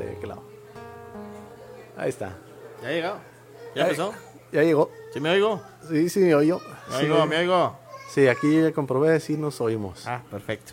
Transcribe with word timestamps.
ahí 0.00 0.06
de 0.06 0.16
aquel 0.16 0.28
lado. 0.30 0.42
Ahí 1.96 2.08
está. 2.08 2.36
¿Ya 2.82 2.88
ha 2.88 2.92
llegado? 2.92 3.18
¿Ya 3.74 3.82
empezó? 3.82 4.14
Ya 4.52 4.62
llegó. 4.62 4.90
¿Sí 5.12 5.20
me 5.20 5.30
oigo? 5.30 5.62
Sí, 5.88 6.08
sí, 6.08 6.20
me 6.20 6.34
oyo. 6.34 6.60
¿Me 6.90 6.96
Sí, 6.98 7.04
oigo? 7.04 7.26
¿Me 7.26 7.36
oigo? 7.38 7.76
sí, 8.10 8.26
aquí 8.26 8.60
ya 8.62 8.72
comprobé, 8.72 9.20
sí 9.20 9.36
nos 9.36 9.60
oímos. 9.60 10.06
Ah, 10.06 10.22
perfecto. 10.30 10.72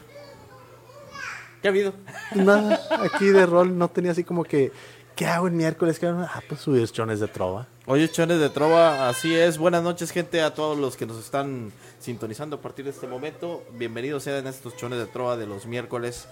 ¿Qué 1.62 1.68
ha 1.68 1.71
habido? 1.71 1.94
Nada, 2.36 2.80
aquí 3.04 3.27
de 3.27 3.45
rol 3.45 3.77
no 3.77 3.90
tenía 3.90 4.12
así 4.12 4.23
como 4.23 4.44
que, 4.44 4.71
¿qué 5.16 5.26
hago 5.26 5.48
el 5.48 5.54
miércoles? 5.54 6.00
¿Qué 6.00 6.07
hago? 6.07 6.21
Ah, 6.21 6.41
pues 6.48 6.62
subir 6.62 6.88
chones 6.89 7.20
de 7.20 7.28
trova. 7.28 7.68
Oye, 7.86 8.09
chones 8.09 8.39
de 8.39 8.50
trova, 8.50 9.09
así 9.09 9.36
es. 9.36 9.57
Buenas 9.57 9.82
noches, 9.84 10.12
gente, 10.12 10.41
a 10.41 10.54
todos 10.54 10.78
los 10.78 10.96
que 10.98 11.05
nos 11.05 11.18
están 11.18 11.71
sintonizando 12.00 12.57
a 12.57 12.62
partir 12.62 12.86
de 12.86 12.91
este 12.91 13.07
momento. 13.07 13.64
Bienvenidos 13.73 14.23
sean 14.23 14.45
estos 14.48 14.75
chones 14.75 15.00
de 15.00 15.05
trova 15.05 15.38
de 15.38 15.45
los 15.48 15.66
miércoles. 15.66 16.28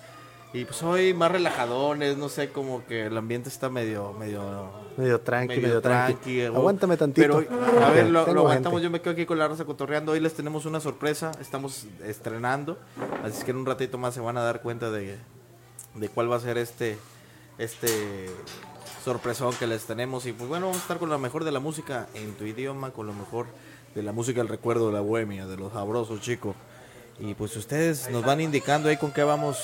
Y 0.55 0.63
pues 0.63 0.81
hoy 0.83 1.13
más 1.13 1.31
relajadones, 1.31 2.17
no 2.17 2.29
sé, 2.29 2.49
como 2.49 2.85
que 2.85 3.07
el 3.07 3.17
ambiente 3.17 3.49
está 3.49 3.69
medio, 3.69 4.13
medio, 4.13 4.69
Medio 4.95 5.19
tranqui, 5.19 5.55
medio 5.55 5.61
medio, 5.67 5.81
tranqui. 5.81 6.13
tranqui, 6.13 6.41
o- 6.45 6.55
Aguántame 6.55 6.95
tantito. 6.95 7.43
Pero, 7.49 7.83
a 7.85 7.89
ver, 7.89 8.05
lo, 8.07 8.21
aguantamos. 8.21 8.53
gente. 8.63 8.81
Yo 8.83 8.89
me 8.89 9.01
quedo 9.01 9.11
aquí 9.11 9.25
con 9.25 9.37
la 9.37 9.49
raza 9.49 9.65
cotorreando. 9.65 10.13
Hoy 10.13 10.21
les 10.21 10.33
tenemos 10.33 10.65
una 10.65 10.79
sorpresa. 10.79 11.31
Estamos 11.41 11.85
estrenando. 12.05 12.77
Así 13.23 13.43
que 13.43 13.51
en 13.51 13.57
un 13.57 13.65
ratito 13.65 13.97
más 13.97 14.13
se 14.13 14.21
van 14.21 14.37
a 14.37 14.43
dar 14.43 14.61
cuenta 14.61 14.91
de, 14.91 15.17
de 15.95 16.09
cuál 16.09 16.31
va 16.31 16.37
a 16.37 16.39
ser 16.39 16.57
este, 16.57 16.97
este 17.57 18.29
sorpresón 19.03 19.53
que 19.55 19.67
les 19.67 19.83
tenemos. 19.83 20.25
Y 20.25 20.31
pues 20.31 20.47
bueno, 20.47 20.67
vamos 20.67 20.77
a 20.79 20.83
estar 20.83 20.99
con 20.99 21.09
lo 21.09 21.19
mejor 21.19 21.43
de 21.43 21.51
la 21.51 21.59
música 21.59 22.07
en 22.13 22.33
tu 22.35 22.45
idioma, 22.45 22.91
con 22.91 23.07
lo 23.07 23.13
mejor 23.13 23.47
de 23.93 24.03
la 24.03 24.13
música 24.13 24.39
del 24.39 24.47
recuerdo 24.47 24.87
de 24.87 24.93
la 24.93 25.01
bohemia, 25.01 25.45
de 25.47 25.57
los 25.57 25.73
sabrosos, 25.73 26.21
chicos. 26.21 26.55
Y 27.19 27.33
pues 27.33 27.55
ustedes 27.57 28.09
nos 28.09 28.23
van 28.23 28.39
indicando 28.39 28.87
ahí 28.87 28.95
con 28.97 29.11
qué 29.11 29.23
vamos, 29.23 29.57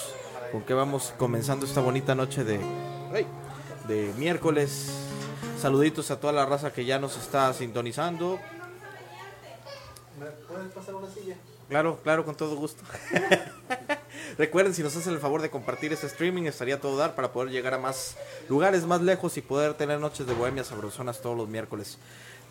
con 0.52 0.62
qué 0.63 0.74
vamos 0.74 1.13
comenzando 1.18 1.66
esta 1.66 1.82
bonita 1.82 2.13
noche 2.13 2.44
de, 2.44 2.60
de 3.88 4.13
miércoles. 4.18 4.91
Saluditos 5.60 6.12
a 6.12 6.20
toda 6.20 6.34
la 6.34 6.46
raza 6.46 6.74
que 6.74 6.85
ya 6.85 6.99
nos 6.99 7.18
está 7.18 7.54
sintonizando. 7.54 8.40
¿Puedes 10.48 10.71
pasar 10.74 10.96
una 10.96 11.10
silla? 11.10 11.35
Claro, 11.70 11.99
claro, 12.04 12.26
con 12.26 12.35
todo 12.35 12.55
gusto. 12.58 12.84
Recuerden, 14.38 14.74
si 14.74 14.84
nos 14.84 14.96
hacen 14.96 15.13
el 15.13 15.20
favor 15.20 15.41
de 15.41 15.49
compartir 15.49 15.93
este 15.93 16.08
streaming, 16.08 16.43
estaría 16.43 16.82
todo 16.82 16.98
dar 16.98 17.15
para 17.15 17.32
poder 17.32 17.49
llegar 17.49 17.74
a 17.74 17.77
más 17.77 18.18
lugares 18.49 18.86
más 18.86 19.02
lejos 19.02 19.38
y 19.38 19.41
poder 19.41 19.76
tener 19.76 19.99
noches 19.99 20.27
de 20.27 20.34
bohemia 20.34 20.63
sabrosonas 20.63 21.21
todos 21.21 21.38
los 21.38 21.48
miércoles. 21.48 21.98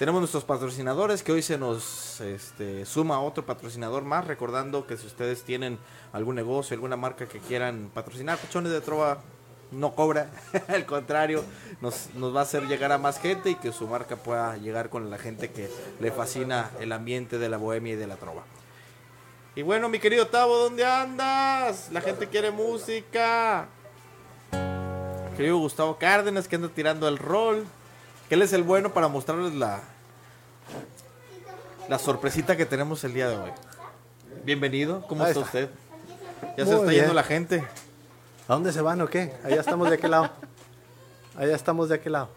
Tenemos 0.00 0.22
nuestros 0.22 0.44
patrocinadores 0.44 1.22
que 1.22 1.30
hoy 1.30 1.42
se 1.42 1.58
nos 1.58 2.22
este, 2.22 2.86
suma 2.86 3.20
otro 3.20 3.44
patrocinador 3.44 4.02
más, 4.02 4.26
recordando 4.26 4.86
que 4.86 4.96
si 4.96 5.06
ustedes 5.06 5.42
tienen 5.42 5.78
algún 6.14 6.36
negocio, 6.36 6.72
alguna 6.72 6.96
marca 6.96 7.26
que 7.26 7.38
quieran 7.38 7.90
patrocinar, 7.92 8.38
Pechones 8.38 8.72
de 8.72 8.80
Trova 8.80 9.18
no 9.72 9.94
cobra, 9.94 10.30
al 10.68 10.86
contrario, 10.86 11.44
nos, 11.82 12.14
nos 12.14 12.34
va 12.34 12.40
a 12.40 12.42
hacer 12.44 12.66
llegar 12.66 12.92
a 12.92 12.96
más 12.96 13.20
gente 13.20 13.50
y 13.50 13.56
que 13.56 13.72
su 13.72 13.86
marca 13.88 14.16
pueda 14.16 14.56
llegar 14.56 14.88
con 14.88 15.10
la 15.10 15.18
gente 15.18 15.50
que 15.50 15.68
le 16.00 16.10
fascina 16.10 16.70
el 16.80 16.92
ambiente 16.92 17.36
de 17.36 17.50
la 17.50 17.58
bohemia 17.58 17.92
y 17.92 17.96
de 17.96 18.06
la 18.06 18.16
trova. 18.16 18.44
Y 19.54 19.60
bueno, 19.60 19.90
mi 19.90 19.98
querido 19.98 20.28
Tavo, 20.28 20.56
¿dónde 20.56 20.86
andas? 20.86 21.90
La 21.92 22.00
gente 22.00 22.26
quiere 22.26 22.50
música. 22.50 23.68
Querido 25.36 25.58
Gustavo 25.58 25.98
Cárdenas, 25.98 26.48
que 26.48 26.56
anda 26.56 26.70
tirando 26.70 27.06
el 27.06 27.18
rol. 27.18 27.66
Que 28.30 28.36
él 28.36 28.42
es 28.42 28.52
el 28.52 28.62
bueno 28.62 28.94
para 28.94 29.08
mostrarles 29.08 29.54
la, 29.54 29.80
la 31.88 31.98
sorpresita 31.98 32.56
que 32.56 32.64
tenemos 32.64 33.02
el 33.02 33.12
día 33.12 33.28
de 33.28 33.36
hoy. 33.36 33.50
Bienvenido, 34.44 35.04
¿cómo 35.08 35.26
está, 35.26 35.40
está. 35.40 35.46
usted? 35.46 35.70
Ya 36.56 36.64
se 36.64 36.74
está 36.74 36.86
bien. 36.86 37.00
yendo 37.00 37.12
la 37.12 37.24
gente. 37.24 37.64
¿A 38.46 38.52
dónde 38.52 38.72
se 38.72 38.82
van 38.82 39.00
o 39.00 39.08
qué? 39.08 39.34
Allá 39.42 39.58
estamos 39.58 39.88
de 39.88 39.96
aquel 39.96 40.12
lado. 40.12 40.30
Allá 41.36 41.56
estamos 41.56 41.88
de 41.88 41.96
aquel 41.96 42.12
lado. 42.12 42.28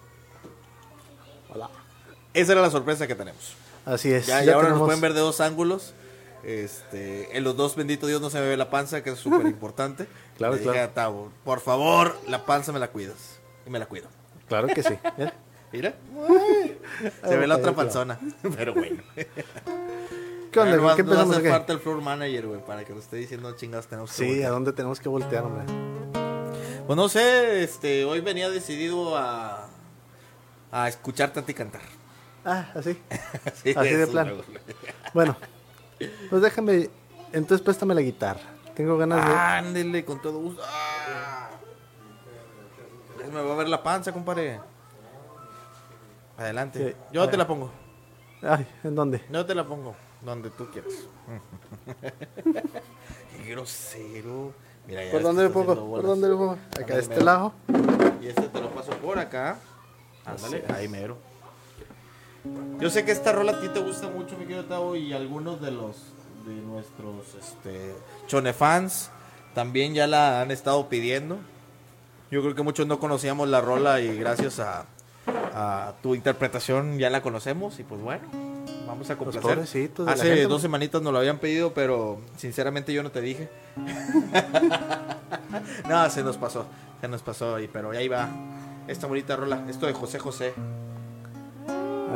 Hola. 1.54 1.70
Esa 2.34 2.54
era 2.54 2.62
la 2.64 2.72
sorpresa 2.72 3.06
que 3.06 3.14
tenemos. 3.14 3.54
Así 3.86 4.12
es. 4.12 4.26
Ya, 4.26 4.42
y 4.42 4.48
ya 4.48 4.56
ahora 4.56 4.70
nos 4.70 4.80
pueden 4.80 5.00
ver 5.00 5.14
de 5.14 5.20
dos 5.20 5.42
ángulos. 5.42 5.94
Este, 6.42 7.38
en 7.38 7.44
los 7.44 7.56
dos, 7.56 7.76
bendito 7.76 8.08
Dios, 8.08 8.20
no 8.20 8.32
se 8.32 8.40
me 8.40 8.48
ve 8.48 8.58
la 8.58 8.72
panza, 8.72 9.04
que 9.04 9.12
es 9.12 9.20
súper 9.20 9.46
importante. 9.46 10.08
Claro, 10.38 10.54
Le 10.56 10.60
dije 10.62 10.72
claro. 10.72 10.90
a 10.90 10.94
Tavo, 10.96 11.32
por 11.44 11.60
favor, 11.60 12.18
la 12.28 12.48
panza 12.48 12.72
me 12.72 12.80
la 12.80 12.88
cuidas. 12.88 13.38
Y 13.68 13.70
me 13.70 13.78
la 13.78 13.86
cuido. 13.86 14.08
Claro 14.48 14.68
que 14.70 14.82
sí. 14.82 14.98
Mira. 15.74 15.94
Se 17.28 17.36
ve 17.36 17.48
la 17.48 17.58
otra 17.58 17.74
panzona. 17.74 18.20
Pero 18.56 18.74
bueno. 18.74 19.02
¿Qué 20.52 20.60
onda? 20.60 20.78
Nomás- 20.78 20.96
¿Qué 20.96 21.02
empezamos 21.02 21.32
hace 21.36 21.40
aquí? 21.48 21.50
falta 21.50 21.74
el 21.74 21.80
floor 21.80 22.02
manager, 22.02 22.48
güey, 22.48 22.64
para 22.66 22.86
que 22.86 22.94
nos 22.94 23.04
esté 23.06 23.18
diciendo 23.18 23.52
chingados 23.56 23.88
tenemos 23.88 24.12
que 24.12 24.18
Sí, 24.18 24.24
¿a 24.24 24.28
voltear. 24.30 24.52
dónde 24.52 24.74
tenemos 24.74 25.00
que 25.00 25.10
voltear, 25.10 25.44
hombre? 25.44 25.66
Pues 26.86 26.96
no 26.98 27.10
sé, 27.10 27.64
este, 27.64 28.06
hoy 28.06 28.20
venía 28.22 28.50
decidido 28.50 29.18
a, 29.18 29.68
a 30.72 30.88
escucharte 30.88 31.40
a 31.40 31.44
ti 31.44 31.54
cantar. 31.56 31.82
Ah, 32.46 32.70
así. 32.76 33.00
Sí, 33.64 33.74
Así 33.76 33.90
de 33.90 34.04
eso, 34.04 34.12
luego. 34.14 34.44
Bueno, 35.14 35.36
pues 36.30 36.42
déjame. 36.42 36.90
Entonces 37.32 37.64
préstame 37.64 37.96
la 37.96 38.02
guitarra. 38.02 38.42
Tengo 38.76 38.98
ganas 38.98 39.26
de. 39.28 39.34
Ándele, 39.34 40.06
con 40.06 40.22
todo 40.22 40.40
gusto. 40.40 40.62
Ah. 40.66 41.50
Ya 43.20 43.26
se 43.26 43.32
me 43.32 43.42
va 43.42 43.54
a 43.54 43.58
ver 43.58 43.70
la 43.70 43.82
panza, 43.82 44.12
compadre. 44.12 44.60
Adelante. 46.38 46.92
Sí, 46.92 46.96
Yo 47.12 47.30
te 47.30 47.38
la 47.38 47.48
pongo. 47.48 47.72
Ay, 48.42 48.68
¿en 48.84 48.96
dónde? 48.96 49.22
Yo 49.32 49.46
te 49.46 49.56
la 49.56 49.66
pongo. 49.66 49.96
Donde 50.22 50.50
tú 50.50 50.68
quieras. 50.72 50.94
Qué 53.38 53.50
grosero. 53.50 54.54
Mira, 54.88 55.06
ya 55.06 55.12
¿Por 55.12 55.22
dónde 55.22 55.44
le 55.44 55.50
pongo? 55.50 55.76
¿Por 55.76 56.04
dónde 56.04 56.28
le 56.28 56.36
pongo? 56.36 56.58
Acá 56.80 56.96
de 56.96 57.02
este 57.02 57.16
mero. 57.16 57.26
lado. 57.26 57.54
Y 58.22 58.28
este 58.28 58.44
te 58.44 58.62
lo 58.62 58.70
paso 58.70 58.92
por 58.94 59.20
acá. 59.20 59.58
Ándale, 60.26 60.64
ahí 60.74 60.88
mero. 60.88 61.18
Yo 62.80 62.90
sé 62.90 63.06
que 63.06 63.12
esta 63.12 63.32
rola 63.32 63.54
a 63.54 63.62
ti 63.62 63.70
te 63.70 63.80
gusta 63.80 64.10
mucho, 64.10 64.38
mi 64.38 64.46
querido 64.46 64.66
Tavo, 64.66 64.96
y 64.96 65.14
algunos 65.14 65.62
de 65.62 65.72
los 65.72 65.96
de 66.46 66.56
nuestros 66.56 67.36
este, 67.40 67.96
Chone 68.28 68.52
fans 68.52 69.10
también 69.54 69.94
ya 69.94 70.08
la 70.08 70.42
han 70.42 70.52
estado 70.52 70.90
pidiendo. 70.90 71.38
Yo 72.32 72.42
creo 72.42 72.56
que 72.56 72.64
muchos 72.64 72.88
no 72.88 73.00
conocíamos 73.00 73.48
la 73.48 73.62
rola 73.62 74.02
y 74.02 74.18
gracias 74.18 74.60
a, 74.60 74.86
tu 76.02 76.16
interpretación 76.16 76.98
ya 76.98 77.10
la 77.10 77.22
conocemos 77.22 77.80
y 77.80 77.84
pues 77.84 78.02
bueno, 78.02 78.24
vamos 78.88 79.10
a 79.10 79.18
complacer. 79.18 79.60
Hace 79.60 79.90
gente, 79.90 80.48
dos 80.48 80.62
semanitas 80.62 81.02
nos 81.02 81.14
lo 81.14 81.20
habían 81.20 81.40
pedido, 81.40 81.74
pero 81.74 82.20
sinceramente 82.38 82.94
yo 82.94 83.04
no 83.04 83.12
te 83.12 83.22
dije. 83.22 83.50
no, 85.90 86.10
se 86.10 86.24
nos 86.24 86.38
pasó, 86.38 86.66
se 87.02 87.08
nos 87.08 87.22
pasó, 87.22 87.60
y, 87.60 87.68
pero 87.68 87.92
ahí 87.92 88.08
va 88.08 88.30
esta 88.88 89.08
bonita 89.08 89.36
rola, 89.36 89.66
esto 89.70 89.86
de 89.86 89.94
José 89.94 90.20
José. 90.20 90.54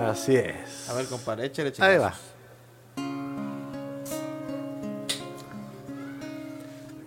Así 0.06 0.36
es. 0.36 0.90
A 0.90 0.94
ver, 0.94 1.08
compadre, 1.08 1.46
échale 1.46 1.74
Ahí 1.80 1.98
va. 1.98 2.12
chingazos. 2.12 2.38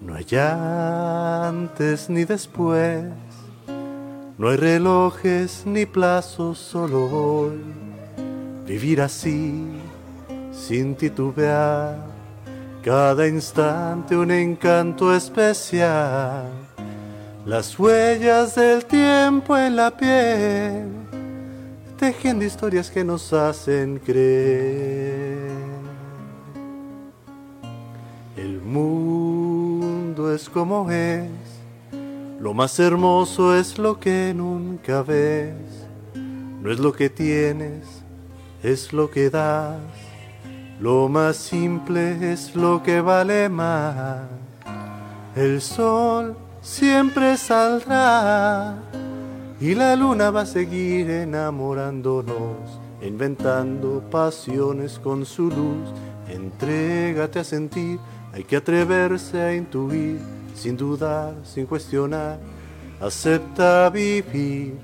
No 0.00 0.14
hay 0.14 0.26
antes 0.34 2.08
ni 2.08 2.24
después. 2.24 3.04
No 4.40 4.48
hay 4.48 4.56
relojes 4.56 5.64
ni 5.66 5.84
plazos, 5.84 6.56
solo 6.56 7.04
hoy. 7.14 7.60
Vivir 8.66 9.02
así, 9.02 9.66
sin 10.50 10.94
titubear. 10.94 11.98
Cada 12.82 13.28
instante 13.28 14.16
un 14.16 14.30
encanto 14.30 15.14
especial. 15.14 16.46
Las 17.44 17.78
huellas 17.78 18.54
del 18.54 18.86
tiempo 18.86 19.58
en 19.58 19.76
la 19.76 19.94
piel. 19.94 20.88
Tejiendo 21.98 22.42
historias 22.42 22.90
que 22.90 23.04
nos 23.04 23.34
hacen 23.34 23.98
creer. 23.98 25.50
El 28.38 28.58
mundo 28.62 30.34
es 30.34 30.48
como 30.48 30.90
es, 30.90 31.28
lo 32.40 32.54
más 32.54 32.78
hermoso 32.80 33.54
es 33.54 33.78
lo 33.78 34.00
que 34.00 34.32
nunca 34.34 35.02
ves, 35.02 35.52
no 36.14 36.70
es 36.70 36.78
lo 36.78 36.90
que 36.90 37.10
tienes, 37.10 37.86
es 38.62 38.94
lo 38.94 39.10
que 39.10 39.28
das, 39.28 39.78
lo 40.80 41.10
más 41.10 41.36
simple 41.36 42.32
es 42.32 42.56
lo 42.56 42.82
que 42.82 43.02
vale 43.02 43.50
más. 43.50 44.22
El 45.36 45.60
sol 45.60 46.34
siempre 46.62 47.36
saldrá 47.36 48.74
y 49.60 49.74
la 49.74 49.94
luna 49.94 50.30
va 50.30 50.40
a 50.40 50.46
seguir 50.46 51.10
enamorándonos, 51.10 52.80
inventando 53.02 54.02
pasiones 54.10 54.98
con 54.98 55.26
su 55.26 55.50
luz. 55.50 55.92
Entrégate 56.26 57.40
a 57.40 57.44
sentir, 57.44 57.98
hay 58.32 58.44
que 58.44 58.56
atreverse 58.56 59.38
a 59.38 59.54
intuir, 59.54 60.20
sin 60.60 60.76
dudar, 60.76 61.34
sin 61.42 61.64
cuestionar, 61.64 62.38
acepta 63.00 63.88
vivir, 63.88 64.78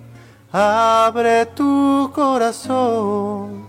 abre 0.51 1.45
tu 1.55 2.11
corazón, 2.15 3.67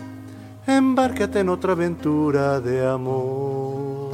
embárcate 0.66 1.42
en 1.42 1.50
otra 1.50 1.74
aventura 1.74 2.62
de 2.62 2.88
amor. 2.88 4.08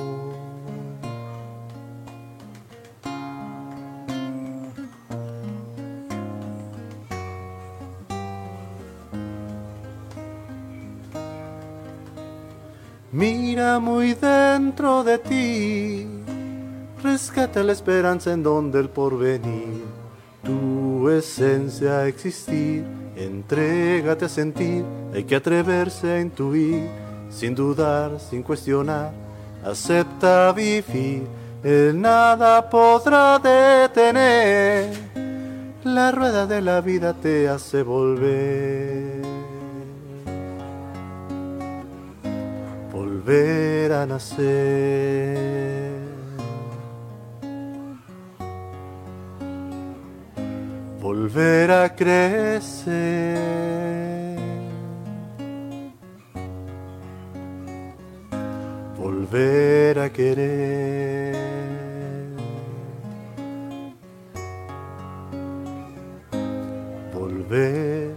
Mira 13.11 13.77
muy 13.77 14.15
dentro 14.15 15.03
de 15.03 15.19
ti 15.19 16.12
rescata 17.03 17.61
la 17.61 17.73
esperanza 17.73 18.31
en 18.31 18.41
donde 18.41 18.79
el 18.79 18.89
porvenir, 18.89 19.83
tu 20.43 21.09
esencia 21.09 21.99
a 21.99 22.07
existir, 22.07 22.85
entrégate 23.15 24.25
a 24.25 24.29
sentir, 24.29 24.85
hay 25.13 25.25
que 25.25 25.35
atreverse 25.35 26.11
a 26.13 26.21
intuir, 26.21 26.87
sin 27.29 27.53
dudar, 27.53 28.19
sin 28.19 28.41
cuestionar, 28.41 29.11
acepta 29.63 30.51
vivir, 30.53 31.27
el 31.63 31.99
nada 31.99 32.69
podrá 32.69 33.37
detener, 33.37 34.93
la 35.83 36.11
rueda 36.11 36.47
de 36.47 36.61
la 36.61 36.81
vida 36.81 37.13
te 37.13 37.49
hace 37.49 37.83
volver. 37.83 39.21
volver 42.91 43.91
a 43.91 44.05
nacer. 44.05 45.82
Volver 51.03 51.69
a 51.69 51.89
crecer. 51.89 52.87
Volver 58.95 59.99
a 59.99 60.09
querer. 60.09 61.35
Volver 67.13 68.15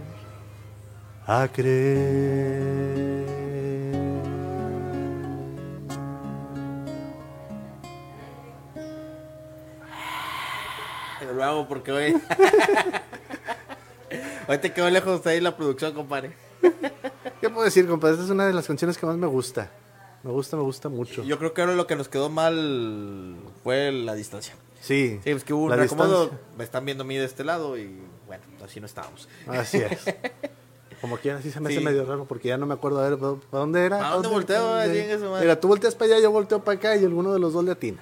a 1.27 1.45
creer. 1.49 2.86
Porque 11.65 11.91
hoy. 11.91 12.13
hoy 14.47 14.57
te 14.59 14.73
quedó 14.73 14.89
lejos 14.89 15.23
de 15.23 15.31
ahí 15.31 15.41
la 15.41 15.55
producción, 15.55 15.93
compadre. 15.93 16.33
¿Qué 17.41 17.49
puedo 17.49 17.63
decir, 17.63 17.87
compadre? 17.87 18.15
Esta 18.15 18.25
es 18.25 18.31
una 18.31 18.45
de 18.45 18.53
las 18.53 18.67
canciones 18.67 18.97
que 18.97 19.05
más 19.05 19.17
me 19.17 19.27
gusta. 19.27 19.71
Me 20.23 20.31
gusta, 20.31 20.57
me 20.57 20.63
gusta 20.63 20.89
mucho. 20.89 21.23
Yo 21.23 21.39
creo 21.39 21.53
que 21.53 21.61
ahora 21.61 21.75
lo 21.75 21.87
que 21.87 21.95
nos 21.95 22.09
quedó 22.09 22.29
mal 22.29 23.37
fue 23.63 23.91
la 23.91 24.13
distancia. 24.13 24.55
Sí. 24.81 25.19
Sí, 25.23 25.31
es 25.31 25.43
que 25.43 25.53
hubo 25.53 25.65
un 25.65 25.81
distancia. 25.81 26.37
Me 26.57 26.63
están 26.63 26.85
viendo 26.85 27.03
a 27.03 27.07
mí 27.07 27.17
de 27.17 27.25
este 27.25 27.43
lado 27.43 27.77
y 27.77 27.99
bueno, 28.25 28.43
así 28.63 28.79
no 28.79 28.85
estábamos. 28.85 29.27
Así 29.47 29.77
es. 29.77 30.15
Como 31.01 31.17
quiera, 31.17 31.37
así 31.37 31.51
se 31.51 31.59
me 31.59 31.69
hace 31.69 31.79
medio 31.79 32.05
raro 32.05 32.25
porque 32.25 32.47
ya 32.47 32.57
no 32.57 32.65
me 32.65 32.73
acuerdo 32.73 32.99
a 32.99 33.07
ver 33.07 33.19
¿para 33.19 33.35
para 33.35 33.59
dónde 33.59 33.85
era. 33.85 34.07
¿A 34.07 34.13
dónde 34.13 34.29
volteo? 34.29 34.67
dónde? 34.67 35.19
Mira, 35.39 35.59
tú 35.59 35.67
volteas 35.67 35.93
para 35.93 36.13
allá, 36.13 36.23
yo 36.23 36.31
volteo 36.31 36.63
para 36.63 36.77
acá 36.77 36.95
y 36.95 37.05
alguno 37.05 37.33
de 37.33 37.39
los 37.39 37.53
dos 37.53 37.63
le 37.63 37.71
atina. 37.71 37.99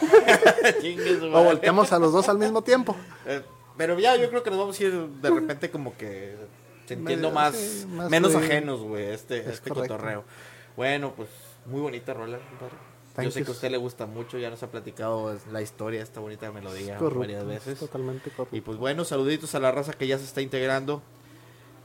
Chingue 0.00 0.44
su 0.44 0.55
O 1.32 1.44
volteamos 1.44 1.92
a 1.92 1.98
los 1.98 2.12
dos 2.12 2.28
al 2.28 2.38
mismo 2.38 2.62
tiempo. 2.62 2.96
Eh, 3.26 3.42
Pero 3.76 3.98
ya 3.98 4.16
yo 4.16 4.28
creo 4.30 4.42
que 4.42 4.50
nos 4.50 4.58
vamos 4.58 4.78
a 4.80 4.82
ir 4.84 4.92
de 4.92 5.30
repente 5.30 5.70
como 5.70 5.96
que 5.96 6.36
sintiendo 6.86 7.30
más, 7.30 7.54
sí, 7.56 7.86
más 7.86 8.08
menos 8.08 8.34
ajenos, 8.34 8.80
güey, 8.80 9.04
este, 9.06 9.40
Es 9.40 9.46
este 9.48 9.70
correcto. 9.70 9.94
cotorreo. 9.96 10.24
Bueno, 10.76 11.12
pues 11.16 11.28
muy 11.66 11.80
bonita 11.80 12.14
rola. 12.14 12.38
Yo 13.18 13.30
sé 13.30 13.40
you. 13.40 13.44
que 13.46 13.50
a 13.50 13.54
usted 13.54 13.70
le 13.70 13.78
gusta 13.78 14.06
mucho, 14.06 14.38
ya 14.38 14.50
nos 14.50 14.62
ha 14.62 14.70
platicado 14.70 15.36
la 15.50 15.62
historia, 15.62 16.02
esta 16.02 16.20
bonita 16.20 16.52
melodía 16.52 16.96
Correcto, 16.98 17.18
varias 17.20 17.46
veces. 17.46 17.78
Totalmente. 17.78 18.30
Y 18.52 18.60
pues 18.60 18.76
bueno, 18.78 19.04
saluditos 19.04 19.54
a 19.54 19.58
la 19.60 19.72
raza 19.72 19.92
que 19.94 20.06
ya 20.06 20.18
se 20.18 20.24
está 20.24 20.40
integrando. 20.42 21.02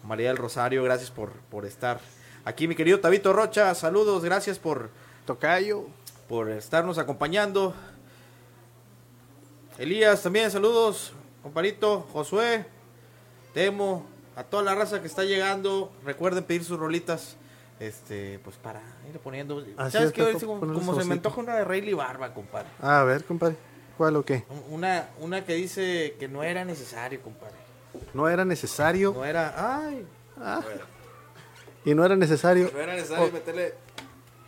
María 0.04 0.28
del 0.28 0.38
Rosario, 0.38 0.84
gracias 0.84 1.10
por, 1.12 1.32
por 1.50 1.66
estar 1.66 2.00
aquí, 2.44 2.68
mi 2.68 2.76
querido 2.76 3.00
Tabito 3.00 3.34
Rocha, 3.34 3.74
saludos, 3.76 4.24
gracias 4.24 4.60
por, 4.60 4.90
Tocayo. 5.26 5.86
por 6.28 6.50
estarnos 6.50 6.98
acompañando. 6.98 7.74
Elías, 9.86 10.22
también 10.22 10.52
saludos, 10.52 11.12
comparito, 11.42 12.02
Josué, 12.14 12.66
Temo, 13.54 14.06
a 14.36 14.44
toda 14.44 14.62
la 14.62 14.76
raza 14.76 15.02
que 15.02 15.08
está 15.08 15.24
llegando. 15.24 15.92
Recuerden 16.06 16.44
pedir 16.44 16.64
sus 16.64 16.78
rolitas, 16.80 17.36
este, 17.80 18.40
pues 18.44 18.58
para 18.58 18.80
ir 19.12 19.18
poniendo. 19.20 19.66
Así 19.78 19.94
¿Sabes 19.94 20.10
es, 20.10 20.14
qué? 20.14 20.46
Como, 20.46 20.60
como 20.60 21.00
se 21.00 21.06
me 21.06 21.14
antoja 21.16 21.42
una 21.42 21.56
de 21.56 21.66
Rayleigh 21.66 21.96
Barba, 21.96 22.32
compadre. 22.34 22.68
A 22.80 23.04
ver, 23.04 23.24
compadre. 23.26 23.56
¿Cuál 23.98 24.16
o 24.18 24.24
qué? 24.24 24.44
Una, 24.70 25.10
una 25.20 25.44
que 25.46 25.56
dice 25.56 26.16
que 26.20 26.28
no 26.28 26.44
era 26.44 26.64
necesario, 26.64 27.20
compadre. 27.22 27.56
No 28.14 28.30
era 28.30 28.46
necesario. 28.46 29.14
No 29.14 29.26
era, 29.26 29.88
ay, 29.88 30.06
Ah, 30.40 30.62
y 31.86 31.94
no 31.94 32.06
era 32.06 32.16
necesario 32.16 32.70
no 32.74 32.80
era 32.80 32.94
necesario 32.94 33.26
Oh. 33.26 33.32
meterle 33.32 33.74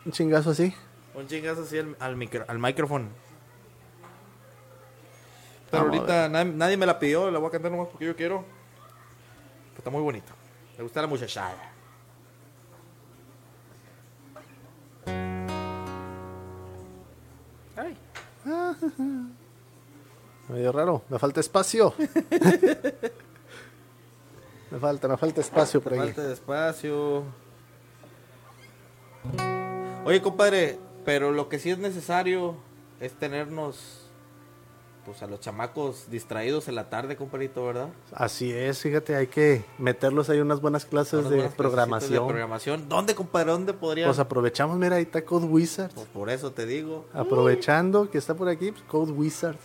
un 0.05 0.11
chingazo 0.11 0.51
así. 0.51 0.73
un 1.15 1.27
chingazo 1.27 1.63
así 1.63 1.77
al, 1.79 1.95
al, 1.99 2.15
micro- 2.15 2.45
al 2.47 2.57
micrófono. 2.59 3.09
Pero 5.73 5.85
Vamos 5.85 6.01
ahorita 6.01 6.29
nadie, 6.29 6.53
nadie 6.53 6.77
me 6.77 6.85
la 6.85 6.99
pidió, 6.99 7.31
la 7.31 7.39
voy 7.39 7.47
a 7.47 7.51
cantar 7.51 7.71
nomás 7.71 7.87
porque 7.87 8.05
yo 8.05 8.15
quiero. 8.15 8.45
Pero 9.69 9.77
está 9.79 9.89
muy 9.89 10.03
bonito. 10.03 10.31
Me 10.77 10.83
gusta 10.83 11.01
la 11.01 11.07
muchachada. 11.07 11.55
Ay. 17.75 17.97
Medio 20.49 20.71
raro. 20.71 21.01
Me 21.09 21.17
falta 21.17 21.39
espacio. 21.39 21.95
me 24.69 24.77
falta, 24.79 25.07
me 25.07 25.17
falta 25.17 25.41
espacio 25.41 25.81
por 25.81 25.93
ahí. 25.93 25.99
Falta 26.01 26.21
de 26.21 26.33
espacio. 26.33 27.23
Oye, 30.05 30.21
compadre, 30.21 30.77
pero 31.03 31.31
lo 31.31 31.49
que 31.49 31.57
sí 31.57 31.71
es 31.71 31.79
necesario 31.79 32.57
es 32.99 33.13
tenernos 33.13 34.02
pues 35.05 35.21
a 35.21 35.27
los 35.27 35.39
chamacos 35.39 36.09
distraídos 36.09 36.67
en 36.67 36.75
la 36.75 36.89
tarde, 36.89 37.15
compadrito, 37.15 37.65
¿verdad? 37.65 37.89
Así 38.13 38.51
es, 38.51 38.79
fíjate, 38.79 39.15
hay 39.15 39.27
que 39.27 39.65
meterlos 39.77 40.29
ahí 40.29 40.39
unas 40.39 40.61
buenas 40.61 40.85
clases 40.85 41.15
Unas 41.19 41.29
de 41.29 41.35
buenas 41.37 41.53
programación. 41.55 42.11
de 42.13 42.19
programación. 42.27 42.89
¿Dónde, 42.89 43.15
compadre? 43.15 43.51
¿Dónde 43.51 43.73
podría? 43.73 44.05
Pues 44.05 44.19
aprovechamos, 44.19 44.77
mira, 44.77 44.95
ahí 44.95 45.03
está 45.03 45.23
Code 45.25 45.45
Wizards. 45.47 45.93
Pues 45.93 46.07
por 46.07 46.29
eso 46.29 46.51
te 46.51 46.65
digo. 46.65 47.05
Aprovechando 47.13 48.09
que 48.09 48.17
está 48.17 48.35
por 48.35 48.47
aquí, 48.49 48.71
pues, 48.71 48.83
Code 48.83 49.11
Wizards. 49.11 49.59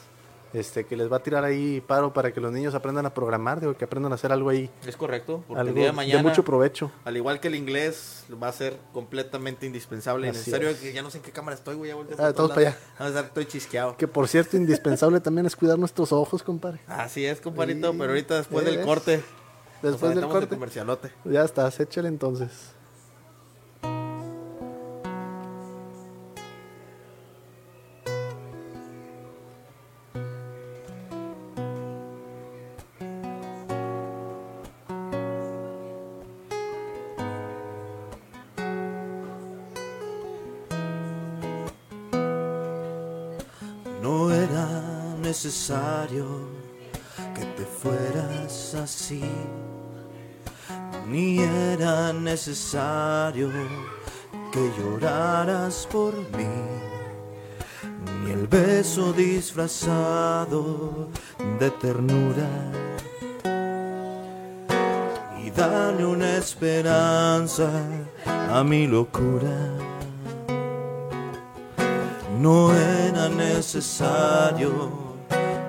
Este, 0.54 0.84
que 0.84 0.96
les 0.96 1.12
va 1.12 1.18
a 1.18 1.22
tirar 1.22 1.44
ahí 1.44 1.82
paro 1.86 2.12
para 2.14 2.32
que 2.32 2.40
los 2.40 2.50
niños 2.50 2.74
aprendan 2.74 3.04
a 3.04 3.12
programar, 3.12 3.60
digo, 3.60 3.76
que 3.76 3.84
aprendan 3.84 4.12
a 4.12 4.14
hacer 4.14 4.32
algo 4.32 4.48
ahí, 4.48 4.70
Es 4.86 4.96
correcto. 4.96 5.44
Porque 5.46 5.60
algo 5.60 5.68
el 5.70 5.74
día 5.74 5.86
de 5.86 5.92
mañana, 5.92 6.22
mucho 6.22 6.42
provecho. 6.42 6.90
al 7.04 7.16
igual 7.18 7.38
que 7.38 7.48
el 7.48 7.54
inglés, 7.54 8.24
va 8.42 8.48
a 8.48 8.52
ser 8.52 8.78
completamente 8.92 9.66
indispensable. 9.66 10.28
Así 10.28 10.38
necesario 10.38 10.68
es. 10.70 10.78
que 10.78 10.92
ya 10.92 11.02
no 11.02 11.10
sé 11.10 11.18
en 11.18 11.24
qué 11.24 11.32
cámara 11.32 11.54
estoy, 11.54 11.74
güey. 11.74 11.90
Ya 11.90 11.96
volteé 11.96 12.16
Ah, 12.18 12.32
todos 12.32 12.50
para 12.52 12.62
lados. 12.62 12.78
Vamos 12.98 13.00
a 13.00 13.08
estar, 13.08 13.24
estoy 13.26 13.46
chisqueado. 13.46 13.96
Que 13.98 14.08
por 14.08 14.26
cierto, 14.26 14.56
indispensable 14.56 15.20
también 15.20 15.46
es 15.46 15.54
cuidar 15.54 15.78
nuestros 15.78 16.12
ojos, 16.12 16.42
compadre. 16.42 16.80
Así 16.86 17.26
es, 17.26 17.40
compadrito, 17.42 17.92
Sí, 17.92 17.98
pero 17.98 18.10
ahorita 18.12 18.36
después 18.38 18.64
del 18.64 18.80
corte. 18.80 19.22
Después 19.82 20.14
del 20.14 20.26
corte, 20.26 20.48
comercialote. 20.48 21.12
ya 21.24 21.44
estás, 21.44 21.78
échale 21.78 22.08
entonces. 22.08 22.50
Necesario 45.28 46.24
que 47.34 47.44
te 47.56 47.64
fueras 47.80 48.74
así, 48.74 49.22
ni 51.06 51.38
era 51.38 52.14
necesario 52.14 53.50
que 54.50 54.72
lloraras 54.78 55.86
por 55.92 56.14
mí, 56.34 56.56
ni 58.22 58.30
el 58.30 58.46
beso 58.46 59.12
disfrazado 59.12 61.08
de 61.60 61.70
ternura, 61.72 62.50
y 65.44 65.50
darle 65.50 66.06
una 66.06 66.38
esperanza 66.38 67.68
a 68.50 68.64
mi 68.64 68.86
locura. 68.86 69.58
No 72.40 72.72
era 72.72 73.28
necesario 73.28 75.07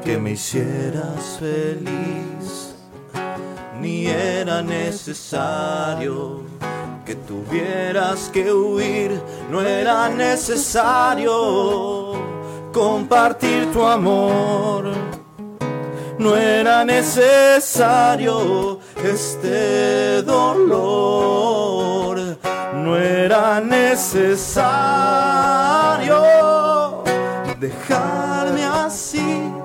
que 0.10 0.18
me 0.18 0.32
hicieras 0.32 1.38
feliz, 1.40 2.74
ni 3.80 4.08
era 4.08 4.64
necesario 4.64 6.42
que 7.06 7.14
tuvieras 7.14 8.28
que 8.34 8.52
huir, 8.52 9.22
no 9.52 9.62
era 9.62 10.10
necesario 10.10 11.34
compartir 12.74 13.72
tu 13.72 13.86
amor, 13.86 14.96
no 16.18 16.36
era 16.36 16.84
necesario 16.84 18.80
este 19.04 20.24
dolor, 20.24 22.20
no 22.74 22.98
era 22.98 23.62
necesario 23.62 24.50
dejarme 27.60 28.66
así 28.66 29.59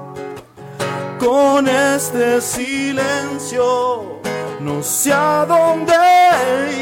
con 1.25 1.67
este 1.69 2.41
silencio. 2.41 4.21
No 4.61 4.83
sé 4.83 5.13
a 5.13 5.47
dónde 5.47 5.95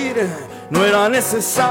ir, 0.04 0.28
no 0.70 0.84
era 0.84 1.08
necesario 1.08 1.62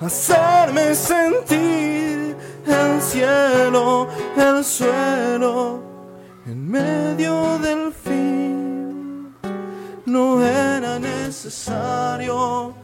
hacerme 0.00 0.94
sentir 0.94 2.36
el 2.66 3.00
cielo, 3.00 4.08
el 4.36 4.64
suelo, 4.64 5.80
en 6.46 6.70
medio 6.70 7.58
del 7.58 7.92
fin. 7.92 9.34
No 10.04 10.42
era 10.44 10.98
necesario, 10.98 12.74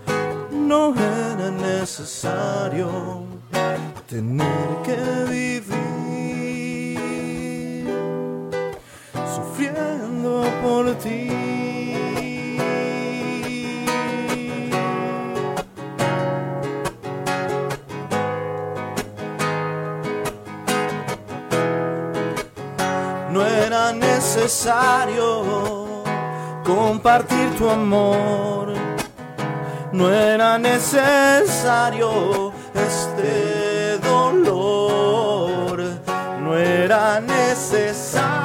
no 0.51 0.95
era 0.95 1.51
necesario 1.51 3.25
tener 4.09 4.83
que 4.85 4.97
vivir 5.31 5.92
sufriendo 9.35 10.45
por 10.63 10.95
ti. 10.97 11.29
No 23.31 23.41
era 23.47 23.93
necesario 23.93 25.27
compartir 26.65 27.57
tu 27.57 27.71
amor. 27.71 28.75
No 29.93 30.11
era 30.11 30.59
necesario 30.59 32.53
este 32.75 33.99
dolor. 33.99 35.83
No 36.43 36.57
era 36.57 37.21
necesario 37.21 38.43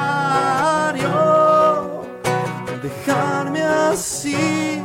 dejarme 2.82 3.62
así 3.62 4.82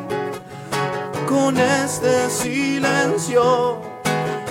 con 1.27 1.57
este 1.57 2.29
silencio. 2.29 3.81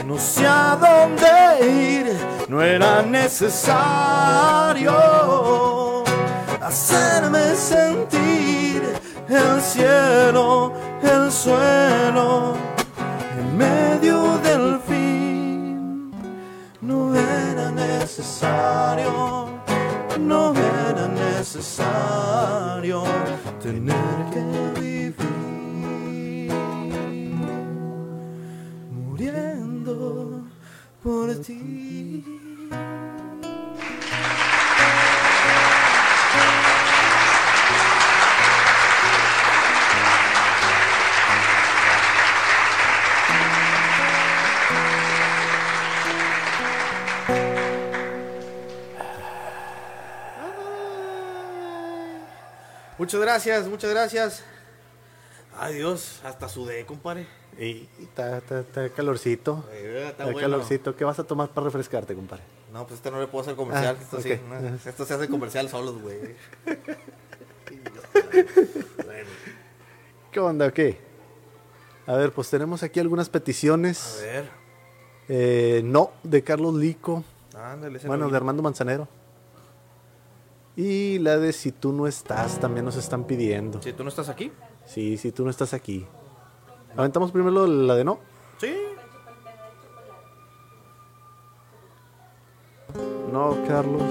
No 0.07 0.19
sé 0.19 0.47
a 0.47 0.77
dónde 0.77 1.27
ir, 1.65 2.17
no 2.49 2.61
era 2.61 3.03
necesario 3.03 4.93
hacerme 6.61 7.55
sentir 7.55 8.83
el 9.29 9.61
cielo, 9.61 10.73
el 11.03 11.31
suelo, 11.31 12.55
en 13.39 13.57
medio 13.57 14.39
del 14.39 14.81
fin. 14.81 16.11
No 16.81 17.15
era 17.15 17.71
necesario, 17.71 19.49
no 20.19 20.55
era 20.55 21.09
necesario 21.09 23.03
tener 23.63 23.95
que 24.33 24.81
vivir 24.81 26.53
muriendo 28.91 30.45
por 31.03 31.35
ti. 31.37 32.42
Muchas 52.99 53.21
gracias, 53.21 53.67
muchas 53.69 53.91
gracias. 53.91 54.45
Ay 55.59 55.75
Dios, 55.77 56.21
hasta 56.25 56.49
sudé, 56.49 56.85
compadre. 56.87 57.27
Y 57.59 57.89
está, 58.01 58.39
está, 58.39 58.61
está 58.61 58.89
calorcito. 58.91 59.65
Ay, 59.71 59.85
Está 60.09 60.25
bueno. 60.25 60.41
calorcito. 60.41 60.97
¿Qué 60.97 61.05
vas 61.05 61.19
a 61.19 61.25
tomar 61.25 61.51
para 61.51 61.67
refrescarte, 61.67 62.15
compadre? 62.15 62.43
No, 62.73 62.87
pues 62.87 62.95
este 62.99 63.11
no 63.11 63.21
le 63.21 63.27
puedo 63.27 63.43
hacer 63.43 63.55
comercial. 63.57 63.97
Ah, 63.99 64.03
esto 64.03 64.21
sí, 64.23 64.41
no, 64.49 64.75
esto 64.91 65.05
se 65.05 65.13
hace 65.15 65.29
comercial 65.29 65.69
solos, 65.69 66.01
güey. 66.01 66.19
¿Qué 70.31 70.41
onda? 70.41 70.71
¿Qué? 70.73 70.99
A 72.07 72.15
ver, 72.15 72.33
pues 72.33 72.49
tenemos 72.49 72.83
aquí 72.83 72.99
algunas 73.01 73.29
A 73.29 73.33
peticiones. 73.33 74.19
ver. 74.23 74.49
Eh, 75.29 75.83
no, 75.85 76.13
de 76.23 76.43
Carlos 76.43 76.75
Lico. 76.75 77.23
Ándale, 77.55 77.99
ese 77.99 78.09
Bueno, 78.09 78.25
no 78.25 78.31
de 78.31 78.37
Armando 78.39 78.63
Manzanero. 78.63 79.09
Y 80.77 81.19
la 81.19 81.39
de 81.39 81.53
Si 81.53 81.73
tú 81.73 81.93
no 81.93 82.07
estás, 82.07 82.59
también 82.59 82.85
nos 82.85 82.97
están 82.97 83.25
pidiendo. 83.25 83.83
Si 83.83 83.93
tú 83.93 84.03
no 84.03 84.09
estás 84.09 84.29
aquí. 84.29 84.53
Sí, 84.87 85.19
si 85.19 85.33
tú 85.33 85.45
no 85.45 85.51
estás 85.51 85.75
aquí. 85.75 86.07
Aventamos 86.97 87.31
primero 87.31 87.67
la 87.67 87.95
de 87.95 88.05
no. 88.05 88.21
Sí. 88.59 88.75
No, 93.31 93.57
Carlos. 93.67 94.03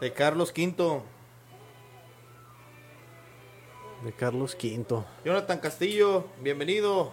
De 0.00 0.12
Carlos 0.12 0.52
Quinto. 0.52 1.02
De 4.04 4.12
Carlos 4.12 4.54
Quinto. 4.54 5.04
Jonathan 5.24 5.58
Castillo, 5.58 6.26
bienvenido. 6.42 7.12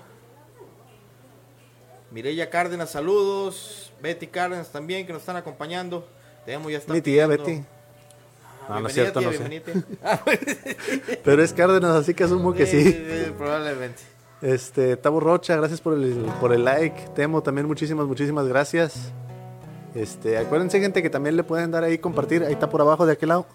Mireya 2.11 2.49
Cárdenas, 2.49 2.91
saludos. 2.91 3.91
Betty 4.01 4.27
Cárdenas 4.27 4.71
también, 4.71 5.05
que 5.05 5.13
nos 5.13 5.21
están 5.21 5.35
acompañando. 5.35 6.07
Tenemos 6.47 6.71
ya 6.71 6.77
está 6.77 6.93
Mi 6.93 7.01
tía 7.01 7.27
pidiendo- 7.27 7.43
Betty. 7.45 7.63
Ah, 8.69 8.75
No, 8.75 8.79
no 8.79 8.87
es 8.87 8.93
cierto, 8.93 9.19
no 9.19 9.31
sé. 9.33 9.61
Pero 11.25 11.43
es 11.43 11.51
Cárdenas, 11.51 11.93
así 11.93 12.13
que 12.13 12.23
asumo 12.23 12.53
que 12.53 12.65
sí. 12.65 12.83
Eh, 12.85 13.33
probablemente. 13.37 14.01
Este, 14.41 14.95
Tabo 14.95 15.19
Rocha, 15.19 15.57
gracias 15.57 15.81
por 15.81 15.93
el, 15.95 16.13
por 16.39 16.53
el 16.53 16.63
like. 16.63 17.09
Temo 17.15 17.43
también 17.43 17.67
muchísimas, 17.67 18.07
muchísimas 18.07 18.47
gracias. 18.47 19.11
Este, 19.93 20.37
acuérdense, 20.37 20.79
gente, 20.79 21.01
que 21.03 21.09
también 21.09 21.35
le 21.35 21.43
pueden 21.43 21.69
dar 21.69 21.83
ahí 21.83 21.97
compartir. 21.97 22.43
Ahí 22.43 22.53
está 22.53 22.69
por 22.69 22.79
abajo 22.79 23.05
de 23.05 23.11
aquel 23.11 23.27
lado. 23.29 23.45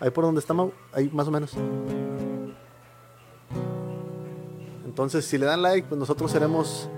Ahí 0.00 0.10
por 0.10 0.24
donde 0.24 0.40
está 0.40 0.52
Mau. 0.52 0.72
Ahí 0.92 1.08
más 1.12 1.28
o 1.28 1.30
menos. 1.30 1.52
Entonces, 4.86 5.24
si 5.24 5.38
le 5.38 5.46
dan 5.46 5.62
like, 5.62 5.86
pues 5.88 5.98
nosotros 5.98 6.30
seremos. 6.32 6.88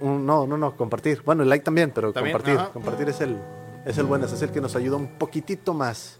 un- 0.00 0.26
no, 0.26 0.46
no, 0.46 0.58
no, 0.58 0.76
compartir. 0.76 1.22
Bueno, 1.24 1.42
el 1.44 1.48
like 1.48 1.64
también, 1.64 1.90
pero 1.94 2.12
También, 2.12 2.36
compartir. 2.36 2.60
ajá. 2.60 2.72
Compartir 2.72 3.08
es 3.08 3.20
el, 3.22 3.38
es 3.86 3.96
el 3.98 4.06
bueno, 4.06 4.26
es 4.26 4.42
el 4.42 4.50
que 4.50 4.60
nos 4.60 4.74
ayuda 4.74 4.96
un 4.96 5.16
poquitito 5.16 5.72
más. 5.72 6.18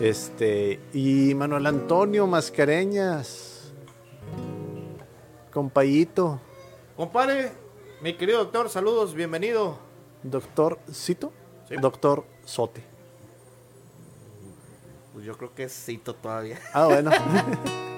Este, 0.00 0.80
y 0.92 1.34
Manuel 1.34 1.66
Antonio 1.66 2.26
Mascareñas. 2.28 3.72
Compayito. 5.52 6.40
Compadre, 6.96 7.52
mi 8.00 8.16
querido 8.16 8.38
doctor, 8.38 8.70
saludos, 8.70 9.12
bienvenido. 9.14 9.76
Doctor 10.22 10.78
Cito. 10.92 11.32
Sí. 11.68 11.74
Doctor 11.80 12.24
Sote. 12.44 12.84
Pues 15.12 15.26
yo 15.26 15.36
creo 15.36 15.52
que 15.52 15.64
es 15.64 15.72
cito 15.72 16.14
todavía. 16.14 16.60
Ah, 16.72 16.86
bueno. 16.86 17.10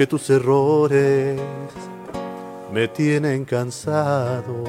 porque 0.00 0.08
tus 0.16 0.30
errores 0.30 1.38
me 2.72 2.88
tienen 2.88 3.44
cansado, 3.44 4.64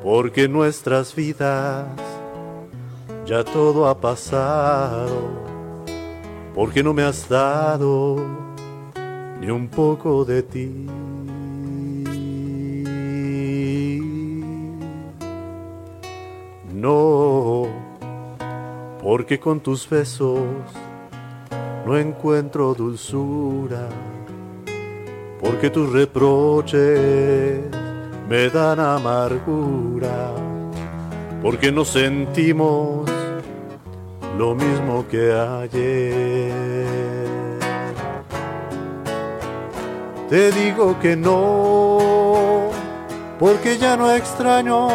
porque 0.00 0.46
nuestras 0.46 1.12
vidas 1.12 1.88
ya 3.26 3.42
todo 3.42 3.88
ha 3.88 4.00
pasado, 4.00 5.28
porque 6.54 6.84
no 6.84 6.94
me 6.94 7.02
has 7.02 7.28
dado 7.28 8.24
ni 9.40 9.50
un 9.50 9.66
poco 9.66 10.24
de 10.24 10.44
ti. 10.44 10.86
No, 16.72 17.66
porque 19.02 19.40
con 19.40 19.58
tus 19.58 19.90
besos 19.90 20.38
no 21.86 21.96
encuentro 21.96 22.74
dulzura, 22.74 23.88
porque 25.40 25.70
tus 25.70 25.90
reproches 25.92 27.62
me 28.28 28.50
dan 28.50 28.80
amargura 28.80 30.46
porque 31.46 31.70
no 31.70 31.84
sentimos 31.84 33.08
lo 34.36 34.56
mismo 34.56 35.04
que 35.08 35.32
ayer. 35.32 36.52
Te 40.28 40.50
digo 40.50 40.98
que 40.98 41.14
no, 41.14 42.70
porque 43.38 43.78
ya 43.78 43.96
no 43.96 44.10
extraño 44.10 44.88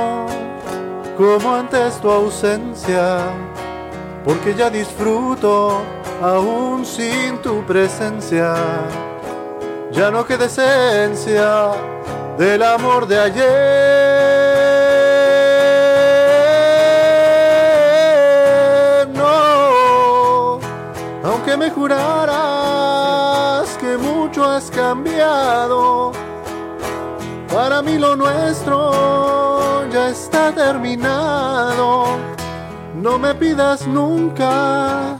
como 1.18 1.56
antes 1.56 2.02
tu 2.02 2.10
ausencia, 2.10 3.20
porque 4.26 4.54
ya 4.54 4.70
disfruto 4.70 5.82
aún 6.22 6.86
sin 6.86 7.42
tu 7.42 7.66
presencia. 7.66 8.54
Ya 9.92 10.12
no 10.12 10.26
queda 10.26 10.46
esencia 10.46 11.72
del 12.38 12.62
amor 12.64 13.08
de 13.08 13.20
ayer. 13.20 13.42
No, 19.14 20.60
aunque 21.24 21.58
me 21.58 21.70
juraras 21.72 22.08
que 23.80 23.98
mucho 23.98 24.46
has 24.46 24.70
cambiado, 24.72 26.14
para 27.52 27.82
mí 27.82 27.98
lo 27.98 28.16
nuestro 28.16 29.90
ya 29.90 30.10
está 30.10 30.52
terminado. 30.54 32.18
No 32.96 33.18
me 33.18 33.34
pidas 33.34 33.88
nunca 33.88 35.20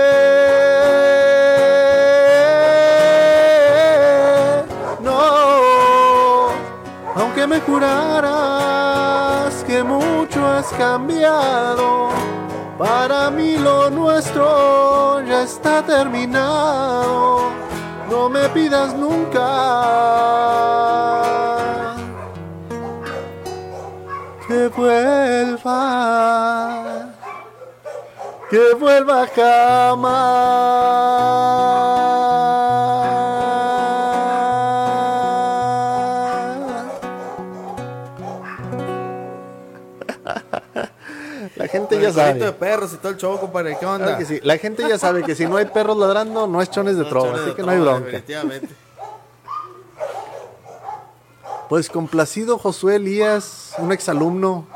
Aunque 7.41 7.55
me 7.55 7.61
juraras 7.61 9.63
que 9.65 9.81
mucho 9.83 10.45
has 10.45 10.67
cambiado, 10.73 12.09
para 12.77 13.31
mí 13.31 13.55
lo 13.57 13.89
nuestro 13.89 15.23
ya 15.23 15.41
está 15.43 15.81
terminado. 15.81 17.49
No 18.09 18.29
me 18.29 18.49
pidas 18.49 18.93
nunca 18.93 19.39
que 24.47 24.67
vuelva, 24.67 25.85
que 28.49 28.73
vuelva 28.75 29.25
jamás. 29.35 30.31
Gente 41.99 42.11
ya 42.13 42.33
de 42.33 42.39
sabe. 42.39 42.51
perros 42.53 42.93
y 42.93 42.97
todo 42.97 43.11
el 43.11 43.17
show, 43.17 43.39
compadre. 43.39 43.77
¿Qué 43.79 43.85
onda? 43.85 44.05
Claro 44.05 44.17
que 44.19 44.25
sí. 44.25 44.39
La 44.43 44.57
gente 44.57 44.87
ya 44.87 44.97
sabe 44.97 45.23
que 45.23 45.35
si 45.35 45.45
no 45.45 45.57
hay 45.57 45.65
perros 45.65 45.97
ladrando, 45.97 46.47
no 46.47 46.61
es 46.61 46.69
chones 46.69 46.97
de 46.97 47.05
trova, 47.05 47.27
Chones 47.27 47.41
así 47.41 47.49
de 47.49 47.55
que 47.55 47.63
no 47.63 47.71
hay 47.71 47.77
trova, 47.77 47.91
bronca. 47.91 48.11
Definitivamente. 48.11 48.75
Pues 51.69 51.89
complacido 51.89 52.57
Josué 52.57 52.97
Elías, 52.97 53.73
un 53.77 53.91
exalumno 53.93 54.67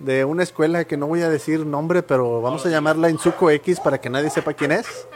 de 0.00 0.24
una 0.24 0.42
escuela 0.42 0.84
que 0.84 0.96
no 0.96 1.06
voy 1.06 1.22
a 1.22 1.30
decir 1.30 1.64
nombre, 1.64 2.02
pero 2.02 2.42
vamos 2.42 2.64
a 2.66 2.68
llamarla 2.68 3.08
Insuco 3.08 3.50
X 3.50 3.80
para 3.80 4.00
que 4.00 4.10
nadie 4.10 4.28
sepa 4.30 4.52
quién 4.52 4.72
es, 4.72 5.06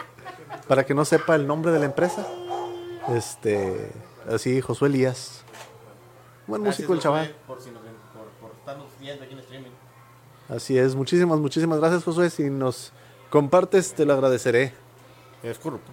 para 0.66 0.84
que 0.84 0.94
no 0.94 1.04
sepa 1.04 1.34
el 1.34 1.46
nombre 1.46 1.72
de 1.72 1.78
la 1.78 1.84
empresa. 1.86 2.26
Este, 3.14 3.92
así 4.32 4.60
Josué 4.62 4.88
Elías. 4.88 5.42
Buen 6.46 6.62
músico 6.62 6.94
el 6.94 7.00
chaval. 7.00 7.34
Por, 7.46 7.60
si 7.60 7.70
nos, 7.70 7.82
por, 7.82 8.28
por 8.40 8.56
estarnos 8.58 8.86
viendo 8.98 9.24
aquí 9.24 9.34
en. 9.34 9.40
Así 10.54 10.78
es, 10.78 10.94
muchísimas, 10.94 11.40
muchísimas 11.40 11.80
gracias 11.80 12.04
Josué. 12.04 12.30
Si 12.30 12.48
nos 12.48 12.92
compartes, 13.28 13.92
te 13.92 14.04
lo 14.04 14.12
agradeceré. 14.12 14.72
Es 15.42 15.58
corrupto. 15.58 15.90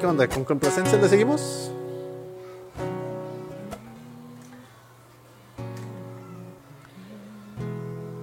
¿Qué 0.00 0.06
onda? 0.06 0.26
¿Con 0.26 0.44
complacencia 0.44 0.98
le 0.98 1.08
seguimos? 1.08 1.70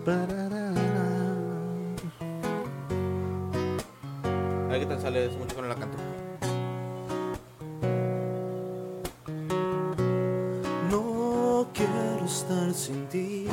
A 0.05 0.15
ver 4.67 4.79
qué 4.79 4.85
tal 4.85 5.01
sale 5.01 5.27
ese 5.27 5.37
mucho 5.37 5.55
con 5.55 5.69
la 5.69 5.75
canto. 5.75 5.97
No 10.91 11.67
quiero 11.73 12.25
estar 12.25 12.73
sin 12.73 13.07
ti. 13.07 13.47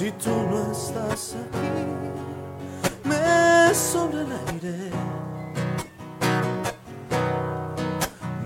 Si 0.00 0.10
tú 0.12 0.30
no 0.30 0.72
estás 0.72 1.34
aquí, 1.34 1.68
me 3.04 3.74
sobra 3.74 4.22
el 4.22 4.32
aire. 4.48 4.90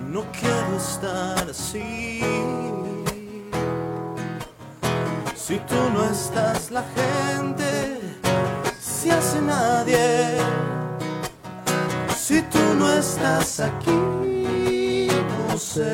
No 0.08 0.24
quiero 0.32 0.76
estar 0.76 1.48
así. 1.48 2.20
Si 5.36 5.56
tú 5.68 5.76
no 5.94 6.04
estás, 6.10 6.72
la 6.72 6.82
gente 6.96 8.00
se 8.80 9.12
hace 9.12 9.40
nadie. 9.40 10.38
Si 12.16 12.42
tú 12.42 12.74
no 12.76 12.92
estás 12.94 13.60
aquí, 13.60 15.08
no 15.48 15.56
sé 15.56 15.92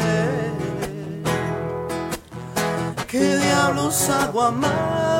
qué 3.06 3.36
diablos 3.36 4.08
hago 4.08 4.40
amándote. 4.40 5.19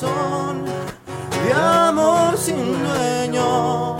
Corazón 0.00 0.64
de 1.44 1.52
amor 1.52 2.36
sin 2.36 2.82
dueño. 2.82 3.96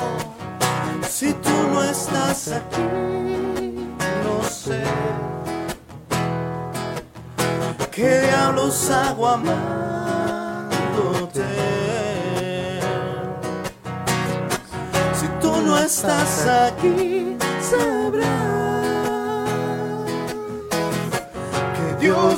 Si 1.09 1.33
tú 1.35 1.51
no 1.73 1.83
estás 1.85 2.49
aquí, 2.49 2.83
no 4.25 4.43
sé 4.49 4.83
qué 7.91 8.21
diablos 8.21 8.91
hago 8.91 9.29
amándote. 9.29 10.73
Si 15.15 15.27
tú 15.41 15.61
no 15.65 15.79
estás 15.79 16.47
aquí, 16.47 17.37
sabrás 17.61 18.44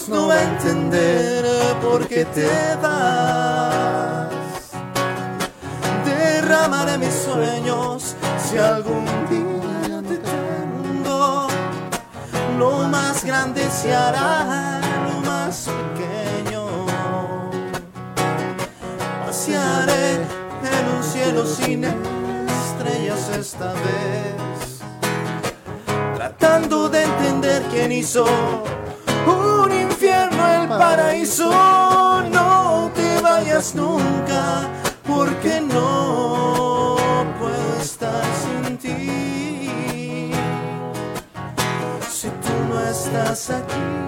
No 0.08 0.28
va 0.28 0.34
a 0.34 0.42
entender 0.42 1.44
por 1.82 2.08
qué 2.08 2.24
te 2.24 2.48
vas. 2.80 4.30
Derramaré 6.04 6.96
mis 6.96 7.12
sueños 7.12 8.16
si 8.38 8.56
algún 8.56 9.04
día 9.28 10.00
te 10.08 10.16
tengo. 10.16 11.48
Lo 12.58 12.88
más 12.88 13.22
grande 13.24 13.68
se 13.68 13.94
hará 13.94 14.80
lo 15.08 15.20
más 15.28 15.68
pequeño. 15.68 16.86
Pasearé 19.26 20.14
en 20.14 20.96
un 20.96 21.02
cielo 21.02 21.44
sin 21.44 21.84
estrellas 21.84 23.28
esta 23.38 23.72
vez. 23.74 24.80
Tratando 26.14 26.88
de 26.88 27.02
entender 27.02 27.62
quién 27.70 27.92
hizo 27.92 28.24
paraíso. 30.78 31.50
No 32.30 32.90
te 32.94 33.20
vayas 33.20 33.74
nunca, 33.74 34.68
porque 35.06 35.60
no 35.60 36.96
puedo 37.38 37.80
estar 37.80 38.24
sin 38.42 38.76
ti. 38.78 40.32
Si 42.10 42.28
tú 42.28 42.54
no 42.68 42.80
estás 42.88 43.50
aquí. 43.50 44.06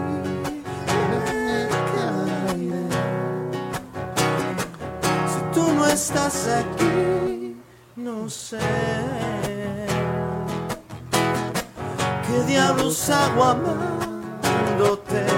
no 5.78 5.86
estás 5.86 6.48
aquí, 6.48 7.56
no 7.96 8.28
sé 8.28 8.58
qué 12.26 12.42
diablos 12.46 13.08
hago 13.10 13.44
amándote. 13.44 15.37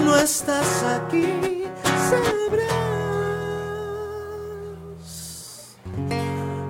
No 0.00 0.16
estás 0.16 0.82
aquí, 0.84 1.64
sabrás 2.10 2.88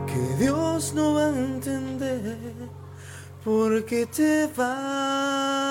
que 0.06 0.44
Dios 0.44 0.92
no 0.94 1.14
va 1.14 1.26
a 1.26 1.28
entender 1.28 2.38
por 3.44 3.84
qué 3.84 4.06
te 4.06 4.48
vas. 4.56 5.68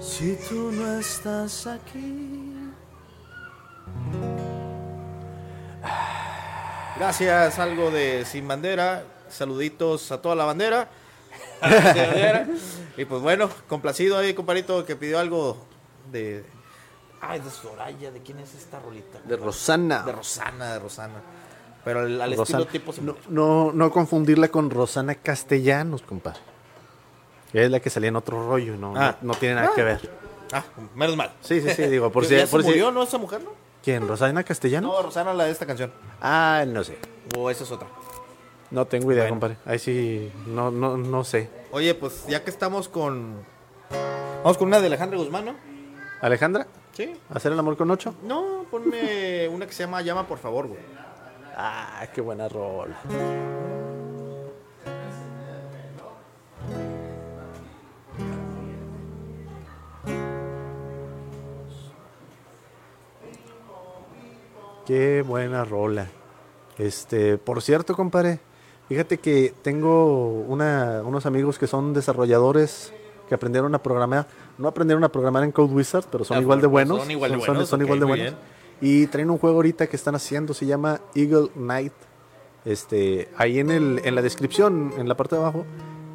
Si 0.00 0.36
tú 0.48 0.70
no 0.72 0.98
estás 0.98 1.66
aquí. 1.66 2.54
Gracias, 6.98 7.58
algo 7.58 7.90
de 7.90 8.26
Sin 8.26 8.46
Bandera. 8.46 9.19
Saluditos 9.30 10.10
a 10.12 10.20
toda 10.20 10.34
la 10.34 10.44
bandera. 10.44 10.88
De 11.62 11.68
bandera. 12.06 12.46
y 12.96 13.04
pues 13.04 13.22
bueno, 13.22 13.48
complacido 13.68 14.18
ahí, 14.18 14.34
comparito, 14.34 14.84
que 14.84 14.96
pidió 14.96 15.18
algo 15.18 15.56
de. 16.10 16.44
Ay, 17.22 17.40
de 17.40 17.50
Soraya, 17.50 18.10
¿de 18.10 18.20
quién 18.20 18.38
es 18.40 18.54
esta 18.54 18.80
rolita? 18.80 19.20
De 19.24 19.36
Rosana. 19.36 20.02
De 20.02 20.12
Rosana, 20.12 20.72
de 20.72 20.78
Rosana. 20.78 21.20
Pero 21.84 22.00
al, 22.00 22.20
al 22.20 22.36
Rosana. 22.36 22.64
estilo 22.64 22.66
tipo. 22.66 22.92
No, 23.02 23.16
no, 23.28 23.72
no 23.72 23.90
confundirla 23.90 24.48
con 24.48 24.70
Rosana 24.70 25.14
Castellanos, 25.14 26.02
compadre. 26.02 26.40
Es 27.52 27.70
la 27.70 27.80
que 27.80 27.90
salía 27.90 28.08
en 28.08 28.16
otro 28.16 28.48
rollo, 28.48 28.76
no, 28.76 28.94
Ah. 28.96 29.16
no, 29.22 29.32
no 29.32 29.38
tiene 29.38 29.56
nada 29.56 29.70
que 29.74 29.82
ver. 29.82 30.10
Ah, 30.52 30.62
menos 30.94 31.16
mal. 31.16 31.32
Sí, 31.42 31.60
sí, 31.60 31.70
sí, 31.70 31.82
digo, 31.84 32.10
por 32.10 32.24
si... 32.26 32.34
¿Ya 32.36 32.46
se 32.46 32.50
por 32.50 32.62
si- 32.62 32.68
murió, 32.68 32.90
no, 32.90 33.02
esa 33.02 33.18
mujer, 33.18 33.42
no? 33.42 33.50
¿Quién? 33.82 34.06
¿Rosana 34.06 34.42
Castellanos? 34.44 34.92
No, 34.92 35.02
Rosana, 35.02 35.32
la 35.34 35.44
de 35.44 35.50
esta 35.52 35.66
canción. 35.66 35.92
Ah, 36.20 36.64
no 36.66 36.84
sé. 36.84 36.98
O 37.36 37.50
esa 37.50 37.64
es 37.64 37.70
otra. 37.70 37.88
No 38.70 38.86
tengo 38.86 39.10
idea, 39.12 39.24
Bueno. 39.24 39.34
compadre. 39.34 39.56
Ahí 39.66 39.78
sí, 39.78 40.30
no, 40.46 40.70
no, 40.70 40.96
no 40.96 41.24
sé. 41.24 41.48
Oye, 41.72 41.94
pues 41.94 42.26
ya 42.28 42.44
que 42.44 42.50
estamos 42.50 42.88
con. 42.88 43.44
Vamos 44.42 44.58
con 44.58 44.68
una 44.68 44.80
de 44.80 44.86
Alejandra 44.86 45.18
Guzmán, 45.18 45.44
¿no? 45.46 45.54
¿Alejandra? 46.20 46.66
Sí. 46.92 47.12
¿Hacer 47.30 47.52
el 47.52 47.58
amor 47.58 47.76
con 47.76 47.90
ocho? 47.90 48.14
No, 48.22 48.64
ponme 48.70 49.48
una 49.52 49.66
que 49.66 49.72
se 49.72 49.84
llama 49.84 50.02
Llama, 50.02 50.26
por 50.26 50.38
favor, 50.38 50.68
güey. 50.68 50.80
Ah, 51.56 52.06
qué 52.14 52.20
buena 52.20 52.48
rola. 52.48 52.96
Qué 64.86 65.22
buena 65.22 65.64
rola. 65.64 66.08
Este, 66.78 67.38
por 67.38 67.62
cierto, 67.62 67.94
compadre, 67.94 68.40
fíjate 68.90 69.18
que 69.18 69.54
tengo 69.62 70.32
una- 70.48 71.00
unos 71.04 71.24
amigos 71.24 71.58
que 71.60 71.68
son 71.68 71.94
desarrolladores 71.94 72.92
que 73.28 73.34
aprendieron 73.36 73.72
a 73.76 73.80
programar. 73.80 74.26
No 74.58 74.66
aprendieron 74.66 75.04
a 75.04 75.08
programar 75.08 75.44
en 75.44 75.52
Code 75.52 75.72
Wizard, 75.72 76.04
pero 76.10 76.24
son 76.24 76.36
Ah, 76.36 76.40
igual 76.40 76.58
de 76.58 76.64
son 76.64 76.72
buenos. 76.72 77.08
igual 77.08 77.30
de 77.30 77.36
Son- 77.36 77.46
son- 77.46 77.54
buenos, 77.54 77.68
son 77.68 77.80
igual 77.82 78.00
de 78.00 78.04
buenos. 78.06 78.34
Y 78.80 79.06
traen 79.06 79.30
un 79.30 79.38
juego 79.38 79.56
ahorita 79.56 79.86
que 79.86 79.94
están 79.94 80.16
haciendo, 80.16 80.52
se 80.54 80.66
llama 80.66 81.00
Eagle 81.14 81.50
Knight. 81.54 81.92
Este, 82.64 83.28
ahí 83.36 83.60
en, 83.60 83.70
el, 83.70 84.00
en 84.04 84.14
la 84.16 84.22
descripción, 84.22 84.92
en 84.98 85.08
la 85.08 85.16
parte 85.16 85.36
de 85.36 85.42
abajo, 85.42 85.64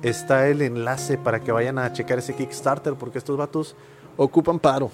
está 0.01 0.47
el 0.49 0.61
enlace 0.61 1.17
para 1.17 1.39
que 1.39 1.51
vayan 1.53 1.77
a 1.79 1.93
checar 1.93 2.19
ese 2.19 2.35
Kickstarter, 2.35 2.95
porque 2.95 3.17
estos 3.19 3.37
vatos 3.37 3.75
ocupan 4.17 4.59
paro. 4.59 4.91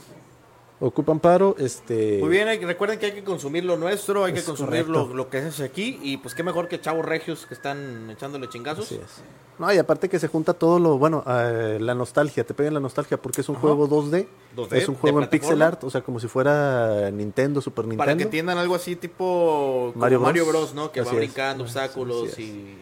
Ocupan 0.83 1.19
paro, 1.19 1.55
este... 1.59 2.17
Muy 2.19 2.29
bien, 2.29 2.47
hay 2.47 2.57
recuerden 2.57 2.97
que 2.97 3.05
hay 3.05 3.11
que 3.11 3.23
consumir 3.23 3.63
lo 3.63 3.77
nuestro, 3.77 4.25
hay 4.25 4.33
que 4.33 4.41
consumir 4.43 4.89
lo, 4.89 5.13
lo 5.13 5.29
que 5.29 5.37
es 5.37 5.59
aquí. 5.59 5.99
Y 6.01 6.17
pues 6.17 6.33
qué 6.33 6.41
mejor 6.41 6.67
que 6.67 6.81
chavos 6.81 7.05
regios 7.05 7.45
que 7.45 7.53
están 7.53 8.09
echándole 8.09 8.49
chingazos. 8.49 8.85
Así 8.85 8.95
es. 8.95 9.21
No, 9.59 9.71
y 9.71 9.77
aparte 9.77 10.09
que 10.09 10.17
se 10.17 10.27
junta 10.27 10.55
todo 10.55 10.79
lo, 10.79 10.97
bueno, 10.97 11.23
eh, 11.27 11.77
la 11.79 11.93
nostalgia, 11.93 12.43
te 12.43 12.55
pegan 12.55 12.73
la 12.73 12.79
nostalgia 12.79 13.21
porque 13.21 13.41
es 13.41 13.49
un 13.49 13.57
Ajá. 13.57 13.61
juego 13.61 13.87
2D, 13.87 14.25
2D, 14.57 14.73
es 14.73 14.89
un 14.89 14.95
juego 14.95 15.21
en 15.21 15.29
pixel 15.29 15.61
art, 15.61 15.83
o 15.83 15.89
sea, 15.91 16.01
como 16.01 16.19
si 16.19 16.27
fuera 16.27 17.11
Nintendo, 17.11 17.61
Super 17.61 17.85
Nintendo. 17.85 18.03
Para 18.03 18.17
que 18.17 18.23
entiendan 18.23 18.57
algo 18.57 18.73
así 18.73 18.95
tipo 18.95 19.93
Mario 19.95 20.19
Mario 20.19 20.45
Bros. 20.47 20.73
Bros, 20.73 20.73
¿no? 20.73 20.91
Que 20.91 21.01
va 21.01 21.05
Así 21.05 21.15
es. 21.15 21.19
brincando 21.21 21.63
obstáculos 21.63 22.39
y... 22.39 22.75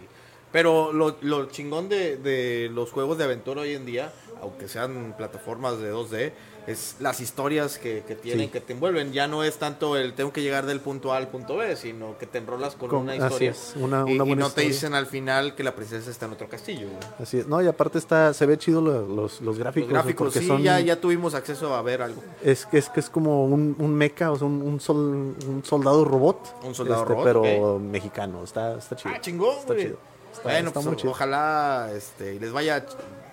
Pero 0.53 0.93
lo, 0.93 1.17
lo 1.19 1.47
chingón 1.47 1.89
de, 1.89 2.15
de 2.15 2.69
los 2.73 2.91
juegos 2.91 3.17
de 3.17 3.25
aventura 3.25 3.59
hoy 3.62 3.73
en 3.73 3.85
día, 3.85 4.13
aunque 4.41 4.69
sean 4.69 5.15
plataformas 5.17 5.79
de 5.79 5.93
2D, 5.93 6.31
es 6.71 6.95
las 6.99 7.19
historias 7.21 7.77
que, 7.77 8.03
que 8.08 8.15
tienen, 8.15 8.47
Sí. 8.47 8.51
que 8.51 8.62
te 8.62 8.73
envuelven. 8.73 9.12
Ya 9.13 9.27
no 9.27 9.43
es 9.43 9.58
tanto 9.58 9.97
el 9.97 10.13
tengo 10.13 10.32
que 10.34 10.41
llegar 10.41 10.65
del 10.65 10.79
punto 10.79 11.13
A 11.13 11.17
al 11.17 11.27
punto 11.27 11.58
B, 11.58 11.75
sino 11.75 12.17
que 12.17 12.25
te 12.25 12.38
enrolas 12.38 12.75
con, 12.75 12.89
Con- 12.89 12.99
una 12.99 13.13
así 13.13 13.23
historia. 13.23 13.51
es, 13.51 13.73
una- 13.75 13.99
y, 14.08 14.13
una 14.15 14.23
y 14.23 14.27
buena 14.27 14.36
no 14.43 14.49
te 14.51 14.62
dicen 14.62 14.93
al 14.93 15.05
final 15.05 15.55
que 15.55 15.63
la 15.63 15.75
princesa 15.75 16.10
está 16.12 16.25
en 16.27 16.34
otro 16.34 16.47
castillo. 16.47 16.88
güey. 16.88 16.99
Así 17.19 17.39
es. 17.39 17.47
No, 17.47 17.62
y 17.62 17.67
aparte 17.67 17.97
está, 17.97 18.34
se 18.34 18.45
ve 18.45 18.58
chido 18.58 18.82
lo- 18.82 19.08
los, 19.08 19.41
los 19.41 19.58
gráficos. 19.58 19.89
Los 19.89 19.93
gráficos, 20.03 20.34
sí, 20.34 20.45
son- 20.47 20.62
ya, 20.62 20.79
ya 20.79 20.99
tuvimos 20.99 21.34
acceso 21.34 21.73
a 21.75 21.82
ver 21.82 22.01
algo. 22.01 22.21
Es 22.43 22.65
que 22.65 22.77
es 22.77 22.89
que 22.89 22.99
es 22.99 23.10
como 23.10 23.45
un, 23.45 23.75
un 23.79 23.93
mecha, 23.93 24.32
o 24.32 24.38
sea, 24.38 24.47
un, 24.47 24.62
un, 24.62 24.79
sol- 24.79 25.36
un 25.47 25.62
soldado 25.65 26.05
robot. 26.05 26.45
este, 26.55 26.67
Un 26.67 26.75
soldado 26.75 27.05
robot, 27.05 27.23
Pero 27.25 27.79
mexicano, 27.79 28.43
está, 28.43 28.77
está 28.77 28.95
chido. 28.95 29.13
Ah, 29.15 29.21
chingón, 29.21 29.58
Está 29.58 29.73
güey. 29.73 29.86
chido. 29.86 29.97
Está- 30.32 30.43
bueno, 30.43 30.67
está 30.67 30.73
pues 30.73 30.86
muy 30.86 30.95
chido. 30.95 31.12
ojalá 31.12 31.89
este, 31.95 32.39
les 32.39 32.51
vaya 32.51 32.86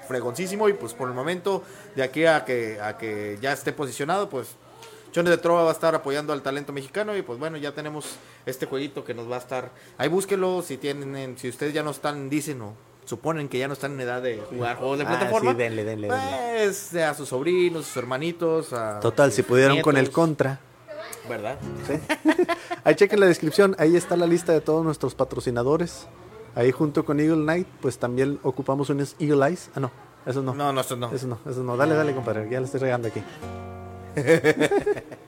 fregoncísimo 0.06 0.68
y 0.68 0.72
pues 0.72 0.94
por 0.94 1.08
el 1.08 1.14
momento, 1.14 1.62
de 1.94 2.02
aquí 2.02 2.24
a 2.26 2.44
que, 2.44 2.80
a 2.80 2.96
que 2.98 3.38
ya 3.40 3.52
esté 3.52 3.72
posicionado, 3.72 4.28
pues 4.30 4.48
Chones 5.12 5.30
de 5.30 5.38
Trova 5.38 5.62
va 5.62 5.70
a 5.70 5.72
estar 5.72 5.94
apoyando 5.94 6.32
al 6.32 6.42
talento 6.42 6.72
mexicano 6.72 7.16
y 7.16 7.22
pues 7.22 7.38
bueno, 7.38 7.56
ya 7.56 7.72
tenemos 7.72 8.16
este 8.44 8.66
jueguito 8.66 9.04
que 9.04 9.14
nos 9.14 9.30
va 9.30 9.36
a 9.36 9.38
estar... 9.38 9.70
Ahí 9.98 10.08
búsquelo 10.08 10.62
si 10.62 10.76
tienen, 10.76 11.36
si 11.38 11.48
ustedes 11.48 11.72
ya 11.72 11.82
no 11.82 11.90
están, 11.90 12.28
dicen 12.28 12.60
o 12.62 12.74
suponen 13.06 13.48
que 13.48 13.58
ya 13.58 13.68
no 13.68 13.74
están 13.74 13.92
en 13.92 14.00
edad 14.00 14.20
de 14.20 14.38
jugar 14.50 14.76
juegos 14.76 14.98
de 14.98 15.04
Ah, 15.04 15.08
plataforma. 15.08 15.52
sí, 15.52 15.56
denle, 15.56 15.84
denle, 15.84 16.08
denle. 16.08 16.64
Pues 16.64 16.94
a 16.96 17.14
sus 17.14 17.28
sobrinos, 17.28 17.86
sus 17.86 17.96
hermanitos, 17.96 18.72
a 18.72 19.00
Total, 19.00 19.32
si 19.32 19.42
pudieron 19.42 19.80
con 19.80 19.96
el 19.96 20.10
contra. 20.10 20.58
¿Verdad? 21.28 21.58
Ahí 22.84 22.94
chequen 22.94 23.18
la 23.20 23.26
descripción, 23.26 23.74
ahí 23.78 23.96
está 23.96 24.16
la 24.16 24.26
lista 24.26 24.52
de 24.52 24.60
todos 24.60 24.84
nuestros 24.84 25.14
patrocinadores. 25.14 26.06
Ahí 26.56 26.72
junto 26.72 27.04
con 27.04 27.20
Eagle 27.20 27.42
Knight, 27.42 27.68
pues 27.82 27.98
también 27.98 28.40
ocupamos 28.42 28.88
unos 28.88 29.14
Eagle 29.18 29.46
Eyes. 29.46 29.70
Ah, 29.74 29.80
no, 29.80 29.90
eso 30.24 30.40
no. 30.42 30.54
No, 30.54 30.72
no, 30.72 30.80
esto 30.80 30.96
no. 30.96 31.12
Eso 31.12 31.26
no, 31.26 31.38
eso 31.46 31.62
no. 31.62 31.76
Dale, 31.76 31.94
dale, 31.94 32.14
compadre, 32.14 32.48
ya 32.50 32.58
le 32.60 32.64
estoy 32.64 32.80
regando 32.80 33.08
aquí. 33.08 33.22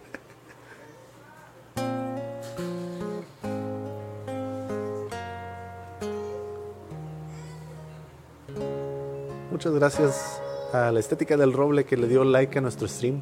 Muchas 9.51 9.75
gracias 9.75 10.41
a 10.73 10.91
la 10.93 11.01
estética 11.01 11.37
del 11.37 11.53
roble 11.53 11.85
que 11.85 11.99
le 11.99 12.09
dio 12.09 12.25
like 12.25 12.57
a 12.57 12.63
nuestro 12.63 12.89
stream, 12.89 13.21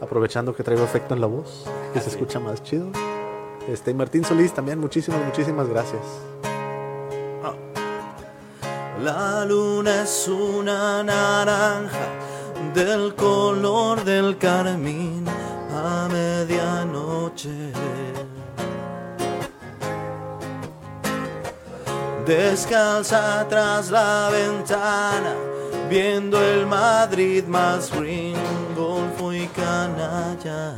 aprovechando 0.00 0.56
que 0.56 0.64
traigo 0.64 0.82
efecto 0.82 1.14
en 1.14 1.20
la 1.20 1.28
voz, 1.28 1.64
que 1.92 2.00
se 2.00 2.10
escucha 2.10 2.40
más 2.40 2.64
chido. 2.64 2.88
Este, 3.68 3.92
y 3.92 3.94
Martín 3.94 4.24
Solís 4.24 4.52
también, 4.52 4.80
muchísimas, 4.80 5.24
muchísimas 5.24 5.68
gracias. 5.68 6.02
La 9.02 9.44
luna 9.44 10.02
es 10.04 10.26
una 10.26 11.02
naranja 11.02 12.08
del 12.74 13.14
color 13.14 14.02
del 14.04 14.38
carmín 14.38 15.26
a 15.70 16.08
medianoche. 16.10 17.72
Descalza 22.24 23.46
tras 23.48 23.90
la 23.90 24.30
ventana, 24.30 25.34
viendo 25.90 26.42
el 26.42 26.66
Madrid 26.66 27.44
más 27.44 27.92
green, 27.92 28.36
golfo 28.74 29.32
y 29.32 29.46
canalla. 29.48 30.74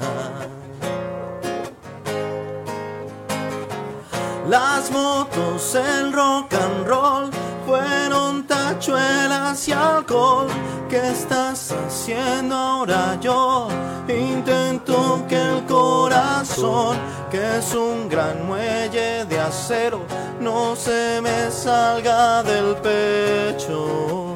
Las 4.49 4.91
motos, 4.91 5.75
el 5.75 6.13
rock 6.13 6.55
and 6.55 6.87
roll, 6.87 7.31
fueron 7.69 8.45
tachuelas 8.45 9.69
y 9.69 9.73
alcohol. 9.73 10.49
¿Qué 10.89 11.11
estás 11.11 11.71
haciendo 11.71 12.55
ahora 12.55 13.19
yo? 13.21 13.69
Intento 14.09 15.23
que 15.29 15.37
el 15.37 15.65
corazón, 15.67 16.97
que 17.31 17.59
es 17.59 17.75
un 17.75 18.09
gran 18.09 18.47
muelle 18.47 19.27
de 19.27 19.39
acero, 19.39 20.01
no 20.41 20.75
se 20.75 21.21
me 21.21 21.51
salga 21.51 22.43
del 22.43 22.75
pecho. 22.77 24.35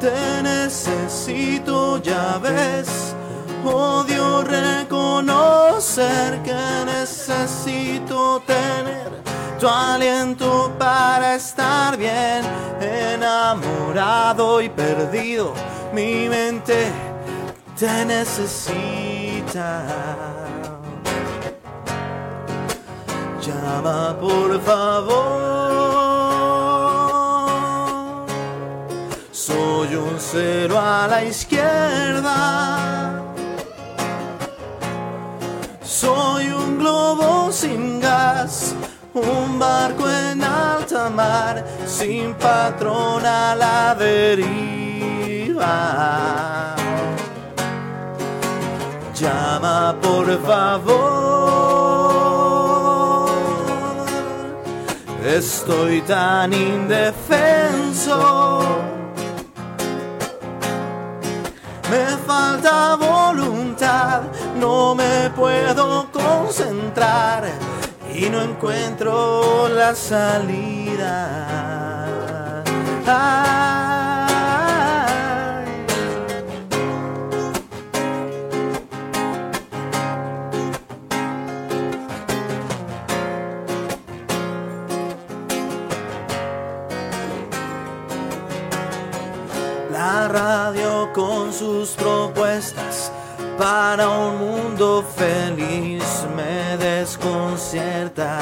Te 0.00 0.42
necesito, 0.42 1.98
ya 1.98 2.38
ves. 2.42 3.01
Odio 3.64 4.42
reconocer 4.42 6.42
que 6.42 6.54
necesito 6.84 8.42
tener 8.46 9.22
tu 9.60 9.68
aliento 9.68 10.72
para 10.78 11.36
estar 11.36 11.96
bien. 11.96 12.42
Enamorado 12.80 14.60
y 14.60 14.68
perdido, 14.68 15.54
mi 15.92 16.28
mente 16.28 16.90
te 17.78 18.04
necesita. 18.04 19.84
Llama 23.40 24.16
por 24.20 24.60
favor. 24.60 25.52
Soy 29.30 29.94
un 29.94 30.16
cero 30.18 30.76
a 30.78 31.06
la 31.08 31.24
izquierda. 31.24 33.21
Soy 36.02 36.50
un 36.50 36.78
globo 36.80 37.52
sin 37.52 38.00
gas, 38.00 38.74
un 39.14 39.56
barco 39.60 40.10
en 40.10 40.42
alta 40.42 41.08
mar, 41.08 41.64
sin 41.86 42.34
patrón 42.34 43.24
a 43.24 43.54
la 43.54 43.94
deriva. 43.94 44.34
Llama 49.14 49.94
por 50.02 50.26
favor. 50.44 50.90
Estoy 55.24 56.00
tan 56.00 56.52
indefenso. 56.52 58.18
Me 61.92 62.06
falta 62.26 62.96
voluntad, 62.96 64.22
no 64.58 64.94
me 64.94 65.28
puedo 65.36 66.10
concentrar 66.10 67.44
y 68.14 68.30
no 68.30 68.40
encuentro 68.40 69.68
la 69.68 69.94
salida. 69.94 71.28
Ay. 73.06 74.11
Radio 90.28 91.12
con 91.12 91.52
sus 91.52 91.90
propuestas 91.90 93.12
para 93.58 94.08
un 94.08 94.38
mundo 94.38 95.04
feliz 95.16 96.26
me 96.36 96.76
desconcierta. 96.76 98.38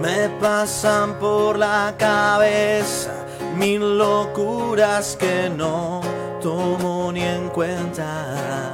Me 0.00 0.28
pasan 0.40 1.14
por 1.18 1.58
la 1.58 1.94
cabeza 1.98 3.12
mil 3.56 3.98
locuras 3.98 5.16
que 5.16 5.48
no 5.48 6.00
tomo 6.40 7.10
ni 7.12 7.22
en 7.22 7.48
cuenta. 7.48 8.72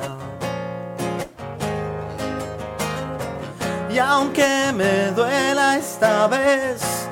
Y 3.91 3.99
aunque 3.99 4.73
me 4.75 5.11
duela 5.13 5.77
esta 5.77 6.27
vez, 6.27 7.09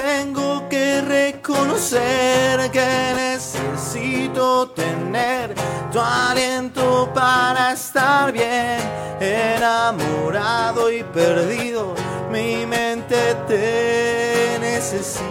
tengo 0.00 0.68
que 0.68 1.00
reconocer 1.00 2.70
que 2.70 3.14
necesito 3.16 4.68
tener 4.68 5.54
tu 5.90 5.98
aliento 5.98 7.10
para 7.14 7.72
estar 7.72 8.30
bien. 8.30 8.78
Enamorado 9.20 10.92
y 10.92 11.02
perdido, 11.02 11.94
mi 12.30 12.66
mente 12.66 13.34
te 13.48 14.58
necesita. 14.60 15.24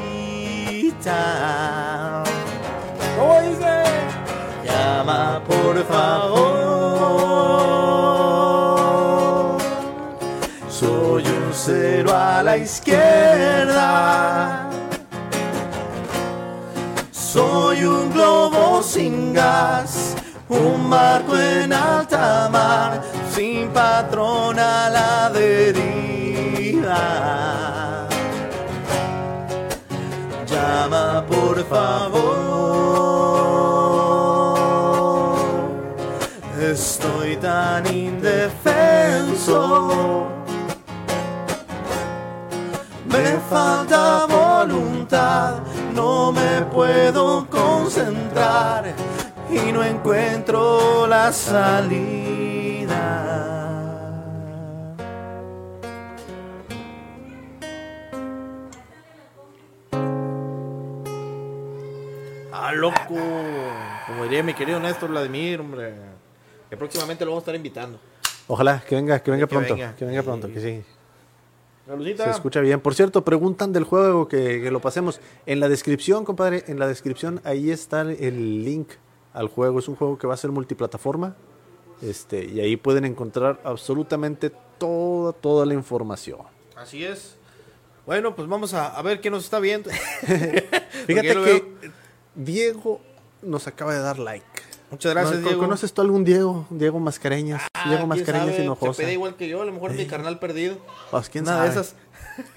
¿Cómo? 3.17 3.41
Llama 4.63 5.41
por 5.47 5.85
favor. 5.85 6.74
Soy 11.65 11.73
un 11.73 11.81
cero 11.81 12.11
a 12.13 12.43
la 12.43 12.57
izquierda. 12.57 13.79
Soy 17.11 17.83
un 17.85 18.11
globo 18.11 18.83
sin 18.83 19.33
gas, 19.33 20.15
un 20.47 20.87
barco 20.89 21.35
en 21.35 21.73
alta 21.73 22.49
mar, 22.51 23.01
sin 23.33 23.69
patrón 23.69 24.59
a 24.59 24.89
la 24.91 25.31
deriva. 25.31 26.97
Llama 30.45 31.25
por 31.27 31.65
favor. 31.65 32.35
Estoy 36.61 37.37
tan 37.37 37.87
indefenso. 37.91 38.65
Me 43.15 43.39
falta 43.49 44.25
voluntad, 44.25 45.59
no 45.93 46.33
me 46.33 46.63
puedo 46.63 47.47
concentrar 47.49 48.93
y 49.49 49.71
no 49.71 49.81
encuentro 49.83 51.07
la 51.07 51.31
salida. 51.31 52.25
Ah, 62.51 62.71
loco. 62.73 63.15
Como 64.07 64.23
diría 64.23 64.43
mi 64.43 64.53
querido 64.53 64.79
Néstor 64.79 65.09
Vladimir, 65.09 65.59
hombre. 65.59 65.93
Que 66.69 66.77
próximamente 66.77 67.23
lo 67.25 67.31
vamos 67.31 67.41
a 67.41 67.43
estar 67.43 67.55
invitando. 67.55 67.99
Ojalá 68.47 68.81
que 68.87 68.95
venga, 68.95 69.19
que 69.19 69.31
venga 69.31 69.45
Que 69.45 69.49
pronto. 69.55 69.73
venga. 69.75 69.95
Que 69.95 70.05
venga 70.05 70.23
pronto, 70.23 70.47
que 70.51 70.59
sí. 70.59 70.83
Saludita. 71.85 72.25
Se 72.25 72.31
escucha 72.31 72.61
bien. 72.61 72.79
Por 72.79 72.95
cierto, 72.95 73.23
preguntan 73.23 73.71
del 73.71 73.83
juego 73.83 74.27
que, 74.27 74.61
que 74.61 74.71
lo 74.71 74.79
pasemos. 74.79 75.19
En 75.45 75.59
la 75.59 75.69
descripción, 75.69 76.25
compadre, 76.25 76.63
en 76.67 76.79
la 76.79 76.87
descripción 76.87 77.41
ahí 77.43 77.69
está 77.69 78.01
el 78.01 78.63
link 78.65 78.89
al 79.33 79.47
juego. 79.47 79.79
Es 79.79 79.87
un 79.87 79.95
juego 79.95 80.17
que 80.17 80.25
va 80.25 80.33
a 80.33 80.37
ser 80.37 80.51
multiplataforma. 80.51 81.35
Este, 82.01 82.45
y 82.45 82.59
ahí 82.59 82.75
pueden 82.75 83.05
encontrar 83.05 83.59
absolutamente 83.63 84.51
toda, 84.77 85.33
toda 85.33 85.65
la 85.65 85.73
información. 85.73 86.39
Así 86.75 87.03
es. 87.03 87.35
Bueno, 88.05 88.35
pues 88.35 88.47
vamos 88.47 88.73
a, 88.73 88.87
a 88.87 89.01
ver 89.01 89.21
quién 89.21 89.33
nos 89.33 89.43
está 89.43 89.59
viendo. 89.59 89.89
Fíjate 91.07 91.27
que 91.27 91.35
veo. 91.35 91.61
Diego 92.35 92.99
nos 93.41 93.67
acaba 93.67 93.93
de 93.93 93.99
dar 94.01 94.19
like. 94.19 94.54
Muchas 94.91 95.13
gracias, 95.13 95.39
¿No- 95.39 95.47
Diego. 95.47 95.61
¿Conoces 95.61 95.93
tú 95.93 96.01
algún 96.01 96.23
Diego? 96.23 96.65
Diego 96.69 96.99
Mascareñas. 96.99 97.63
Ah, 97.73 97.89
Diego 97.89 98.07
Mascareñas 98.07 98.57
Hinojosa. 98.59 99.03
Se 99.03 99.11
igual 99.13 99.35
que 99.35 99.47
yo, 99.47 99.61
a 99.61 99.65
lo 99.65 99.71
mejor 99.73 99.91
mi 99.93 100.05
carnal 100.05 100.39
perdido. 100.39 100.77
Pues 101.11 101.29
quién 101.29 101.43
Una 101.43 101.53
sabe. 101.57 101.65
de 101.69 101.71
esas. 101.73 101.95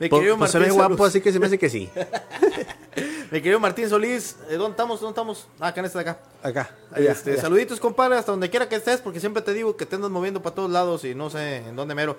mi, 0.00 0.08
Pues- 0.08 0.10
querido 0.10 0.38
pues 0.38 0.50
se 0.50 0.58
ve 0.58 0.66
Martín 0.66 0.76
guapo, 0.88 1.04
así 1.04 1.20
que 1.20 1.32
se 1.32 1.38
me 1.38 1.46
hace 1.46 1.58
que 1.58 1.68
sí. 1.68 1.88
mi 3.30 3.40
querido 3.40 3.60
Martín 3.60 3.88
Solís, 3.88 4.36
eh, 4.48 4.54
¿dónde 4.56 4.70
estamos? 4.70 5.00
¿Dónde 5.00 5.12
estamos? 5.12 5.48
Ah, 5.60 5.68
acá 5.68 5.80
en 5.80 5.86
este 5.86 5.98
de 5.98 6.02
acá. 6.10 6.18
Acá. 6.42 6.70
allá, 6.92 7.12
Este, 7.12 7.32
allá. 7.32 7.42
Saluditos, 7.42 7.78
compadre, 7.80 8.16
hasta 8.18 8.32
donde 8.32 8.48
quiera 8.50 8.68
que 8.68 8.76
estés, 8.76 9.00
porque 9.00 9.20
siempre 9.20 9.42
te 9.42 9.52
digo 9.52 9.76
que 9.76 9.86
te 9.86 9.96
andas 9.96 10.10
moviendo 10.10 10.42
para 10.42 10.54
todos 10.54 10.70
lados 10.70 11.04
y 11.04 11.14
no 11.14 11.30
sé 11.30 11.58
en 11.58 11.76
dónde 11.76 11.94
mero. 11.94 12.16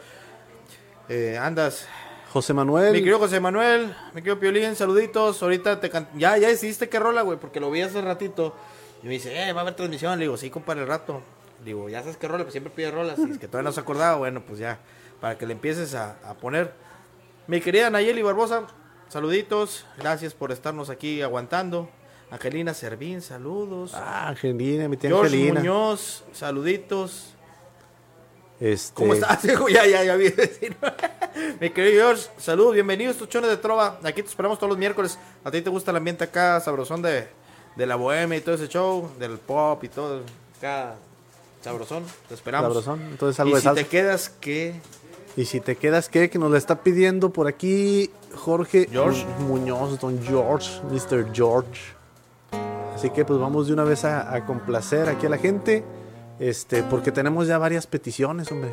Eh, 1.09 1.37
andas. 1.39 1.87
José 2.31 2.53
Manuel. 2.53 2.91
Mi 2.93 2.99
querido 2.99 3.19
José 3.19 3.39
Manuel, 3.39 3.95
mi 4.13 4.21
querido 4.21 4.39
Piolín, 4.39 4.75
saluditos. 4.75 5.41
Ahorita 5.41 5.79
te 5.79 5.89
can- 5.89 6.09
ya, 6.15 6.37
ya 6.37 6.51
hiciste 6.51 6.89
qué 6.89 6.99
rola, 6.99 7.21
güey, 7.21 7.39
porque 7.39 7.59
lo 7.59 7.71
vi 7.71 7.81
hace 7.81 8.01
ratito. 8.01 8.53
Y 9.03 9.07
me 9.07 9.13
dice, 9.13 9.47
eh, 9.47 9.53
va 9.53 9.59
a 9.59 9.61
haber 9.61 9.75
transmisión. 9.75 10.17
Le 10.17 10.25
digo, 10.25 10.37
sí, 10.37 10.49
compadre, 10.49 10.81
el 10.81 10.87
rato. 10.87 11.21
Digo, 11.63 11.89
ya 11.89 12.01
sabes 12.01 12.17
qué 12.17 12.27
rola, 12.27 12.43
pues 12.43 12.53
siempre 12.53 12.71
pide 12.75 12.91
rolas. 12.91 13.17
Y 13.19 13.31
es 13.31 13.37
que 13.37 13.47
todavía 13.47 13.69
no 13.69 13.73
se 13.73 13.79
acordaba, 13.79 14.17
bueno, 14.17 14.43
pues 14.45 14.59
ya, 14.59 14.79
para 15.19 15.37
que 15.37 15.45
le 15.45 15.53
empieces 15.53 15.95
a, 15.95 16.17
a 16.23 16.35
poner. 16.35 16.73
Mi 17.47 17.61
querida 17.61 17.89
Nayeli 17.89 18.21
Barbosa, 18.21 18.67
saluditos. 19.09 19.85
Gracias 19.97 20.33
por 20.33 20.51
estarnos 20.51 20.89
aquí 20.89 21.21
aguantando. 21.21 21.89
Angelina 22.29 22.73
Servín, 22.73 23.21
saludos. 23.21 23.93
Ah, 23.95 24.27
Angelina, 24.27 24.87
mi 24.89 24.97
tía 24.97 25.09
George 25.09 25.33
Angelina. 25.33 25.59
Muñoz, 25.61 26.25
saluditos. 26.33 27.33
Este, 28.59 28.93
¿Cómo 28.95 29.13
estás, 29.13 29.45
hijo? 29.45 29.69
Ya, 29.69 29.85
ya, 29.85 30.03
ya 30.03 30.15
vi 30.15 30.29
decir. 30.29 30.75
Mi 31.61 31.69
querido 31.69 32.07
George, 32.07 32.29
saludos, 32.37 32.73
bienvenidos, 32.73 33.15
estos 33.15 33.29
chones 33.29 33.49
de 33.49 33.57
trova. 33.57 33.99
Aquí 34.03 34.23
te 34.23 34.29
esperamos 34.29 34.57
todos 34.57 34.69
los 34.69 34.79
miércoles. 34.79 35.17
¿A 35.43 35.51
ti 35.51 35.61
te 35.61 35.69
gusta 35.69 35.91
el 35.91 35.97
ambiente 35.97 36.23
acá, 36.23 36.59
sabrosón 36.59 37.01
de, 37.03 37.27
de 37.77 37.85
la 37.85 37.95
bohemia 37.95 38.37
y 38.37 38.41
todo 38.41 38.55
ese 38.55 38.67
show? 38.67 39.09
Del 39.19 39.37
pop 39.37 39.83
y 39.83 39.89
todo. 39.89 40.21
Acá, 40.57 40.95
sabrosón. 41.61 42.03
Te 42.27 42.33
esperamos. 42.33 42.67
Sabrosón, 42.67 43.01
entonces 43.11 43.39
algo 43.39 43.51
y 43.51 43.53
de 43.55 43.59
si 43.61 43.63
salsa. 43.65 43.81
te 43.83 43.87
quedas, 43.87 44.29
¿qué? 44.41 44.81
Y 45.35 45.45
si 45.45 45.59
te 45.59 45.75
quedas, 45.75 46.09
¿qué? 46.09 46.29
Que 46.29 46.39
nos 46.39 46.49
lo 46.49 46.57
está 46.57 46.81
pidiendo 46.81 47.29
por 47.29 47.47
aquí 47.47 48.09
Jorge 48.35 48.87
George. 48.91 49.23
Mu- 49.39 49.57
Muñoz, 49.59 49.99
don 49.99 50.21
George, 50.23 50.81
Mr. 50.91 51.31
George. 51.33 51.93
Así 52.95 53.11
que 53.11 53.23
pues 53.23 53.39
vamos 53.39 53.67
de 53.67 53.73
una 53.73 53.83
vez 53.83 54.03
a, 54.05 54.33
a 54.33 54.45
complacer 54.45 55.07
aquí 55.09 55.27
a 55.27 55.29
la 55.29 55.37
gente. 55.37 55.83
Este, 56.39 56.81
porque 56.83 57.11
tenemos 57.11 57.47
ya 57.47 57.57
varias 57.59 57.85
peticiones, 57.87 58.51
hombre. 58.51 58.71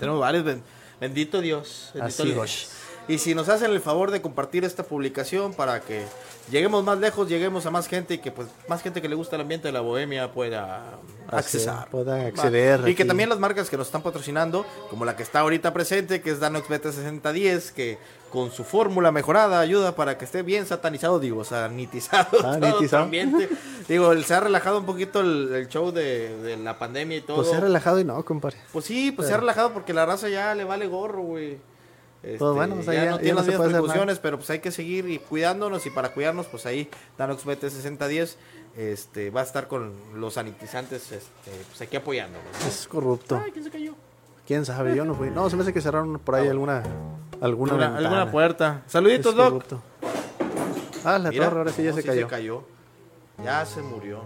Tenemos 0.00 0.20
varios. 0.20 0.44
ben- 0.44 0.62
Bendito 1.00 1.40
Dios. 1.40 1.90
Bendito 1.94 2.22
Así 2.22 2.32
Dios. 2.32 2.44
es. 2.44 2.70
Y 3.08 3.16
si 3.18 3.34
nos 3.34 3.48
hacen 3.48 3.70
el 3.70 3.80
favor 3.80 4.10
de 4.10 4.20
compartir 4.20 4.64
esta 4.64 4.82
publicación 4.82 5.54
para 5.54 5.80
que 5.80 6.04
lleguemos 6.50 6.84
más 6.84 6.98
lejos, 6.98 7.26
lleguemos 7.26 7.64
a 7.64 7.70
más 7.70 7.88
gente 7.88 8.14
y 8.14 8.18
que 8.18 8.30
pues 8.30 8.48
más 8.68 8.82
gente 8.82 9.00
que 9.00 9.08
le 9.08 9.14
gusta 9.14 9.36
el 9.36 9.42
ambiente 9.42 9.68
de 9.68 9.72
la 9.72 9.80
bohemia 9.80 10.30
pueda 10.32 10.84
accesar. 11.30 11.88
pueda 11.88 12.26
acceder 12.26 12.86
Y 12.86 12.94
que 12.94 13.06
también 13.06 13.30
las 13.30 13.38
marcas 13.38 13.70
que 13.70 13.78
nos 13.78 13.86
están 13.86 14.02
patrocinando, 14.02 14.66
como 14.90 15.06
la 15.06 15.16
que 15.16 15.22
está 15.22 15.40
ahorita 15.40 15.72
presente, 15.72 16.20
que 16.20 16.30
es 16.30 16.38
Danox 16.40 16.68
BT6010, 16.68 17.72
que 17.72 17.98
con 18.30 18.50
su 18.50 18.62
fórmula 18.62 19.10
mejorada 19.10 19.58
ayuda 19.58 19.96
para 19.96 20.18
que 20.18 20.26
esté 20.26 20.42
bien 20.42 20.66
satanizado, 20.66 21.18
digo, 21.18 21.44
sanitizado 21.44 22.28
todo 22.30 22.58
tu 22.58 22.60
Sanitizado. 22.66 23.04
ambiente. 23.04 23.48
Digo, 23.88 24.12
el- 24.12 24.24
se 24.26 24.34
ha 24.34 24.40
relajado 24.40 24.80
un 24.80 24.84
poquito 24.84 25.20
el, 25.20 25.50
el 25.54 25.68
show 25.68 25.92
de, 25.92 26.36
de 26.42 26.56
la 26.58 26.78
pandemia 26.78 27.16
y 27.16 27.20
todo. 27.22 27.36
Pues 27.36 27.48
ser 27.48 27.60
relajado 27.62 27.98
y 28.00 28.04
no, 28.04 28.22
compadre. 28.24 28.58
Pues 28.70 28.84
sí, 28.84 29.12
pues 29.12 29.28
se 29.28 29.34
ha 29.34 29.38
relajado 29.38 29.72
porque 29.72 29.94
la 29.94 30.04
raza 30.04 30.28
ya 30.28 30.54
le 30.54 30.64
vale 30.64 30.86
gorro, 30.86 31.22
güey. 31.22 31.58
Este, 32.22 32.38
Pues 32.38 32.52
bueno, 32.54 32.74
pues 32.76 32.88
ahí 32.88 32.96
ya, 32.96 33.04
ya- 33.04 33.10
no 33.10 33.16
ya 33.16 33.22
tiene 33.22 33.32
no 33.32 33.36
las 33.38 33.44
se 33.46 33.50
mismas 33.52 33.68
precauciones, 33.68 34.18
pero 34.18 34.36
pues 34.38 34.50
hay 34.50 34.58
que 34.58 34.70
seguir 34.72 35.08
y 35.08 35.18
cuidándonos 35.18 35.86
y 35.86 35.90
para 35.90 36.12
cuidarnos, 36.12 36.46
pues 36.46 36.66
ahí 36.66 36.90
Danox 37.16 37.44
BT 37.44 37.70
6010 37.70 38.36
este, 38.76 39.30
va 39.30 39.40
a 39.40 39.44
estar 39.44 39.68
con 39.68 39.92
los 40.14 40.34
sanitizantes 40.34 41.12
este, 41.12 41.50
pues 41.68 41.80
aquí 41.80 41.96
apoyándonos. 41.96 42.46
Es 42.66 42.86
corrupto. 42.88 43.40
Ay, 43.44 43.52
¿quién 43.52 43.64
se 43.64 43.70
cayó? 43.70 43.94
¿Quién 44.46 44.64
sabe? 44.64 44.96
Yo 44.96 45.04
no 45.04 45.14
fui. 45.14 45.30
No, 45.30 45.48
se 45.50 45.56
me 45.56 45.62
hace 45.62 45.72
que 45.72 45.80
cerraron 45.80 46.18
por 46.18 46.34
ahí 46.34 46.48
alguna 46.48 46.82
alguna, 47.40 47.72
Alguna, 47.74 47.96
alguna 47.96 48.30
puerta. 48.32 48.82
Es 48.86 48.92
Saluditos, 48.92 49.34
Doc. 49.36 49.46
corrupto. 49.46 49.82
Ah, 51.04 51.18
la 51.18 51.30
Mira, 51.30 51.44
torre, 51.46 51.58
ahora 51.58 51.72
sí 51.72 51.82
ya 51.84 51.92
se 51.92 52.02
sí 52.02 52.24
cayó. 52.26 52.64
Ya 53.44 53.64
se 53.64 53.80
murió. 53.82 54.22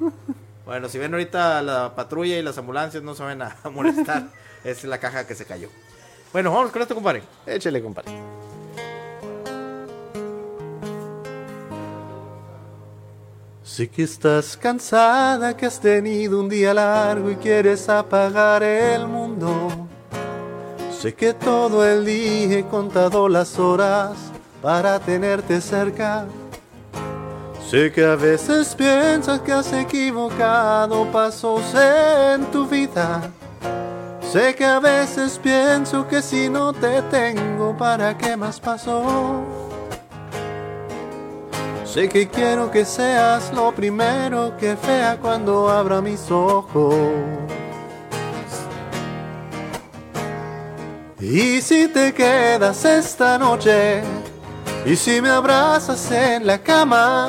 bueno, 0.64 0.88
si 0.88 0.98
ven 0.98 1.12
ahorita 1.12 1.60
la 1.62 1.94
patrulla 1.94 2.38
y 2.38 2.42
las 2.42 2.56
ambulancias 2.56 3.02
no 3.02 3.14
se 3.14 3.22
van 3.22 3.42
a 3.42 3.54
molestar. 3.70 4.28
es 4.64 4.82
la 4.84 4.98
caja 4.98 5.26
que 5.26 5.34
se 5.34 5.44
cayó. 5.44 5.68
Bueno, 6.34 6.50
vamos 6.50 6.72
con 6.72 6.82
esto, 6.82 6.96
compadre. 6.96 7.22
Échele, 7.46 7.80
compadre. 7.80 8.10
Sé 13.62 13.88
que 13.88 14.02
estás 14.02 14.56
cansada, 14.56 15.56
que 15.56 15.64
has 15.64 15.78
tenido 15.78 16.40
un 16.40 16.48
día 16.48 16.74
largo 16.74 17.30
y 17.30 17.36
quieres 17.36 17.88
apagar 17.88 18.64
el 18.64 19.06
mundo. 19.06 19.86
Sé 20.90 21.14
que 21.14 21.34
todo 21.34 21.86
el 21.86 22.04
día 22.04 22.58
he 22.58 22.64
contado 22.64 23.28
las 23.28 23.56
horas 23.56 24.16
para 24.60 24.98
tenerte 24.98 25.60
cerca. 25.60 26.26
Sé 27.70 27.92
que 27.92 28.04
a 28.04 28.16
veces 28.16 28.74
piensas 28.74 29.38
que 29.38 29.52
has 29.52 29.72
equivocado 29.72 31.06
pasos 31.12 31.62
en 31.76 32.44
tu 32.46 32.66
vida. 32.66 33.30
Sé 34.34 34.52
que 34.56 34.64
a 34.64 34.80
veces 34.80 35.38
pienso 35.40 36.08
que 36.08 36.20
si 36.20 36.48
no 36.48 36.72
te 36.72 37.02
tengo, 37.02 37.72
¿para 37.76 38.18
qué 38.18 38.36
más 38.36 38.58
pasó? 38.58 39.44
Sé 41.84 42.08
que 42.08 42.28
quiero 42.28 42.68
que 42.68 42.84
seas 42.84 43.52
lo 43.54 43.72
primero 43.72 44.56
que 44.56 44.74
vea 44.88 45.18
cuando 45.22 45.70
abra 45.70 46.00
mis 46.00 46.28
ojos. 46.32 46.96
Y 51.20 51.60
si 51.60 51.86
te 51.86 52.12
quedas 52.12 52.84
esta 52.84 53.38
noche, 53.38 54.02
y 54.84 54.96
si 54.96 55.20
me 55.20 55.28
abrazas 55.28 56.10
en 56.10 56.44
la 56.44 56.58
cama, 56.58 57.28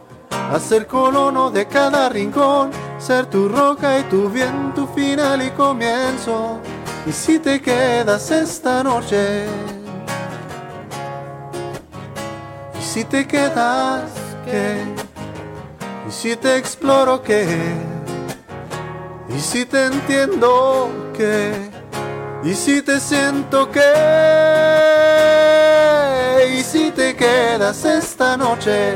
a 0.31 0.59
ser 0.59 0.85
colono 0.87 1.49
de 1.49 1.65
cada 1.67 2.09
rincón, 2.09 2.71
ser 2.99 3.25
tu 3.27 3.47
roca 3.47 3.99
y 3.99 4.03
tu 4.03 4.29
viento 4.29 4.87
final 4.87 5.41
y 5.41 5.51
comienzo. 5.51 6.59
Y 7.05 7.11
si 7.11 7.39
te 7.39 7.61
quedas 7.61 8.29
esta 8.31 8.83
noche, 8.83 9.45
y 12.79 12.83
si 12.83 13.03
te 13.05 13.25
quedas, 13.25 14.11
¿qué? 14.45 14.83
Y 16.07 16.11
si 16.11 16.35
te 16.35 16.57
exploro, 16.57 17.21
¿qué? 17.23 17.47
Y 19.29 19.39
si 19.39 19.65
te 19.65 19.85
entiendo, 19.85 20.89
¿qué? 21.13 21.53
Y 22.43 22.53
si 22.53 22.81
te 22.81 22.99
siento, 22.99 23.71
¿qué? 23.71 23.81
Y 26.57 26.63
si 26.63 26.91
te 26.91 27.15
quedas 27.15 27.85
esta 27.85 28.35
noche, 28.35 28.95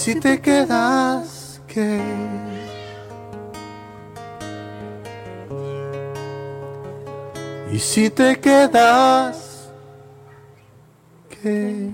si 0.00 0.14
te 0.18 0.40
quedas, 0.40 1.60
¿qué? 1.66 2.00
Y 7.70 7.78
si 7.78 8.08
te 8.08 8.40
quedas, 8.40 9.68
¿qué? 11.28 11.90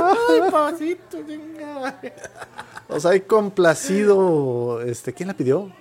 Ay, 0.00 0.96
venga. 1.26 2.00
Os 2.88 3.04
hay 3.04 3.22
complacido, 3.22 4.80
este, 4.82 5.12
¿quién 5.12 5.26
la 5.26 5.34
pidió? 5.34 5.72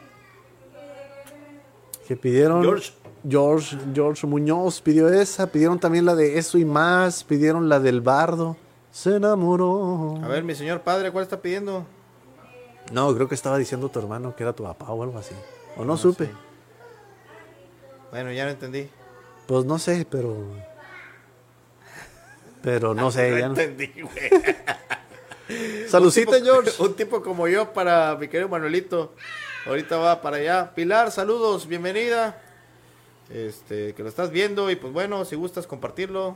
Que 2.07 2.15
pidieron 2.15 2.63
George. 2.63 2.93
George, 3.29 3.77
George 3.93 4.25
Muñoz 4.25 4.81
pidió 4.81 5.07
esa, 5.07 5.45
pidieron 5.45 5.77
también 5.77 6.05
la 6.05 6.15
de 6.15 6.39
eso 6.39 6.57
y 6.57 6.65
más, 6.65 7.23
pidieron 7.23 7.69
la 7.69 7.79
del 7.79 8.01
bardo. 8.01 8.57
Se 8.91 9.15
enamoró. 9.15 10.19
A 10.23 10.27
ver, 10.27 10.43
mi 10.43 10.55
señor 10.55 10.81
padre, 10.81 11.11
¿cuál 11.11 11.23
está 11.23 11.41
pidiendo? 11.41 11.85
No, 12.91 13.13
creo 13.13 13.27
que 13.29 13.35
estaba 13.35 13.57
diciendo 13.57 13.89
tu 13.89 13.99
hermano 13.99 14.35
que 14.35 14.43
era 14.43 14.53
tu 14.53 14.63
papá 14.63 14.89
o 14.91 15.03
algo 15.03 15.19
así. 15.19 15.35
O 15.77 15.85
no, 15.85 15.95
supe. 15.95 16.25
sé. 16.25 16.31
Bueno, 18.11 18.31
ya 18.31 18.45
no 18.45 18.51
entendí. 18.51 18.89
Pues 19.47 19.65
no 19.65 19.77
sé, 19.77 20.07
pero. 20.09 20.35
Pero 22.63 22.93
no 22.95 23.11
sé. 23.11 23.29
ya 23.39 23.47
no- 23.47 23.59
entendí, 23.59 24.01
güey. 24.01 24.29
Salucita, 25.87 26.39
George. 26.41 26.71
Un 26.83 26.95
tipo 26.95 27.21
como 27.21 27.47
yo 27.47 27.71
para 27.73 28.15
mi 28.15 28.27
querido 28.27 28.49
Manuelito. 28.49 29.13
Ahorita 29.67 29.97
va 29.97 30.21
para 30.21 30.37
allá. 30.37 30.71
Pilar, 30.73 31.11
saludos, 31.11 31.67
bienvenida. 31.67 32.41
Este, 33.29 33.93
que 33.93 34.01
lo 34.01 34.09
estás 34.09 34.31
viendo 34.31 34.71
y 34.71 34.75
pues 34.75 34.91
bueno, 34.91 35.23
si 35.25 35.35
gustas 35.35 35.67
compartirlo, 35.67 36.35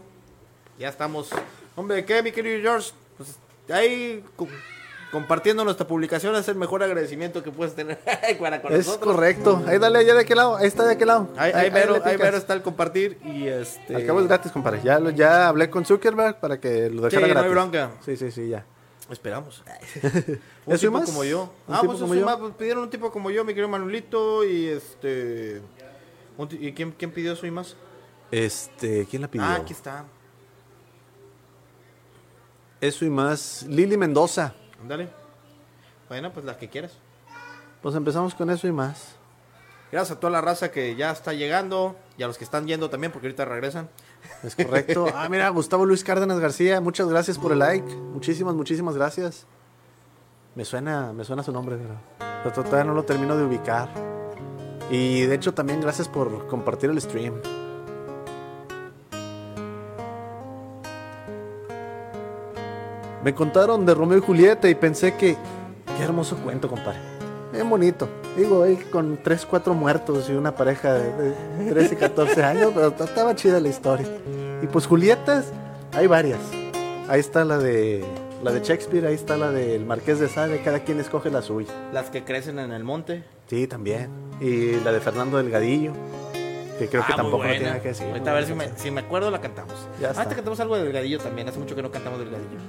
ya 0.77 0.89
estamos. 0.89 1.29
Hombre, 1.75 2.05
¿qué, 2.05 2.21
mi 2.21 2.31
querido 2.31 2.61
George? 2.61 2.91
Pues 3.17 3.37
ahí 3.69 4.23
co- 4.35 4.47
compartiendo 5.11 5.63
nuestra 5.63 5.87
publicación 5.87 6.35
es 6.35 6.47
el 6.47 6.55
mejor 6.55 6.83
agradecimiento 6.83 7.41
que 7.43 7.51
puedes 7.51 7.75
tener 7.75 7.99
para 8.39 8.61
con 8.61 8.71
Es 8.73 8.85
nosotros. 8.87 9.13
correcto. 9.15 9.63
Ahí 9.67 9.77
dale, 9.79 9.99
allá 9.99 10.13
de 10.13 10.21
aquel 10.21 10.37
lado. 10.37 10.55
Ahí 10.57 10.67
está 10.67 10.85
de 10.85 10.93
aquel 10.93 11.07
lado. 11.07 11.29
Ahí, 11.37 11.51
ahí, 11.53 11.71
mero, 11.71 11.99
ahí 12.03 12.17
mero 12.17 12.37
está 12.37 12.53
el 12.53 12.61
compartir 12.61 13.17
y 13.23 13.47
este... 13.47 13.95
Al 13.95 14.05
cabo 14.05 14.21
es 14.21 14.27
gratis, 14.27 14.51
compadre. 14.51 14.81
Ya, 14.83 14.99
lo- 14.99 15.09
ya 15.11 15.47
hablé 15.47 15.69
con 15.69 15.85
Zuckerberg 15.85 16.39
para 16.39 16.59
que 16.59 16.89
lo 16.89 17.01
dejara 17.03 17.09
Sí, 17.09 17.17
no 17.17 17.25
hay 17.25 17.31
gratis. 17.31 17.51
bronca. 17.51 17.91
Sí, 18.05 18.17
sí, 18.17 18.31
sí, 18.31 18.49
ya. 18.49 18.65
Esperamos. 19.09 19.63
un 20.65 20.73
¿Eso 20.73 20.85
y 20.85 20.89
tipo 20.89 20.91
más? 20.91 21.05
como 21.05 21.23
yo. 21.23 21.51
¿Un 21.67 21.75
Ah, 21.75 21.81
tipo 21.81 21.91
pues 21.93 22.01
como 22.01 22.15
yo? 22.15 22.25
más, 22.25 22.37
pues 22.37 22.53
pidieron 22.55 22.83
un 22.83 22.89
tipo 22.89 23.11
como 23.11 23.29
yo, 23.31 23.43
mi 23.43 23.53
querido 23.53 23.67
Manuelito, 23.69 24.43
y 24.45 24.67
este... 24.67 25.61
¿Y 26.59 26.71
quién, 26.73 26.91
quién 26.91 27.11
pidió 27.11 27.33
eso 27.33 27.45
y 27.45 27.51
más? 27.51 27.75
Este, 28.31 29.05
¿quién 29.09 29.21
la 29.21 29.27
pidió? 29.27 29.45
Ah, 29.45 29.55
aquí 29.55 29.73
está. 29.73 30.05
Eso 32.83 33.05
y 33.05 33.09
más. 33.09 33.65
Lili 33.69 33.95
Mendoza. 33.95 34.53
Ándale. 34.81 35.07
Bueno, 36.09 36.33
pues 36.33 36.45
las 36.45 36.57
que 36.57 36.67
quieras. 36.67 36.91
Pues 37.81 37.95
empezamos 37.95 38.35
con 38.35 38.49
eso 38.49 38.67
y 38.67 38.73
más. 38.73 39.15
Gracias 39.89 40.17
a 40.17 40.19
toda 40.19 40.31
la 40.31 40.41
raza 40.41 40.69
que 40.69 40.93
ya 40.97 41.09
está 41.11 41.31
llegando 41.31 41.95
y 42.17 42.23
a 42.23 42.27
los 42.27 42.37
que 42.37 42.43
están 42.43 42.67
yendo 42.67 42.89
también 42.89 43.13
porque 43.13 43.27
ahorita 43.27 43.45
regresan. 43.45 43.89
Es 44.43 44.57
correcto. 44.57 45.07
Ah, 45.15 45.29
mira, 45.29 45.47
Gustavo 45.47 45.85
Luis 45.85 46.03
Cárdenas 46.03 46.41
García, 46.41 46.81
muchas 46.81 47.07
gracias 47.07 47.37
por 47.37 47.53
el 47.53 47.59
like. 47.59 47.95
Muchísimas, 47.95 48.53
muchísimas 48.53 48.97
gracias. 48.97 49.45
Me 50.53 50.65
suena, 50.65 51.13
me 51.13 51.23
suena 51.23 51.41
su 51.41 51.53
nombre, 51.53 51.77
pero, 51.77 51.95
pero 52.43 52.53
todavía 52.65 52.83
no 52.83 52.93
lo 52.93 53.03
termino 53.03 53.37
de 53.37 53.45
ubicar. 53.45 53.87
Y 54.91 55.21
de 55.21 55.35
hecho 55.35 55.53
también 55.53 55.79
gracias 55.79 56.09
por 56.09 56.47
compartir 56.47 56.89
el 56.89 56.99
stream. 56.99 57.62
Me 63.23 63.33
contaron 63.33 63.85
de 63.85 63.93
Romeo 63.93 64.17
y 64.17 64.21
Julieta 64.21 64.69
y 64.69 64.75
pensé 64.75 65.15
que 65.15 65.35
qué 65.97 66.03
hermoso 66.03 66.35
cuento, 66.37 66.67
compadre. 66.67 66.99
Bien 67.51 67.69
bonito. 67.69 68.09
Digo, 68.35 68.65
con 68.91 69.19
3, 69.23 69.45
4 69.45 69.73
muertos 69.73 70.27
y 70.29 70.33
una 70.33 70.55
pareja 70.55 70.93
de, 70.93 71.33
de 71.59 71.71
13 71.71 71.93
y 71.93 71.97
14 71.97 72.43
años, 72.43 72.71
pero 72.73 72.87
estaba 72.87 73.35
chida 73.35 73.59
la 73.59 73.69
historia. 73.69 74.07
Y 74.61 74.67
pues 74.67 74.87
Julietas, 74.87 75.51
hay 75.93 76.07
varias. 76.07 76.39
Ahí 77.07 77.19
está 77.19 77.45
la 77.45 77.57
de 77.59 78.03
la 78.41 78.51
de 78.51 78.59
Shakespeare, 78.61 79.05
ahí 79.07 79.13
está 79.13 79.37
la 79.37 79.51
del 79.51 79.85
Marqués 79.85 80.19
de 80.19 80.27
Sade, 80.27 80.61
cada 80.63 80.79
quien 80.79 80.99
escoge 80.99 81.29
la 81.29 81.41
suya. 81.41 81.71
Las 81.93 82.09
que 82.09 82.23
crecen 82.25 82.59
en 82.59 82.71
el 82.73 82.83
monte. 82.83 83.23
Sí, 83.47 83.67
también. 83.67 84.09
Y 84.41 84.71
la 84.83 84.91
de 84.91 84.99
Fernando 84.99 85.37
Delgadillo, 85.37 85.93
que 86.79 86.87
creo 86.89 87.05
que 87.05 87.13
Ah, 87.13 87.15
muy 87.15 87.15
tampoco 87.17 87.43
no 87.43 87.49
tiene 87.51 87.65
nada 87.67 87.81
que 87.81 87.89
decir. 87.89 88.07
Ahorita 88.07 88.31
a 88.31 88.33
ver 88.33 88.45
si 88.45 88.53
me, 88.53 88.69
si 88.77 88.91
me 88.91 89.01
acuerdo 89.01 89.31
la 89.31 89.39
cantamos. 89.39 89.75
Ya 90.01 90.07
Ahorita 90.07 90.23
está. 90.23 90.35
cantamos 90.35 90.59
algo 90.59 90.75
de 90.75 90.83
Delgadillo 90.83 91.19
también. 91.19 91.47
Hace 91.47 91.59
mucho 91.59 91.75
que 91.75 91.83
no 91.83 91.91
cantamos 91.91 92.19
Delgadillo. 92.19 92.59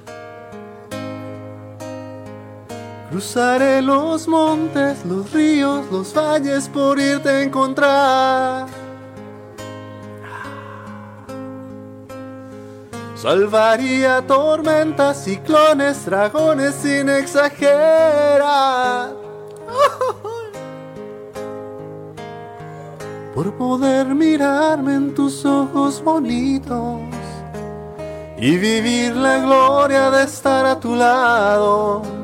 Cruzaré 3.14 3.80
los 3.80 4.26
montes, 4.26 5.06
los 5.06 5.30
ríos, 5.30 5.86
los 5.92 6.12
valles 6.12 6.68
por 6.68 6.98
irte 6.98 7.28
a 7.28 7.42
encontrar. 7.42 8.66
Salvaría 13.14 14.20
tormentas, 14.26 15.22
ciclones, 15.22 16.04
dragones 16.04 16.74
sin 16.74 17.08
exagerar. 17.08 19.10
Por 23.32 23.56
poder 23.56 24.06
mirarme 24.06 24.96
en 24.96 25.14
tus 25.14 25.46
ojos 25.46 26.02
bonitos 26.02 26.98
y 28.38 28.56
vivir 28.56 29.14
la 29.14 29.38
gloria 29.38 30.10
de 30.10 30.24
estar 30.24 30.66
a 30.66 30.80
tu 30.80 30.96
lado. 30.96 32.23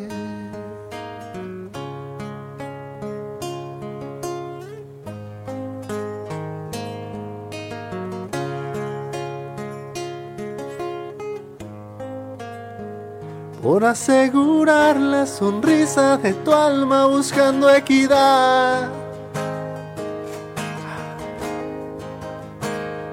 Por 13.71 13.85
asegurar 13.85 14.97
la 14.97 15.25
sonrisa 15.25 16.17
de 16.17 16.33
tu 16.33 16.51
alma 16.51 17.05
buscando 17.05 17.69
equidad. 17.69 18.89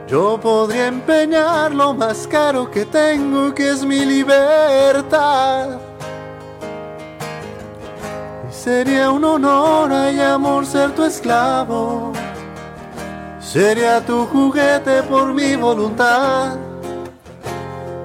Yo 0.09 0.37
podría 0.41 0.89
empeñar 0.89 1.73
lo 1.73 1.95
más 1.95 2.27
caro 2.27 2.69
que 2.69 2.85
tengo, 2.85 3.55
que 3.55 3.71
es 3.71 3.85
mi 3.85 4.05
libertad. 4.05 5.79
Y 8.51 8.53
sería 8.53 9.13
un 9.13 9.25
honor 9.25 9.93
y 10.13 10.19
amor 10.19 10.67
ser 10.67 10.91
tu 10.91 11.05
esclavo. 11.05 12.13
Sería 13.39 14.05
tu 14.05 14.27
juguete 14.27 15.05
por 15.05 15.33
mi 15.33 15.55
voluntad. 15.55 16.68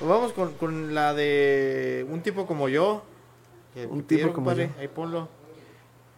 Vamos 0.00 0.32
con, 0.32 0.52
con 0.54 0.94
la 0.94 1.14
de 1.14 2.06
un 2.08 2.20
tipo 2.22 2.46
como 2.46 2.68
yo. 2.68 3.02
que 3.74 3.86
Un 3.86 4.02
pidieron, 4.02 4.30
tipo 4.30 4.34
como 4.34 4.46
compadre. 4.46 4.70
yo. 4.74 4.80
Ahí 4.80 4.88
ponlo. 4.88 5.28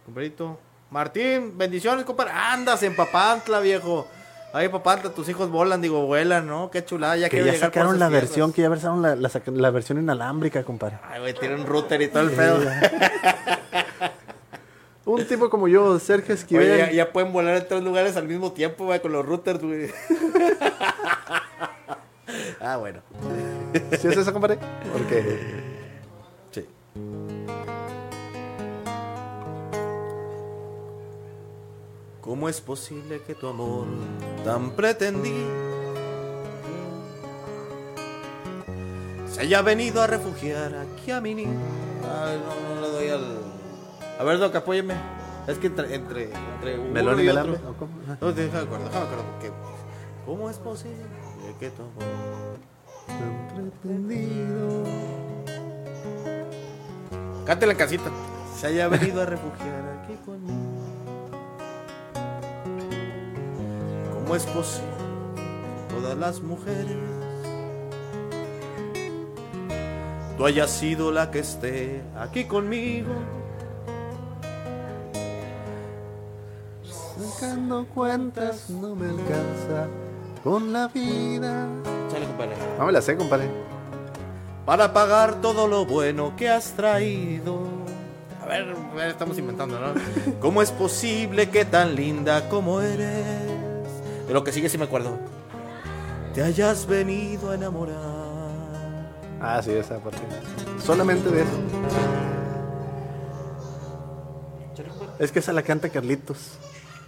Compadrito. 0.05 0.59
Martín, 0.89 1.57
bendiciones, 1.57 2.05
compadre. 2.05 2.31
Andas 2.33 2.83
en 2.83 2.95
Papantla, 2.95 3.59
viejo. 3.59 4.07
Ay, 4.53 4.67
Papantla, 4.67 5.11
tus 5.11 5.29
hijos 5.29 5.49
volan, 5.49 5.81
digo, 5.81 6.05
vuelan, 6.05 6.45
¿no? 6.45 6.69
Qué 6.69 6.83
chulada. 6.83 7.15
Ya 7.15 7.29
Que 7.29 7.37
ya 7.37 7.43
llegar 7.53 7.59
sacaron 7.59 7.97
la 7.99 8.07
tierras. 8.09 8.27
versión, 8.29 8.51
que 8.53 8.61
ya 8.61 8.75
sacaron 8.75 9.01
la, 9.01 9.15
la 9.15 9.69
versión 9.71 9.97
inalámbrica, 9.99 10.63
compadre. 10.63 10.97
Ay, 11.09 11.21
güey, 11.21 11.33
tiene 11.33 11.55
un 11.55 11.65
router 11.65 12.01
y 12.01 12.09
todo 12.09 12.23
el 12.23 12.31
pedo. 12.31 12.59
Un 15.11 15.27
tipo 15.27 15.49
como 15.49 15.67
yo, 15.67 15.99
Sergio 15.99 16.33
Esquivel. 16.33 16.71
Oye, 16.71 16.77
ya, 16.77 16.91
ya 16.91 17.11
pueden 17.11 17.33
volar 17.33 17.57
en 17.57 17.67
tres 17.67 17.83
lugares 17.83 18.15
al 18.15 18.29
mismo 18.29 18.53
tiempo, 18.53 18.85
güey, 18.85 19.01
con 19.01 19.11
los 19.11 19.25
routers, 19.25 19.61
güey. 19.61 19.89
ah, 22.61 22.77
bueno. 22.77 23.01
¿Sí 23.99 24.07
es 24.07 24.17
eso, 24.17 24.31
compadre? 24.31 24.57
Porque 24.93 25.37
Sí. 26.51 26.65
¿Cómo 32.21 32.47
es 32.47 32.61
posible 32.61 33.21
que 33.27 33.35
tu 33.35 33.47
amor 33.47 33.87
tan 34.45 34.71
pretendido 34.71 35.49
se 39.29 39.41
haya 39.41 39.61
venido 39.61 40.01
a 40.01 40.07
refugiar 40.07 40.73
aquí 40.75 41.11
a 41.11 41.19
mi 41.19 41.35
niño? 41.35 41.59
A 44.21 44.23
ver, 44.23 44.37
Doc, 44.37 44.55
apóyeme. 44.55 44.93
Es 45.47 45.57
que 45.57 45.65
entre. 45.65 45.95
entre, 45.95 46.23
entre 46.25 46.77
uno 46.77 46.91
melón 46.91 47.19
y 47.19 47.23
y 47.23 47.29
otro-. 47.29 47.57
No, 48.21 48.31
déjame 48.31 48.63
acuerdo, 48.65 48.85
déjame 48.85 49.05
acuerdo. 49.05 49.23
porque- 49.31 49.51
¿Cómo 50.27 50.47
es 50.47 50.57
posible 50.59 50.95
que 51.59 51.65
amor 51.69 52.59
Tan 53.07 53.71
pretendido. 53.81 54.83
Cántela 57.47 57.71
en 57.71 57.77
casita. 57.79 58.11
Se 58.55 58.67
haya 58.67 58.87
venido 58.89 59.23
a 59.23 59.25
refugiar 59.25 60.03
aquí 60.03 60.13
conmigo. 60.23 60.69
¿Cómo 64.13 64.35
es 64.35 64.45
posible? 64.45 64.87
Todas 65.89 66.15
las 66.15 66.41
mujeres. 66.41 66.95
Tú 70.37 70.45
hayas 70.45 70.69
sido 70.69 71.11
la 71.11 71.31
que 71.31 71.39
esté 71.39 72.03
aquí 72.15 72.45
conmigo. 72.45 73.13
Sacando 77.41 77.87
cuentas 77.87 78.69
no 78.69 78.95
me 78.95 79.09
alcanza 79.09 79.87
con 80.43 80.71
la 80.71 80.87
vida. 80.89 81.67
Chale, 82.11 82.27
compadre. 82.27 82.55
No 82.77 82.85
me 82.85 82.91
la 82.91 83.01
sé, 83.01 83.17
compadre. 83.17 83.49
Para 84.63 84.93
pagar 84.93 85.41
todo 85.41 85.67
lo 85.67 85.87
bueno 85.87 86.35
que 86.35 86.49
has 86.49 86.73
traído. 86.73 87.63
A 88.43 88.45
ver, 88.45 88.75
estamos 89.07 89.39
inventando, 89.39 89.79
¿no? 89.79 89.93
¿Cómo 90.39 90.61
es 90.61 90.71
posible 90.71 91.49
que 91.49 91.65
tan 91.65 91.95
linda 91.95 92.47
como 92.47 92.79
eres? 92.79 93.87
De 94.27 94.33
lo 94.35 94.43
que 94.43 94.51
sigue 94.51 94.69
sí 94.69 94.77
me 94.77 94.83
acuerdo. 94.85 95.17
Te 96.35 96.43
hayas 96.43 96.85
venido 96.85 97.49
a 97.49 97.55
enamorar. 97.55 97.97
Ah, 99.41 99.59
sí, 99.63 99.71
esa 99.71 99.97
parte. 99.97 100.19
Solamente 100.79 101.31
de 101.31 101.41
eso. 101.41 101.59
Es 105.17 105.31
que 105.31 105.39
esa 105.39 105.53
la 105.53 105.63
canta 105.63 105.89
Carlitos. 105.89 106.59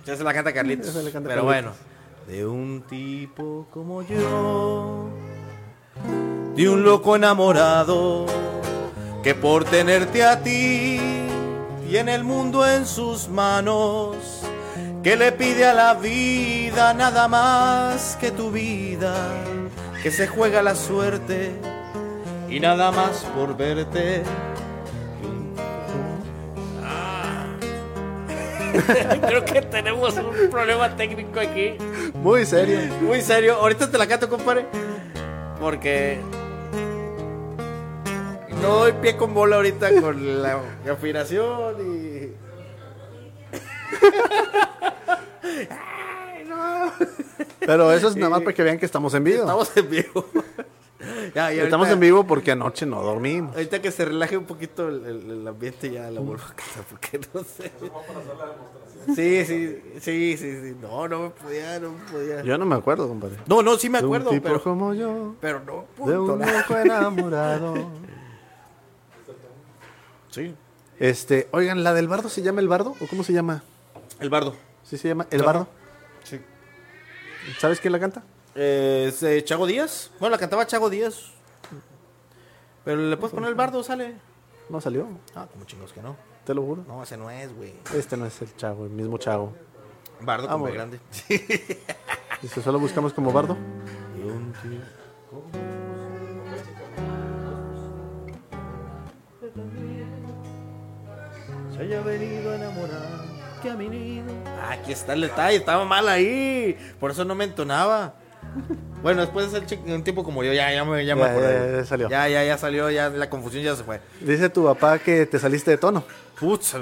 Ya 0.06 0.16
se 0.18 0.24
la 0.24 0.34
canta 0.34 0.54
Carlitos. 0.54 0.88
Canta 0.94 1.12
Pero 1.12 1.14
Carlitos. 1.24 1.44
bueno. 1.46 1.72
De 2.28 2.46
un 2.46 2.84
tipo 2.90 3.68
como 3.72 4.02
yo. 4.02 5.10
De 6.56 6.70
un 6.70 6.84
loco 6.84 7.16
enamorado. 7.16 8.26
Que 9.24 9.36
por 9.36 9.66
tenerte 9.66 10.24
a 10.24 10.42
ti. 10.42 11.00
Tiene 11.88 12.16
el 12.16 12.24
mundo 12.24 12.68
en 12.68 12.86
sus 12.86 13.28
manos. 13.30 14.16
Que 15.04 15.16
le 15.16 15.32
pide 15.32 15.66
a 15.66 15.74
la 15.74 15.94
vida 15.96 16.94
nada 16.94 17.28
más 17.28 18.18
que 18.20 18.32
tu 18.32 18.52
vida. 18.52 19.14
Que 20.02 20.12
se 20.12 20.28
juega 20.28 20.62
la 20.62 20.76
suerte. 20.76 21.54
Y 22.50 22.60
nada 22.60 22.92
más 22.92 23.26
por 23.36 23.56
verte. 23.56 24.24
Creo 29.28 29.46
que 29.46 29.62
tenemos 29.62 30.16
un 30.18 30.50
problema 30.50 30.96
técnico 30.96 31.40
aquí. 31.40 31.76
Muy 32.14 32.46
serio. 32.46 32.80
Muy 33.02 33.22
serio. 33.22 33.56
Ahorita 33.56 33.90
te 33.90 33.98
la 33.98 34.08
canto, 34.08 34.30
compadre. 34.30 34.66
Porque. 35.60 36.20
No 38.62 38.78
doy 38.78 38.94
pie 38.94 39.18
con 39.18 39.34
bola 39.34 39.58
ahorita 39.58 40.02
con 40.02 40.42
la 40.42 40.60
afinación 40.92 41.76
y. 41.82 42.34
Ay, 45.70 46.46
no. 46.48 46.92
Pero 47.60 47.92
eso 47.92 48.08
es 48.08 48.16
nada 48.16 48.30
más 48.30 48.42
para 48.42 48.54
que 48.54 48.64
vean 48.64 48.80
que 48.80 48.86
estamos 48.86 49.14
en 49.14 49.24
vivo. 49.24 49.42
Estamos 49.42 49.76
en 49.76 49.90
vivo. 49.90 50.26
Ya, 51.36 51.52
Estamos 51.52 51.88
ahorita- 51.88 51.94
en 51.94 52.00
vivo 52.00 52.26
porque 52.26 52.52
anoche 52.52 52.86
no 52.86 53.02
dormimos. 53.02 53.54
Ahorita 53.56 53.82
que 53.82 53.92
se 53.92 54.06
relaje 54.06 54.38
un 54.38 54.46
poquito 54.46 54.88
el, 54.90 55.06
el- 55.06 55.32
el 55.32 55.48
ambiente 55.48 55.90
ya 55.92 56.10
la 56.12 56.20
vuelvo 56.22 56.44
a 56.44 56.48
cantar 56.56 56.84
porque 56.90 57.20
no 57.34 57.44
sé. 57.44 57.72
Sí, 59.16 59.44
sí, 59.46 59.82
sí, 60.00 60.38
sí, 60.38 60.62
sí. 60.62 60.76
No, 60.82 61.08
no 61.10 61.20
me 61.24 61.30
podía, 61.32 61.80
no 61.80 61.92
me 61.92 62.00
podía. 62.12 62.42
Yo 62.44 62.58
no 62.58 62.66
me 62.66 62.76
acuerdo, 62.76 63.08
compadre. 63.08 63.36
No, 63.48 63.62
no, 63.62 63.78
sí 63.78 63.90
me 63.90 64.00
De 64.00 64.06
un 64.06 64.16
acuerdo, 64.16 64.30
tipo 64.32 64.44
pero, 64.44 64.64
como 64.64 64.94
yo, 64.94 65.36
pero 65.42 65.60
no. 65.60 65.82
de 65.82 66.16
punto. 66.16 66.34
un 66.36 66.40
loco 66.40 66.78
enamorado. 66.78 67.74
Sí. 70.30 70.56
Este, 71.00 71.48
oigan, 71.52 71.84
¿la 71.84 71.94
del 71.94 72.08
bardo 72.08 72.30
se 72.30 72.42
llama 72.42 72.62
el 72.62 72.68
bardo? 72.68 72.96
¿O 73.02 73.08
cómo 73.08 73.24
se 73.24 73.34
llama? 73.34 73.64
El 74.20 74.30
bardo. 74.30 74.56
¿Sí 74.84 74.98
se 74.98 75.08
llama 75.10 75.28
el 75.32 75.44
bardo? 75.44 75.68
Sí. 76.24 76.40
¿Sabes 77.60 77.80
quién 77.80 77.92
la 77.92 78.00
canta? 78.00 78.24
Eh, 78.56 79.06
es, 79.10 79.24
eh, 79.24 79.44
Chago 79.44 79.66
Díaz. 79.66 80.12
Bueno, 80.20 80.32
la 80.36 80.38
cantaba 80.40 80.66
Chago 80.68 80.90
Díaz. 80.90 81.32
Pero 82.86 82.98
le 83.10 83.18
puedes 83.18 83.34
poner 83.34 83.50
el 83.50 83.56
bardo, 83.56 83.84
sale. 83.84 84.16
No 84.70 84.80
salió, 84.82 85.08
Ah, 85.36 85.48
como 85.52 85.66
chingos 85.66 85.92
que 85.94 86.02
no. 86.02 86.16
te 86.46 86.54
lo 86.54 86.62
juro. 86.62 86.84
No, 86.88 87.02
ese 87.04 87.18
no 87.18 87.30
es, 87.30 87.56
güey. 87.56 87.74
Este 87.96 88.18
no 88.18 88.26
es 88.26 88.42
el 88.42 88.56
chavo, 88.56 88.86
el 88.86 88.92
mismo 88.92 89.18
chavo. 89.18 89.54
Bardo 90.22 90.48
Ah, 90.50 90.54
como 90.54 90.66
grande. 90.66 91.00
Dice, 92.42 92.62
solo 92.62 92.80
buscamos 92.80 93.14
como 93.14 93.32
bardo. 93.32 93.58
Se 101.76 101.82
haya 101.82 102.02
venido 102.02 102.52
a 102.52 102.56
enamorar 102.56 103.24
que 103.62 103.70
a 103.70 103.76
mi 103.76 103.90
nido. 103.90 104.32
Ah, 104.62 104.74
aquí 104.74 104.92
está 104.92 105.14
el 105.14 105.22
detalle, 105.22 105.58
estaba 105.58 105.86
mal 105.86 106.08
ahí. 106.08 106.78
Por 107.00 107.12
eso 107.12 107.26
no 107.26 107.34
me 107.36 107.46
entonaba. 107.46 108.14
Bueno, 109.02 109.22
después 109.22 109.52
de 109.52 109.68
ser 109.68 109.80
un 109.88 110.04
tipo 110.04 110.24
como 110.24 110.44
yo, 110.44 110.54
ya, 110.54 110.72
ya 110.74 110.86
me, 110.86 111.06
ya 111.06 111.16
me 111.16 111.22
Ya, 111.22 111.32
acordé. 111.32 111.72
ya, 111.72 111.78
ya 111.80 111.86
salió. 111.86 112.10
Ya, 112.10 112.28
ya, 112.30 112.44
ya 112.44 112.58
salió, 112.58 112.90
ya 112.90 113.10
la 113.10 113.30
confusión 113.30 113.64
ya 113.64 113.76
se 113.76 113.84
fue. 113.84 114.00
Dice 114.22 114.50
tu 114.50 114.64
papá 114.66 115.00
que 115.00 115.26
te 115.26 115.40
saliste 115.40 115.72
de 115.72 115.78
tono. 115.78 116.04
Putz, 116.40 116.76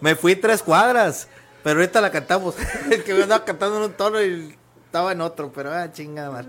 me 0.00 0.14
fui 0.16 0.36
tres 0.36 0.62
cuadras, 0.62 1.28
pero 1.62 1.80
ahorita 1.80 2.00
la 2.00 2.10
cantamos. 2.10 2.54
Es 2.90 3.02
que 3.04 3.14
me 3.14 3.22
andaba 3.24 3.44
cantando 3.44 3.76
en 3.76 3.82
un 3.84 3.92
tono 3.92 4.22
y 4.22 4.54
estaba 4.86 5.12
en 5.12 5.20
otro, 5.20 5.52
pero 5.54 5.72
ah, 5.72 5.90
chinga 5.92 6.30
más. 6.30 6.46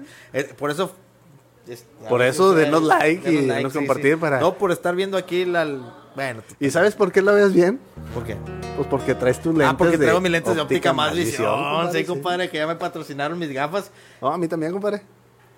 por 0.58 0.72
eso. 0.72 0.94
es- 1.68 1.86
Por 2.08 2.22
eso 2.22 2.54
denos 2.54 2.84
like 2.84 3.30
y 3.30 3.36
denos 3.42 3.56
denos 3.58 3.74
compartir 3.74 4.18
para- 4.18 4.40
No, 4.40 4.58
por 4.58 4.72
estar 4.72 4.96
viendo 4.96 5.18
aquí 5.18 5.44
la. 5.46 5.66
Bueno, 6.18 6.42
¿Y 6.60 6.72
sabes 6.72 6.96
por 6.96 7.12
qué 7.12 7.22
la 7.22 7.32
ves 7.32 7.54
bien? 7.54 7.80
¿por 8.12 8.24
qué? 8.24 8.36
Pues 8.76 8.88
porque 8.88 9.14
traes 9.14 9.40
tus 9.40 9.54
lentes 9.54 9.70
Ah, 9.76 9.78
porque 9.78 10.00
traigo 10.00 10.20
mis 10.20 10.32
lentes 10.32 10.56
de 10.56 10.62
óptica 10.62 10.92
más 10.92 11.16
visión. 11.16 11.92
sí, 11.94 12.04
compadre, 12.06 12.50
que 12.50 12.58
ya 12.58 12.66
me 12.66 12.76
patrocinaron 12.76 13.38
mis 13.38 13.52
gafas. 13.52 13.92
No, 14.20 14.30
a 14.30 14.38
mí 14.40 14.48
también, 14.48 14.72
compadre. 14.72 15.04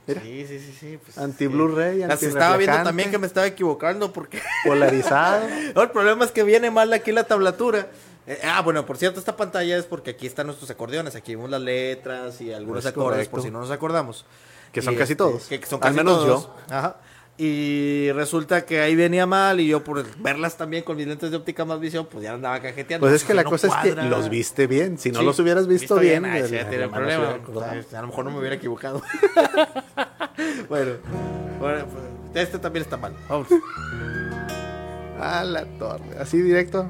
Mira. 0.06 0.22
Sí, 0.22 0.46
sí, 0.50 0.60
sí, 0.60 0.78
sí. 0.78 1.00
Pues, 1.02 1.18
Anti-Blu-ray, 1.18 2.00
Las 2.00 2.22
estaba 2.24 2.58
viendo 2.58 2.84
también 2.84 3.10
que 3.10 3.18
me 3.18 3.26
estaba 3.26 3.48
equivocando 3.48 4.12
porque. 4.12 4.42
Polarizado. 4.66 5.48
No, 5.74 5.82
el 5.82 5.92
problema 5.92 6.26
es 6.26 6.32
que 6.32 6.44
viene 6.44 6.70
mal 6.70 6.92
aquí 6.92 7.14
la 7.14 7.24
tablatura. 7.24 7.88
Eh, 8.28 8.42
ah, 8.44 8.62
bueno, 8.62 8.86
por 8.86 8.98
cierto, 8.98 9.18
esta 9.18 9.38
pantalla 9.38 9.78
es 9.78 9.86
porque 9.86 10.10
aquí 10.12 10.28
están 10.28 10.48
nuestros 10.48 10.70
acordeones. 10.70 11.16
Aquí 11.16 11.36
vemos 11.36 11.50
las 11.50 11.62
letras 11.62 12.42
y 12.42 12.52
algunos 12.52 12.84
Es 12.84 12.92
acordes, 12.92 13.12
correcto. 13.12 13.32
por 13.32 13.42
si 13.44 13.50
no 13.50 13.62
nos 13.62 13.72
acordamos. 13.72 14.26
Que 14.74 14.82
son 14.82 14.94
Y, 14.94 14.98
casi 14.98 15.14
este, 15.14 15.24
todos. 15.24 15.46
Que 15.48 15.66
son 15.66 15.78
Al 15.82 15.94
casi 15.94 15.96
menos 15.96 16.26
todos. 16.26 16.50
Ajá. 16.70 16.98
Y 17.42 18.12
resulta 18.12 18.66
que 18.66 18.82
ahí 18.82 18.98
venía 18.98 19.26
mal 19.26 19.62
y 19.62 19.68
yo 19.68 19.82
por 19.82 20.06
verlas 20.18 20.58
también 20.58 20.84
con 20.84 20.98
mis 20.98 21.08
lentes 21.08 21.32
de 21.32 21.38
óptica 21.38 21.64
más 21.64 21.80
visión, 21.80 22.06
pues 22.12 22.22
ya 22.22 22.34
andaba 22.34 22.60
cajeteando. 22.62 23.08
Pues 23.08 23.22
es 23.22 23.24
que 23.24 23.34
la 23.34 23.44
no 23.44 23.50
cosa 23.50 23.68
es 23.68 23.76
que 23.76 24.02
los 24.02 24.28
viste 24.28 24.68
bien. 24.68 24.98
Si 24.98 25.10
no 25.10 25.20
Sí, 25.20 25.26
los 25.26 25.40
hubieras 25.40 25.66
visto, 25.66 25.96
bien, 25.96 26.26
ay, 26.26 26.50
ya 26.52 26.70
tiene 26.70 26.90
problema. 26.90 27.38
Pues, 27.46 27.94
a 27.94 28.02
lo 28.02 28.08
mejor 28.08 28.26
no 28.26 28.32
me 28.32 28.40
hubiera 28.40 28.58
equivocado. 28.58 29.02
bueno, 30.68 30.92
bueno, 31.62 31.86
pues, 31.86 32.44
este 32.44 32.60
también 32.60 32.84
está 32.84 32.98
mal. 32.98 33.14
Vamos. 33.30 33.48
A 35.18 35.42
la 35.46 35.64
torre. 35.64 36.20
Así 36.20 36.42
directo. 36.42 36.90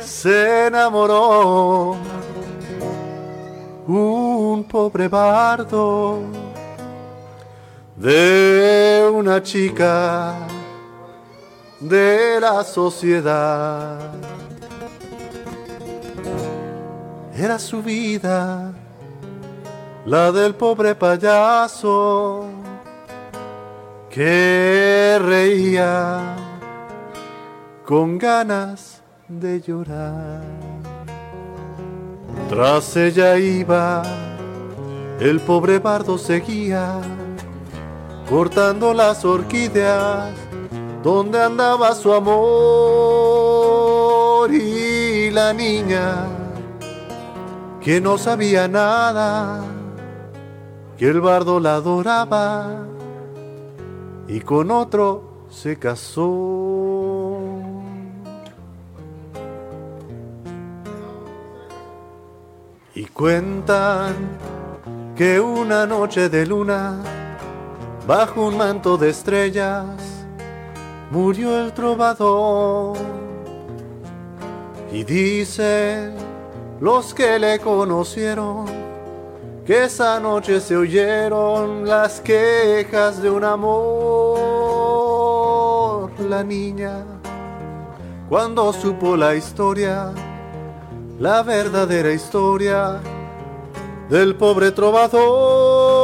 Se 0.00 0.66
enamoró 0.66 1.96
un 3.86 4.64
pobre 4.64 5.06
bardo 5.06 6.49
de 8.00 9.10
una 9.12 9.42
chica 9.42 10.34
de 11.78 12.40
la 12.40 12.64
sociedad. 12.64 14.10
era 17.42 17.58
su 17.58 17.82
vida, 17.82 18.70
la 20.04 20.30
del 20.30 20.54
pobre 20.54 20.94
payaso 20.94 22.46
que 24.10 25.18
reía 25.22 26.36
con 27.86 28.18
ganas 28.18 29.00
de 29.26 29.60
llorar. 29.60 30.42
Tras 32.50 32.96
ella 32.96 33.38
iba, 33.38 34.02
el 35.18 35.40
pobre 35.40 35.78
bardo 35.78 36.18
seguía, 36.18 37.00
cortando 38.30 38.94
las 38.94 39.24
orquídeas 39.24 40.30
donde 41.02 41.42
andaba 41.42 41.92
su 41.96 42.14
amor 42.14 43.10
y 44.54 45.30
la 45.30 45.52
niña 45.52 46.28
que 47.80 48.00
no 48.00 48.16
sabía 48.18 48.68
nada, 48.68 49.64
que 50.96 51.08
el 51.08 51.20
bardo 51.20 51.58
la 51.58 51.74
adoraba 51.74 52.84
y 54.28 54.40
con 54.40 54.70
otro 54.70 55.46
se 55.48 55.76
casó. 55.76 57.38
Y 62.94 63.06
cuentan 63.06 64.14
que 65.16 65.40
una 65.40 65.86
noche 65.86 66.28
de 66.28 66.44
luna, 66.44 67.19
bajo 68.06 68.46
un 68.46 68.56
manto 68.56 68.96
de 68.96 69.10
estrellas, 69.10 69.86
murió 71.10 71.58
el 71.58 71.72
trovador. 71.72 72.96
Y 74.92 75.04
dicen 75.04 76.14
los 76.80 77.14
que 77.14 77.38
le 77.38 77.58
conocieron 77.60 78.64
que 79.64 79.84
esa 79.84 80.18
noche 80.18 80.60
se 80.60 80.76
oyeron 80.76 81.86
las 81.86 82.20
quejas 82.20 83.22
de 83.22 83.30
un 83.30 83.44
amor. 83.44 84.40
La 86.28 86.42
niña, 86.42 87.04
cuando 88.28 88.72
supo 88.72 89.16
la 89.16 89.34
historia, 89.36 90.12
la 91.18 91.42
verdadera 91.42 92.12
historia 92.12 93.00
del 94.08 94.34
pobre 94.34 94.72
trovador, 94.72 95.99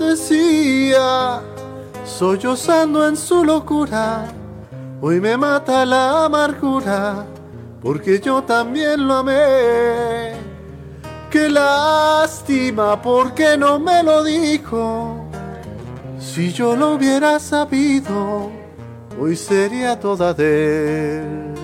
decía, 0.00 1.40
sollozando 2.04 3.06
en 3.06 3.16
su 3.16 3.44
locura, 3.44 4.26
hoy 5.00 5.20
me 5.20 5.36
mata 5.36 5.84
la 5.84 6.24
amargura, 6.24 7.26
porque 7.82 8.18
yo 8.18 8.42
también 8.42 9.06
lo 9.06 9.14
amé. 9.14 10.34
Qué 11.30 11.48
lástima, 11.48 13.00
porque 13.00 13.56
no 13.56 13.78
me 13.78 14.02
lo 14.02 14.24
dijo. 14.24 15.24
Si 16.18 16.52
yo 16.52 16.74
lo 16.74 16.94
hubiera 16.94 17.38
sabido, 17.38 18.50
hoy 19.20 19.36
sería 19.36 20.00
toda 20.00 20.34
de 20.34 21.20
él. 21.20 21.59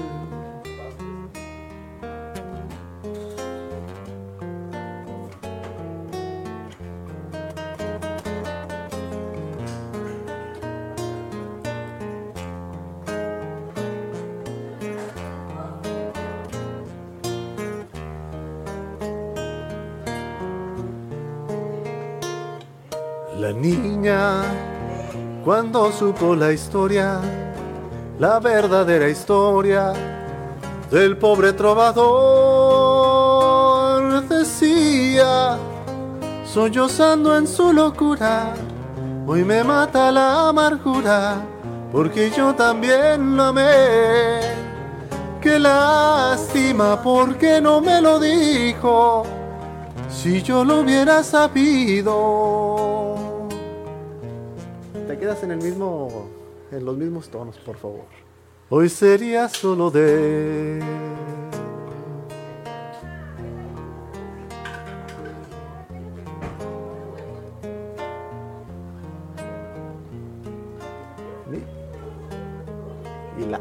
Supo 25.98 26.34
la 26.34 26.52
historia, 26.52 27.20
la 28.18 28.38
verdadera 28.38 29.08
historia 29.08 29.94
del 30.90 31.16
pobre 31.16 31.54
trovador, 31.54 31.96
decía, 34.28 35.56
sollozando 36.44 37.34
en 37.38 37.46
su 37.46 37.72
locura, 37.72 38.52
hoy 39.26 39.42
me 39.42 39.64
mata 39.64 40.12
la 40.12 40.50
amargura, 40.50 41.36
porque 41.90 42.30
yo 42.30 42.54
también 42.54 43.34
lo 43.34 43.44
amé. 43.44 44.40
Qué 45.40 45.58
lástima, 45.58 47.00
porque 47.02 47.58
no 47.62 47.80
me 47.80 48.02
lo 48.02 48.20
dijo, 48.20 49.22
si 50.10 50.42
yo 50.42 50.62
lo 50.62 50.80
hubiera 50.80 51.22
sabido 51.22 52.75
te 55.16 55.20
quedas 55.20 55.42
en 55.42 55.50
el 55.50 55.58
mismo, 55.58 56.28
en 56.70 56.84
los 56.84 56.96
mismos 56.96 57.28
tonos, 57.28 57.56
por 57.58 57.76
favor. 57.76 58.04
Hoy 58.68 58.88
sería 58.88 59.48
solo 59.48 59.90
de 59.90 60.82
Mi 71.48 71.62
y 73.42 73.46
la. 73.46 73.60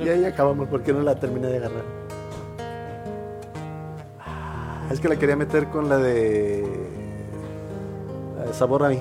Y 0.00 0.08
ahí 0.08 0.24
acabamos 0.26 0.68
porque 0.68 0.92
no 0.92 1.00
la 1.00 1.18
terminé 1.18 1.48
de 1.48 1.56
agarrar. 1.56 2.03
Es 4.94 5.00
que 5.00 5.08
la 5.08 5.16
quería 5.16 5.34
meter 5.34 5.70
con 5.70 5.88
la 5.88 5.98
de, 5.98 6.64
la 8.38 8.44
de 8.44 8.54
sabor 8.54 8.84
a 8.84 8.90
mí. 8.90 9.00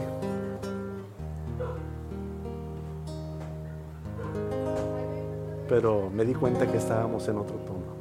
Pero 5.70 6.10
me 6.12 6.26
di 6.26 6.34
cuenta 6.34 6.66
que 6.66 6.78
estábamos 6.78 7.28
en 7.28 7.38
otro 7.38 7.58
tono. 7.58 7.94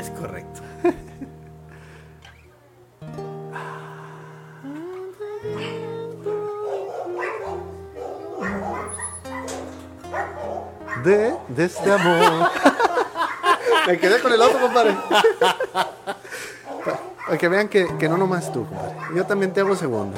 Es 0.00 0.10
correcto. 0.10 0.60
De, 11.04 11.36
de 11.46 11.64
este 11.64 11.92
amor. 11.92 12.50
Me 13.86 13.98
quedé 13.98 14.20
con 14.20 14.32
el 14.32 14.40
otro, 14.40 14.60
compadre. 14.60 14.96
Para 17.26 17.38
que 17.38 17.48
vean 17.48 17.68
que, 17.68 17.86
que 17.98 18.08
no 18.08 18.16
nomás 18.16 18.52
tú, 18.52 18.66
compadre. 18.66 18.94
Yo 19.14 19.24
también 19.24 19.52
te 19.52 19.60
hago 19.60 19.74
segundo. 19.76 20.16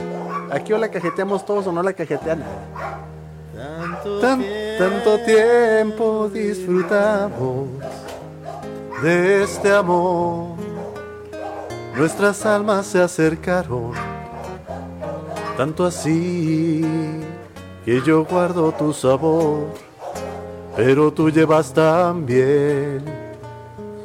Aquí 0.50 0.72
o 0.72 0.78
la 0.78 0.88
cajeteamos 0.88 1.44
todos 1.44 1.66
o 1.66 1.72
no 1.72 1.82
la 1.82 1.92
cajetea 1.92 2.36
nadie. 2.36 2.52
Tanto, 3.56 4.20
Tan- 4.20 4.40
tiempo. 4.40 4.84
tanto 4.84 5.18
tiempo 5.24 6.28
disfrutamos 6.32 7.68
de 9.02 9.42
este 9.44 9.72
amor. 9.72 10.54
Nuestras 11.94 12.44
almas 12.44 12.86
se 12.86 13.00
acercaron, 13.00 13.92
tanto 15.56 15.86
así 15.86 16.84
que 17.84 18.02
yo 18.02 18.24
guardo 18.24 18.72
tu 18.72 18.92
sabor, 18.92 19.66
pero 20.74 21.12
tú 21.12 21.30
llevas 21.30 21.72
también 21.72 23.04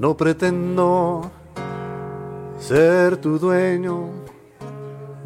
No 0.00 0.16
pretendo 0.16 1.30
ser 2.58 3.18
tu 3.18 3.38
dueño. 3.38 4.08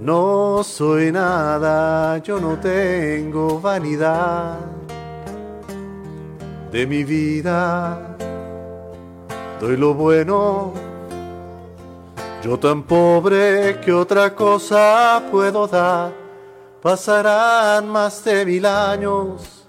No 0.00 0.64
soy 0.64 1.12
nada, 1.12 2.18
yo 2.18 2.40
no 2.40 2.58
tengo 2.58 3.60
vanidad 3.60 4.58
de 6.72 6.86
mi 6.88 7.04
vida. 7.04 8.16
Doy 9.60 9.76
lo 9.76 9.94
bueno, 9.94 10.72
yo 12.42 12.58
tan 12.58 12.82
pobre 12.82 13.78
que 13.78 13.92
otra 13.92 14.34
cosa 14.34 15.22
puedo 15.30 15.68
dar. 15.68 16.12
Pasarán 16.82 17.86
más 17.88 18.24
de 18.24 18.44
mil 18.44 18.66
años 18.66 19.68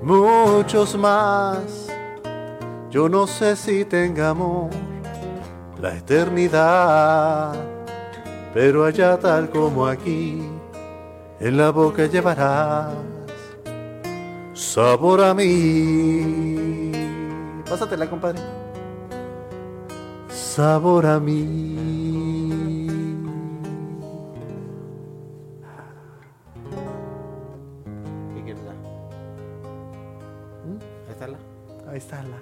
muchos 0.00 0.96
más. 0.96 1.81
Yo 2.92 3.08
no 3.08 3.26
sé 3.26 3.56
si 3.56 3.86
tengamos 3.86 4.70
la 5.80 5.96
eternidad, 5.96 7.54
pero 8.52 8.84
allá 8.84 9.18
tal 9.18 9.48
como 9.48 9.86
aquí, 9.86 10.42
en 11.40 11.56
la 11.56 11.70
boca 11.70 12.04
llevarás 12.04 12.92
sabor 14.52 15.22
a 15.22 15.32
mí. 15.32 16.92
Pásatela, 17.66 18.10
compadre. 18.10 18.42
Sabor 20.28 21.06
a 21.06 21.18
mí. 21.18 21.78
¿Qué 28.34 28.42
quieres 28.44 28.62
dar? 28.66 28.76
¿Mm? 30.66 30.78
Ahí 31.06 31.12
está 31.12 31.26
la. 31.26 31.38
Ahí 31.90 31.96
está 31.96 32.22
la. 32.22 32.41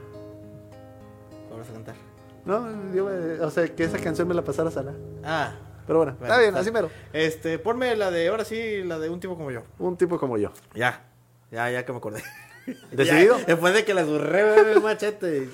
No, 2.51 2.92
yo 2.94 3.05
me- 3.07 3.40
o 3.40 3.51
sea, 3.51 3.68
que 3.68 3.84
esa 3.84 3.98
canción 3.98 4.26
me 4.28 4.34
la 4.34 4.42
pasara 4.42 4.70
Sala. 4.70 4.92
Ah. 5.24 5.53
Pero 5.86 6.01
bueno, 6.01 6.16
Bueno, 6.18 6.34
está 6.34 6.40
bien, 6.42 6.57
así 6.57 6.70
mero. 6.70 6.90
Este, 7.12 7.59
ponme 7.59 7.94
la 7.96 8.11
de, 8.11 8.28
ahora 8.28 8.44
sí, 8.44 8.82
la 8.84 8.98
de 8.98 9.09
un 9.09 9.18
tipo 9.20 9.36
como 9.36 9.51
yo. 9.51 9.62
Un 9.78 9.96
tipo 9.96 10.18
como 10.18 10.36
yo. 10.38 10.53
Ya. 10.74 11.05
Ya, 11.51 11.70
ya 11.70 11.84
que 11.84 11.92
me 11.92 11.98
acordé. 11.98 12.22
¿Decidido? 12.92 13.38
Ya, 13.40 13.44
después 13.46 13.72
de 13.74 13.84
que 13.84 13.94
la 13.94 14.05
zurré 14.05 14.72
el 14.72 14.80
machete. 14.82 15.48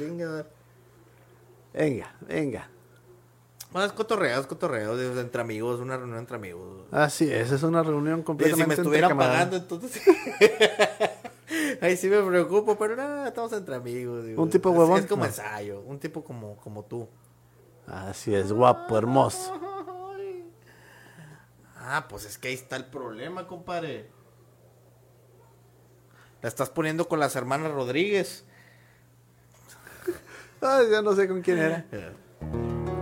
Venga, 1.72 2.14
venga. 2.26 2.68
Más 3.72 3.92
cotorreo, 3.92 4.40
es 4.40 4.46
cotorreo, 4.46 4.96
de- 4.96 5.14
de 5.14 5.20
entre 5.20 5.40
amigos, 5.42 5.80
una 5.80 5.96
reunión 5.98 6.18
entre 6.18 6.36
amigos. 6.36 6.84
Así 6.90 7.30
es, 7.30 7.52
es 7.52 7.62
una 7.62 7.82
reunión 7.82 8.18
Y 8.18 8.20
si 8.20 8.24
completamente 8.24 8.66
me 8.68 8.74
estuvieran 8.74 9.16
pagando, 9.18 9.56
entonces. 9.56 10.00
Ahí 11.80 11.96
sí 11.96 12.08
me 12.08 12.20
preocupo, 12.22 12.76
pero 12.76 12.96
nada, 12.96 13.28
estamos 13.28 13.52
entre 13.52 13.76
amigos. 13.76 14.24
digo. 14.24 14.42
Un 14.42 14.50
tipo 14.50 14.70
Así 14.70 14.78
huevón, 14.78 14.98
Es 15.00 15.06
como 15.06 15.22
no. 15.22 15.28
ensayo, 15.28 15.80
un 15.82 15.98
tipo 15.98 16.24
como, 16.24 16.56
como 16.56 16.84
tú. 16.84 17.08
Así 17.86 18.34
es, 18.34 18.52
guapo, 18.52 18.98
hermoso. 18.98 19.52
Ah, 21.78 22.06
pues 22.08 22.24
es 22.24 22.36
que 22.36 22.48
ahí 22.48 22.54
está 22.54 22.74
el 22.76 22.86
problema, 22.86 23.46
compadre. 23.46 24.10
La 26.42 26.48
estás 26.48 26.68
poniendo 26.68 27.06
con 27.08 27.20
las 27.20 27.36
hermanas 27.36 27.70
Rodríguez. 27.72 28.44
Ay, 30.60 30.86
ya 30.90 31.00
no 31.02 31.14
sé 31.14 31.28
con 31.28 31.42
quién 31.42 31.58
era. 31.58 31.86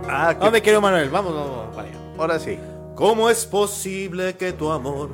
Ah, 0.07 0.35
que- 0.35 0.39
¿Dónde 0.39 0.61
quiero 0.61 0.81
Manuel? 0.81 1.09
Vamos, 1.09 1.33
vamos, 1.33 1.75
para 1.75 1.87
allá. 1.89 1.97
ahora 2.19 2.39
sí. 2.39 2.59
¿Cómo 2.95 3.29
es 3.29 3.45
posible 3.45 4.37
que 4.37 4.53
tu 4.53 4.71
amor, 4.71 5.09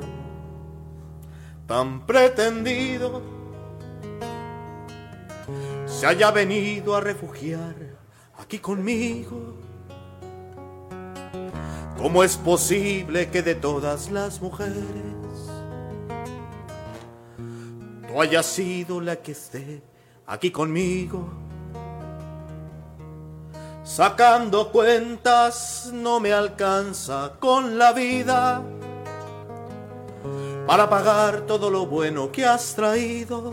tan 1.72 2.04
pretendido, 2.04 3.22
se 5.86 6.06
haya 6.06 6.30
venido 6.30 6.94
a 6.94 7.00
refugiar 7.00 7.74
aquí 8.36 8.58
conmigo? 8.58 9.54
¿Cómo 11.96 12.24
es 12.24 12.36
posible 12.36 13.30
que 13.30 13.40
de 13.40 13.54
todas 13.54 14.10
las 14.10 14.42
mujeres 14.42 14.76
tú 18.06 18.20
hayas 18.20 18.44
sido 18.44 19.00
la 19.00 19.16
que 19.16 19.32
esté 19.32 19.82
aquí 20.26 20.50
conmigo? 20.50 21.26
Sacando 23.82 24.70
cuentas 24.70 25.88
no 25.90 26.20
me 26.20 26.34
alcanza 26.34 27.32
con 27.40 27.78
la 27.78 27.94
vida 27.94 28.62
para 30.72 30.88
pagar 30.88 31.42
todo 31.42 31.68
lo 31.68 31.84
bueno 31.84 32.32
que 32.32 32.46
has 32.46 32.74
traído. 32.74 33.52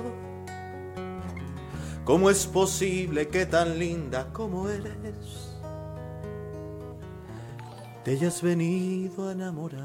¿Cómo 2.06 2.30
es 2.30 2.48
posible 2.48 3.28
que 3.28 3.46
tan 3.46 3.78
linda 3.78 4.32
como 4.32 4.70
eres 4.70 5.50
te 8.06 8.12
hayas 8.12 8.42
venido 8.42 9.28
a 9.28 9.34
enamorar 9.34 9.84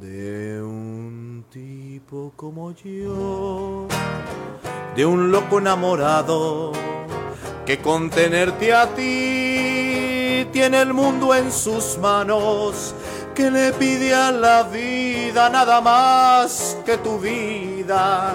de 0.00 0.62
un 0.62 1.44
tipo 1.50 2.32
como 2.34 2.72
yo? 2.72 3.86
de 4.96 5.04
un 5.04 5.32
loco 5.32 5.58
enamorado 5.58 6.72
que 7.66 7.78
con 7.78 8.08
tenerte 8.08 8.72
a 8.72 8.86
ti 8.94 10.46
tiene 10.52 10.80
el 10.80 10.94
mundo 10.94 11.34
en 11.34 11.50
sus 11.50 11.98
manos, 11.98 12.94
que 13.34 13.50
le 13.50 13.72
pide 13.72 14.14
a 14.14 14.30
la 14.30 14.62
vida 14.62 15.50
nada 15.50 15.80
más 15.80 16.78
que 16.86 16.96
tu 16.98 17.18
vida, 17.18 18.34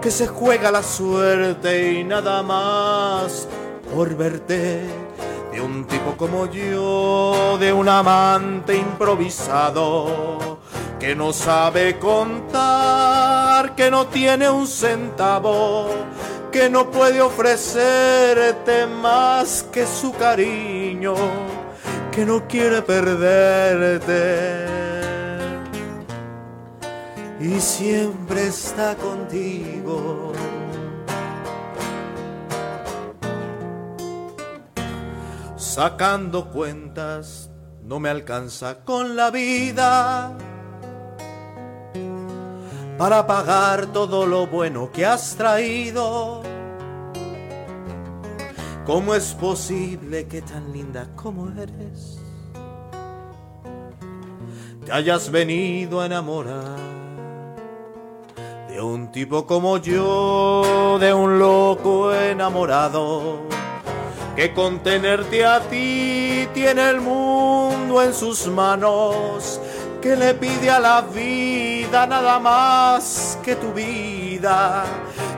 que 0.00 0.10
se 0.10 0.28
juega 0.28 0.70
la 0.70 0.82
suerte 0.82 1.92
y 1.92 2.04
nada 2.04 2.42
más 2.42 3.48
por 3.92 4.14
verte. 4.16 4.82
De 5.50 5.60
un 5.60 5.86
tipo 5.86 6.16
como 6.16 6.46
yo, 6.46 7.56
de 7.58 7.72
un 7.72 7.88
amante 7.88 8.76
improvisado, 8.76 10.58
que 11.00 11.16
no 11.16 11.32
sabe 11.32 11.98
contar, 11.98 13.74
que 13.74 13.90
no 13.90 14.06
tiene 14.06 14.50
un 14.50 14.66
centavo, 14.66 15.88
que 16.52 16.68
no 16.68 16.90
puede 16.90 17.22
ofrecerte 17.22 18.86
más 18.86 19.62
que 19.72 19.86
su 19.86 20.12
cariño, 20.12 21.14
que 22.16 22.24
no 22.24 22.48
quiere 22.48 22.80
perderte. 22.80 24.64
Y 27.38 27.60
siempre 27.60 28.46
está 28.46 28.94
contigo. 28.94 30.32
Sacando 35.56 36.50
cuentas, 36.50 37.50
no 37.82 38.00
me 38.00 38.08
alcanza 38.08 38.78
con 38.82 39.14
la 39.14 39.30
vida 39.30 40.32
para 42.96 43.26
pagar 43.26 43.92
todo 43.92 44.24
lo 44.26 44.46
bueno 44.46 44.90
que 44.90 45.04
has 45.04 45.36
traído. 45.36 46.55
¿Cómo 48.86 49.14
es 49.14 49.34
posible 49.34 50.26
que 50.28 50.42
tan 50.42 50.72
linda 50.72 51.08
como 51.16 51.50
eres 51.60 52.20
te 54.84 54.92
hayas 54.92 55.28
venido 55.30 56.00
a 56.00 56.06
enamorar 56.06 56.78
de 58.68 58.80
un 58.80 59.10
tipo 59.10 59.44
como 59.44 59.78
yo, 59.78 60.98
de 61.00 61.12
un 61.12 61.40
loco 61.40 62.14
enamorado? 62.14 63.46
que 64.36 64.52
con 64.52 64.80
tenerte 64.80 65.46
a 65.46 65.60
ti 65.60 66.46
tiene 66.52 66.90
el 66.90 67.00
mundo 67.00 68.02
en 68.02 68.12
sus 68.12 68.46
manos, 68.48 69.58
que 70.02 70.14
le 70.14 70.34
pide 70.34 70.68
a 70.70 70.78
la 70.78 71.00
vida 71.00 72.06
nada 72.06 72.38
más 72.38 73.38
que 73.42 73.56
tu 73.56 73.72
vida, 73.72 74.84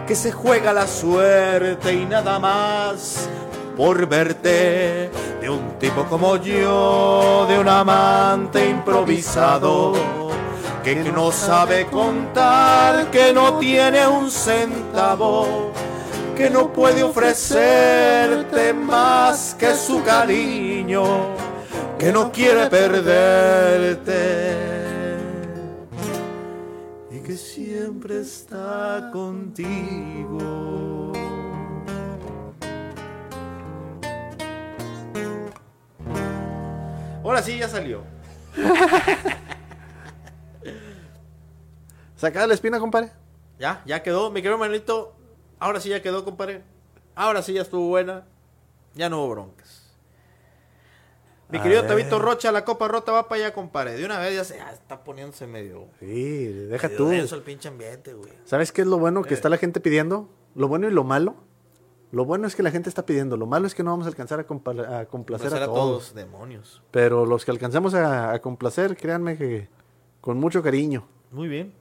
que 0.08 0.16
se 0.16 0.32
juega 0.32 0.72
la 0.72 0.86
suerte 0.86 1.92
y 1.92 2.06
nada 2.06 2.38
más 2.38 3.28
por 3.76 4.06
verte 4.06 5.10
de 5.38 5.50
un 5.50 5.78
tipo 5.78 6.06
como 6.06 6.38
yo, 6.38 7.44
de 7.46 7.58
un 7.58 7.68
amante 7.68 8.70
improvisado. 8.70 9.92
Que 10.82 10.94
no 10.94 11.30
sabe 11.30 11.88
contar, 11.88 13.10
que 13.10 13.34
no 13.34 13.58
tiene 13.58 14.06
un 14.06 14.30
centavo, 14.30 15.72
que 16.34 16.48
no 16.48 16.72
puede 16.72 17.02
ofrecerte 17.02 18.72
más 18.72 19.54
que 19.58 19.74
su 19.74 20.02
cariño, 20.02 21.04
que 21.98 22.10
no 22.10 22.32
quiere 22.32 22.70
perderte 22.70 24.77
siempre 27.88 28.20
está 28.20 29.08
contigo. 29.14 31.10
Ahora 37.24 37.40
sí 37.40 37.56
ya 37.56 37.66
salió. 37.66 38.02
Sacada 42.16 42.46
la 42.46 42.52
espina, 42.52 42.78
compadre. 42.78 43.10
Ya, 43.58 43.82
ya 43.86 44.02
quedó. 44.02 44.30
Mi 44.30 44.42
querido 44.42 44.58
Manuelito, 44.58 45.14
ahora 45.58 45.80
sí 45.80 45.88
ya 45.88 46.02
quedó, 46.02 46.26
compadre. 46.26 46.62
Ahora 47.14 47.40
sí 47.42 47.54
ya 47.54 47.62
estuvo 47.62 47.88
buena. 47.88 48.26
Ya 48.94 49.08
no 49.08 49.24
hubo 49.24 49.30
broncas. 49.30 49.77
Mi 51.50 51.60
querido. 51.60 51.84
Tabito 51.84 52.18
Rocha, 52.18 52.52
la 52.52 52.64
copa 52.64 52.88
rota 52.88 53.12
va 53.12 53.28
para 53.28 53.44
allá, 53.44 53.54
compadre. 53.54 53.92
De 53.94 54.04
una 54.04 54.18
vez 54.18 54.34
ya 54.34 54.44
se 54.44 54.56
ya 54.56 54.70
está 54.72 55.02
poniéndose 55.04 55.46
medio. 55.46 55.86
Sí, 56.00 56.44
deja 56.46 56.88
medio 56.88 56.98
tú. 56.98 57.08
denso 57.08 57.36
el 57.36 57.42
pinche 57.42 57.68
ambiente, 57.68 58.12
güey. 58.14 58.32
¿Sabes 58.44 58.70
qué 58.72 58.82
es 58.82 58.86
lo 58.86 58.98
bueno 58.98 59.22
que 59.22 59.30
Eh. 59.30 59.34
está 59.34 59.48
la 59.48 59.56
gente 59.56 59.80
pidiendo? 59.80 60.28
Lo 60.54 60.68
bueno 60.68 60.88
y 60.88 60.90
lo 60.90 61.04
malo. 61.04 61.36
Lo 62.10 62.24
bueno 62.24 62.46
es 62.46 62.54
que 62.56 62.62
la 62.62 62.70
gente 62.70 62.88
está 62.88 63.04
pidiendo. 63.04 63.36
Lo 63.36 63.46
malo 63.46 63.66
es 63.66 63.74
que 63.74 63.82
no 63.82 63.90
vamos 63.90 64.06
a 64.06 64.08
alcanzar 64.08 64.40
a, 64.40 64.46
compla- 64.46 65.00
a 65.00 65.06
complacer 65.06 65.48
Placer 65.48 65.62
a, 65.68 65.70
a 65.70 65.74
todos. 65.74 65.78
todos, 66.08 66.14
demonios. 66.14 66.82
Pero 66.90 67.26
los 67.26 67.44
que 67.44 67.50
alcanzamos 67.50 67.92
a, 67.94 68.32
a 68.32 68.40
complacer, 68.40 68.96
créanme 68.96 69.36
que 69.36 69.68
con 70.20 70.38
mucho 70.38 70.62
cariño. 70.62 71.06
Muy 71.30 71.48
bien. 71.48 71.74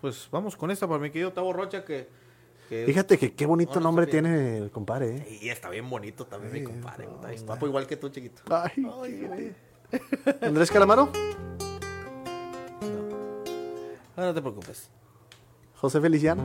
pues 0.00 0.28
vamos 0.32 0.56
con 0.56 0.70
esta 0.72 0.86
para 0.88 0.98
mi 1.00 1.10
querido 1.10 1.32
Tavo 1.32 1.52
Rocha 1.52 1.84
que... 1.84 2.08
que- 2.72 2.86
Fíjate 2.86 3.18
que 3.18 3.34
qué 3.34 3.44
bonito 3.44 3.74
No, 3.74 3.80
no 3.80 3.84
nombre 3.84 4.06
tiene 4.06 4.56
el 4.58 4.70
compadre, 4.70 5.16
¿eh? 5.16 5.38
Y 5.42 5.48
está 5.50 5.68
bien 5.68 5.88
bonito 5.90 6.26
también 6.26 6.52
mi 6.52 6.58
Sí, 6.60 6.64
compadre. 6.64 7.06
no, 7.06 7.28
está 7.28 7.46
guapo 7.46 7.66
igual 7.66 7.86
que 7.86 7.96
tú, 7.98 8.08
chiquito. 8.08 8.42
Ay, 8.50 8.70
qué 8.74 8.80
bonito. 8.82 9.54
Andrés 10.40 10.70
Calamaro, 10.70 11.10
Ah, 14.16 14.22
no 14.26 14.34
te 14.34 14.40
preocupes. 14.40 14.88
José 15.76 16.00
Feliciano. 16.00 16.44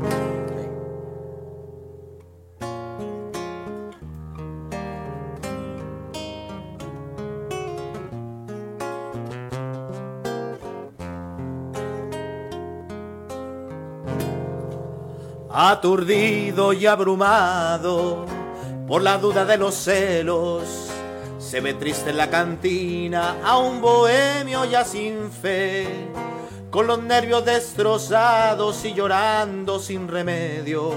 Aturdido 15.70 16.72
y 16.72 16.86
abrumado 16.86 18.26
por 18.88 19.02
la 19.02 19.18
duda 19.18 19.44
de 19.44 19.58
los 19.58 19.76
celos, 19.76 20.64
se 21.40 21.60
ve 21.60 21.74
triste 21.74 22.12
en 22.12 22.16
la 22.16 22.30
cantina 22.30 23.36
a 23.44 23.58
un 23.58 23.82
bohemio 23.82 24.64
ya 24.64 24.86
sin 24.86 25.30
fe, 25.30 25.86
con 26.70 26.88
los 26.88 27.04
nervios 27.04 27.44
destrozados 27.44 28.86
y 28.86 28.94
llorando 28.94 29.78
sin 29.80 30.08
remedio, 30.08 30.92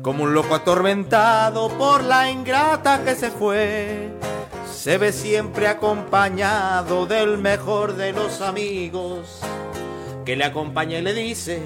como 0.00 0.24
un 0.24 0.32
loco 0.32 0.54
atormentado 0.54 1.68
por 1.68 2.02
la 2.02 2.30
ingrata 2.30 3.04
que 3.04 3.14
se 3.14 3.30
fue. 3.30 4.08
Se 4.72 4.96
ve 4.96 5.12
siempre 5.12 5.68
acompañado 5.68 7.04
del 7.04 7.36
mejor 7.36 7.94
de 7.96 8.14
los 8.14 8.40
amigos, 8.40 9.40
que 10.24 10.34
le 10.34 10.44
acompaña 10.44 10.98
y 10.98 11.02
le 11.02 11.12
dice, 11.12 11.62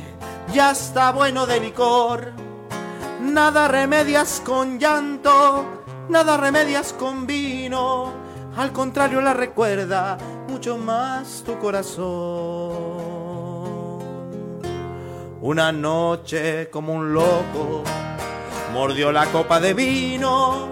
ya 0.53 0.70
está 0.70 1.12
bueno 1.12 1.47
de 1.47 1.61
licor. 1.61 2.32
Nada 3.20 3.68
remedias 3.68 4.42
con 4.44 4.78
llanto, 4.78 5.64
nada 6.09 6.36
remedias 6.36 6.92
con 6.92 7.26
vino. 7.26 8.12
Al 8.57 8.72
contrario 8.72 9.20
la 9.20 9.34
recuerda 9.34 10.16
mucho 10.49 10.78
más 10.78 11.42
tu 11.44 11.59
corazón. 11.59 12.97
Una 15.40 15.70
noche 15.72 16.70
como 16.70 16.94
un 16.94 17.12
loco 17.12 17.84
mordió 18.72 19.12
la 19.12 19.26
copa 19.26 19.61
de 19.61 19.74
vino 19.74 20.68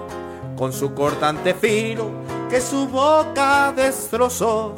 con 0.56 0.72
su 0.72 0.94
cortante 0.94 1.54
filo 1.54 2.10
que 2.48 2.60
su 2.60 2.88
boca 2.88 3.72
destrozó 3.74 4.74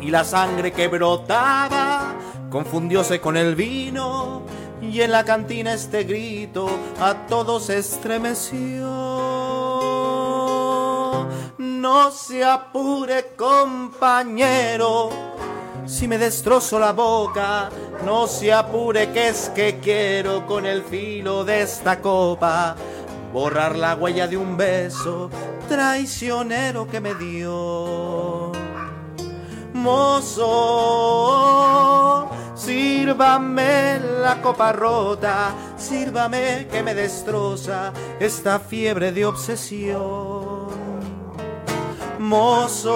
y 0.00 0.10
la 0.10 0.24
sangre 0.24 0.72
que 0.72 0.88
brotaba 0.88 2.14
confundióse 2.54 3.20
con 3.20 3.36
el 3.36 3.56
vino 3.56 4.42
y 4.80 5.00
en 5.00 5.10
la 5.10 5.24
cantina 5.24 5.74
este 5.74 6.04
grito 6.04 6.68
a 7.00 7.26
todos 7.26 7.68
estremeció. 7.68 8.86
No 11.58 12.12
se 12.12 12.44
apure 12.44 13.32
compañero, 13.36 15.10
si 15.84 16.06
me 16.06 16.16
destrozo 16.16 16.78
la 16.78 16.92
boca, 16.92 17.70
no 18.04 18.28
se 18.28 18.52
apure 18.52 19.10
que 19.10 19.30
es 19.30 19.48
que 19.48 19.80
quiero 19.80 20.46
con 20.46 20.64
el 20.64 20.84
filo 20.84 21.44
de 21.44 21.62
esta 21.62 22.00
copa 22.00 22.76
borrar 23.32 23.74
la 23.74 23.96
huella 23.96 24.28
de 24.28 24.36
un 24.36 24.56
beso 24.56 25.28
traicionero 25.68 26.86
que 26.86 27.00
me 27.00 27.16
dio. 27.16 28.43
Mozo, 29.84 30.48
sírvame 32.54 34.00
la 34.22 34.40
copa 34.40 34.72
rota, 34.72 35.54
sírvame 35.76 36.66
que 36.70 36.82
me 36.82 36.94
destroza 36.94 37.92
esta 38.18 38.58
fiebre 38.58 39.12
de 39.12 39.26
obsesión. 39.26 40.72
Mozo, 42.18 42.94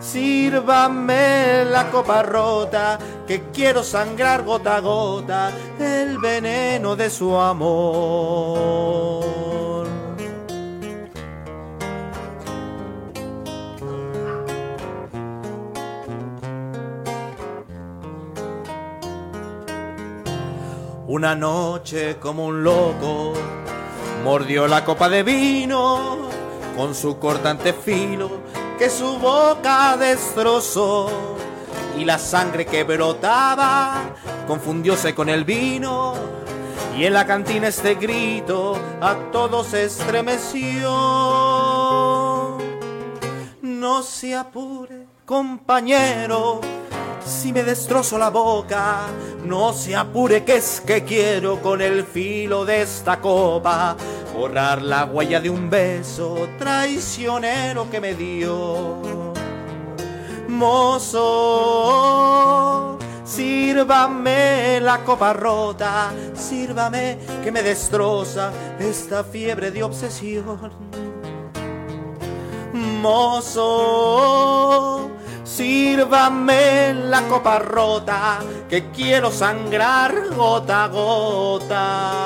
sírvame 0.00 1.64
la 1.64 1.90
copa 1.90 2.22
rota, 2.22 2.98
que 3.26 3.44
quiero 3.54 3.82
sangrar 3.82 4.44
gota 4.44 4.76
a 4.76 4.80
gota 4.80 5.50
el 5.78 6.18
veneno 6.18 6.94
de 6.94 7.08
su 7.08 7.34
amor. 7.34 9.24
Una 21.06 21.34
noche 21.34 22.16
como 22.18 22.46
un 22.46 22.64
loco 22.64 23.34
mordió 24.24 24.66
la 24.66 24.86
copa 24.86 25.10
de 25.10 25.22
vino 25.22 26.28
con 26.74 26.94
su 26.94 27.18
cortante 27.18 27.74
filo 27.74 28.30
que 28.78 28.88
su 28.88 29.18
boca 29.18 29.98
destrozó 29.98 31.36
y 31.98 32.06
la 32.06 32.18
sangre 32.18 32.64
que 32.64 32.84
brotaba 32.84 34.00
confundióse 34.46 35.14
con 35.14 35.28
el 35.28 35.44
vino 35.44 36.14
y 36.96 37.04
en 37.04 37.12
la 37.12 37.26
cantina 37.26 37.68
este 37.68 37.96
grito 37.96 38.78
a 39.00 39.14
todos 39.30 39.74
estremeció. 39.74 40.88
No 43.60 44.02
se 44.02 44.34
apure, 44.34 45.06
compañero, 45.26 46.62
si 47.24 47.52
me 47.52 47.62
destrozo 47.62 48.18
la 48.18 48.30
boca, 48.30 49.06
no 49.44 49.72
se 49.72 49.96
apure 49.96 50.44
que 50.44 50.56
es 50.56 50.80
que 50.80 51.04
quiero 51.04 51.60
con 51.60 51.80
el 51.80 52.04
filo 52.04 52.64
de 52.64 52.82
esta 52.82 53.20
copa 53.20 53.96
borrar 54.34 54.82
la 54.82 55.04
huella 55.04 55.40
de 55.40 55.48
un 55.48 55.70
beso 55.70 56.48
traicionero 56.58 57.88
que 57.90 58.00
me 58.00 58.14
dio. 58.14 59.32
Mozo, 60.48 61.18
sírvame 63.24 64.80
la 64.80 65.04
copa 65.04 65.32
rota, 65.32 66.12
sírvame 66.34 67.18
que 67.42 67.50
me 67.52 67.62
destroza 67.62 68.52
esta 68.78 69.24
fiebre 69.24 69.70
de 69.70 69.82
obsesión. 69.82 70.70
Mozo, 73.02 74.30
sírvame 75.44 76.94
la 76.94 77.22
copa 77.28 77.58
rota, 77.58 78.40
que 78.68 78.90
quiero 78.90 79.30
sangrar 79.30 80.34
gota 80.34 80.84
a 80.84 80.88
gota. 80.88 82.24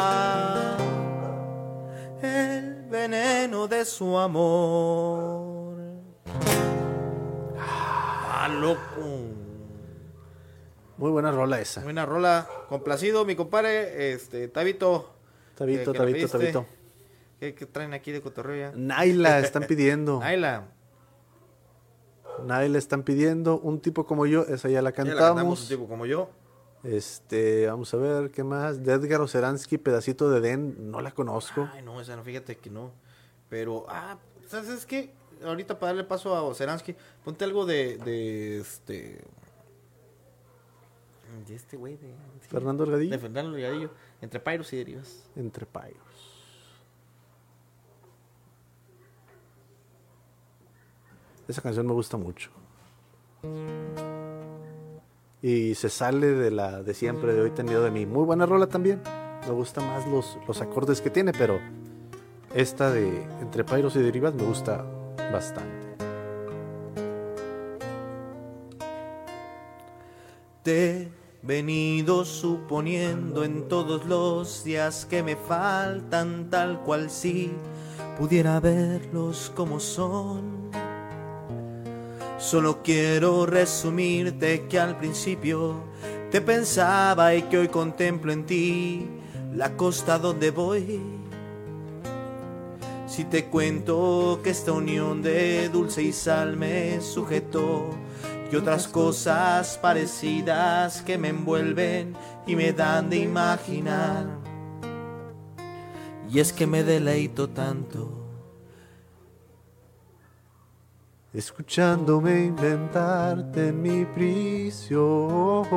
El 2.23 2.87
veneno 2.89 3.69
de 3.69 3.85
su 3.85 4.17
amor. 4.17 5.77
Ah, 7.61 8.49
loco. 8.51 8.79
Muy 10.97 11.11
buena 11.11 11.31
rola 11.31 11.61
esa. 11.61 11.83
Buena 11.83 12.07
rola. 12.07 12.49
Complacido, 12.69 13.25
mi 13.25 13.37
compadre. 13.37 14.13
Este, 14.13 14.49
Tabito. 14.49 15.15
Tabito, 15.55 15.93
la 15.93 15.99
Tabito. 15.99 16.29
Tabito. 16.29 16.67
¿Qué, 17.39 17.55
qué 17.55 17.67
traen 17.67 17.95
aquí 17.95 18.11
de 18.11 18.21
cotorreo 18.21 18.71
ya? 18.71 18.77
Naila 18.77 19.39
están 19.39 19.63
pidiendo. 19.65 20.19
Naila. 20.19 20.65
Naila 22.45 22.79
están 22.79 23.03
pidiendo. 23.03 23.59
Un 23.59 23.81
tipo 23.81 24.07
como 24.07 24.27
yo, 24.27 24.43
esa 24.43 24.69
ya 24.69 24.81
la 24.83 24.91
Ya 24.91 24.91
la 24.91 24.93
cantamos 24.93 25.19
cantamos. 25.21 25.63
un 25.63 25.69
tipo 25.69 25.89
como 25.89 26.07
yo. 26.07 26.31
Este, 26.85 27.67
vamos 27.67 27.93
a 27.93 27.97
ver 27.97 28.31
qué 28.31 28.45
más. 28.45 28.85
De 28.85 28.93
Edgar 28.93 29.21
Oceransky, 29.21 29.79
pedacito 29.79 30.31
de 30.31 30.41
Den, 30.41 30.91
no 30.91 31.01
la 31.01 31.11
conozco. 31.11 31.69
Ay, 31.73 31.83
no, 31.83 32.01
esa 32.01 32.17
no, 32.17 32.23
fíjate 32.23 32.57
que 32.57 32.71
no. 32.71 32.93
Pero, 33.49 33.87
ah, 33.89 34.19
¿sabes 34.47 34.87
qué? 34.87 35.13
Ahorita 35.45 35.79
para 35.79 35.93
darle 35.93 36.05
paso 36.05 36.35
a 36.35 36.43
Oceransky, 36.43 36.95
ponte 37.25 37.45
algo 37.45 37.65
de, 37.65 37.97
de 37.99 38.59
este... 38.59 39.21
De 41.47 41.55
este 41.55 41.77
güey, 41.77 41.97
de... 41.97 42.09
sí, 42.41 42.49
Fernando 42.49 42.85
Delgadillo. 42.85 43.11
De 43.13 43.19
Fernando 43.19 43.53
Delgadillo. 43.53 43.91
Entre 44.21 44.41
Pyros 44.41 44.73
y 44.73 44.77
Derivas. 44.79 45.25
Entre 45.37 45.67
Pairos. 45.67 46.08
Esa 51.49 51.63
canción 51.63 51.87
me 51.87 51.95
gusta 51.95 52.19
mucho. 52.19 52.51
Y 55.41 55.75
se 55.75 55.89
sale 55.89 56.27
de 56.27 56.51
la 56.51 56.83
de 56.83 56.93
siempre, 56.93 57.33
de 57.33 57.41
hoy 57.41 57.51
tenido 57.51 57.83
de 57.83 57.91
mí. 57.91 58.05
Muy 58.05 58.25
buena 58.25 58.45
rola 58.45 58.67
también. 58.67 59.01
Me 59.47 59.53
gustan 59.53 59.87
más 59.87 60.07
los, 60.07 60.37
los 60.47 60.61
acordes 60.61 61.01
que 61.01 61.09
tiene, 61.09 61.33
pero 61.33 61.59
esta 62.55 62.91
de 62.91 63.23
Entre 63.41 63.65
Pairos 63.65 63.97
y 63.97 64.01
Derivas 64.01 64.35
me 64.35 64.43
gusta 64.43 64.85
bastante. 65.33 65.89
Te 70.63 71.09
venido 71.41 72.27
suponiendo 72.27 73.43
en 73.43 73.69
todos 73.69 74.05
los 74.05 74.65
días 74.65 75.07
que 75.07 75.23
me 75.23 75.35
faltan 75.35 76.51
tal 76.51 76.83
cual 76.83 77.09
si 77.09 77.53
pudiera 78.19 78.61
verlos 78.61 79.51
como 79.55 79.81
son. 79.81 80.88
Solo 82.39 82.85
quiero 82.85 83.47
resumirte 83.47 84.67
que 84.69 84.79
al 84.79 84.97
principio 84.97 85.83
Te 86.31 86.41
pensaba 86.41 87.35
y 87.35 87.43
que 87.43 87.59
hoy 87.59 87.69
contemplo 87.69 88.33
en 88.33 88.47
ti 88.47 89.09
la 89.55 89.77
costa 89.77 90.19
donde 90.19 90.51
voy. 90.51 91.01
Si 93.07 93.25
te 93.25 93.47
cuento 93.47 94.41
que 94.45 94.51
esta 94.51 94.73
unión 94.73 95.23
de 95.23 95.71
dulce 95.71 96.03
y 96.03 96.13
sal 96.13 96.57
me 96.57 97.01
sujetó 97.01 97.87
y 98.53 98.57
otras 98.57 98.87
cosas 98.87 99.79
parecidas 99.81 101.03
que 101.03 101.19
me 101.19 101.29
envuelven 101.29 102.15
y 102.47 102.55
me 102.55 102.73
dan 102.73 103.09
de 103.09 103.17
imaginar. 103.17 104.27
Y 106.31 106.41
es 106.41 106.53
que 106.53 106.67
me 106.67 106.85
deleito 106.85 107.49
tanto 107.49 108.18
escuchándome 111.39 112.47
inventarte 112.47 113.69
en 113.69 113.81
mi 113.81 114.05
prisión. 114.05 115.69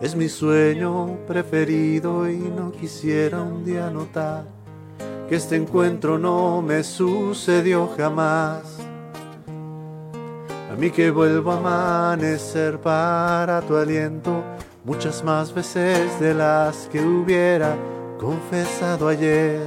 Es 0.00 0.16
mi 0.16 0.28
sueño 0.28 1.16
preferido 1.28 2.28
y 2.28 2.38
no 2.38 2.72
quisiera 2.72 3.40
un 3.40 3.64
día 3.64 3.88
notar 3.88 4.44
que 5.28 5.36
este 5.36 5.54
encuentro 5.54 6.18
no 6.18 6.60
me 6.60 6.82
sucedió 6.82 7.88
jamás. 7.96 8.80
A 10.72 10.74
mí 10.76 10.90
que 10.90 11.12
vuelvo 11.12 11.52
a 11.52 11.58
amanecer 11.58 12.80
para 12.80 13.60
tu 13.60 13.76
aliento 13.76 14.42
muchas 14.84 15.22
más 15.22 15.54
veces 15.54 16.18
de 16.18 16.34
las 16.34 16.88
que 16.88 17.00
hubiera 17.00 17.76
confesado 18.18 19.06
ayer. 19.06 19.62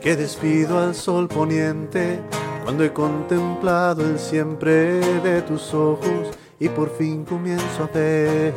Que 0.00 0.16
despido 0.16 0.78
al 0.78 0.94
sol 0.94 1.28
poniente 1.28 2.22
cuando 2.62 2.84
he 2.84 2.92
contemplado 2.92 4.02
el 4.02 4.18
siempre 4.18 5.00
de 5.20 5.42
tus 5.42 5.74
ojos 5.74 6.28
y 6.58 6.68
por 6.68 6.90
fin 6.90 7.24
comienzo 7.24 7.84
a 7.84 7.86
ver 7.86 8.54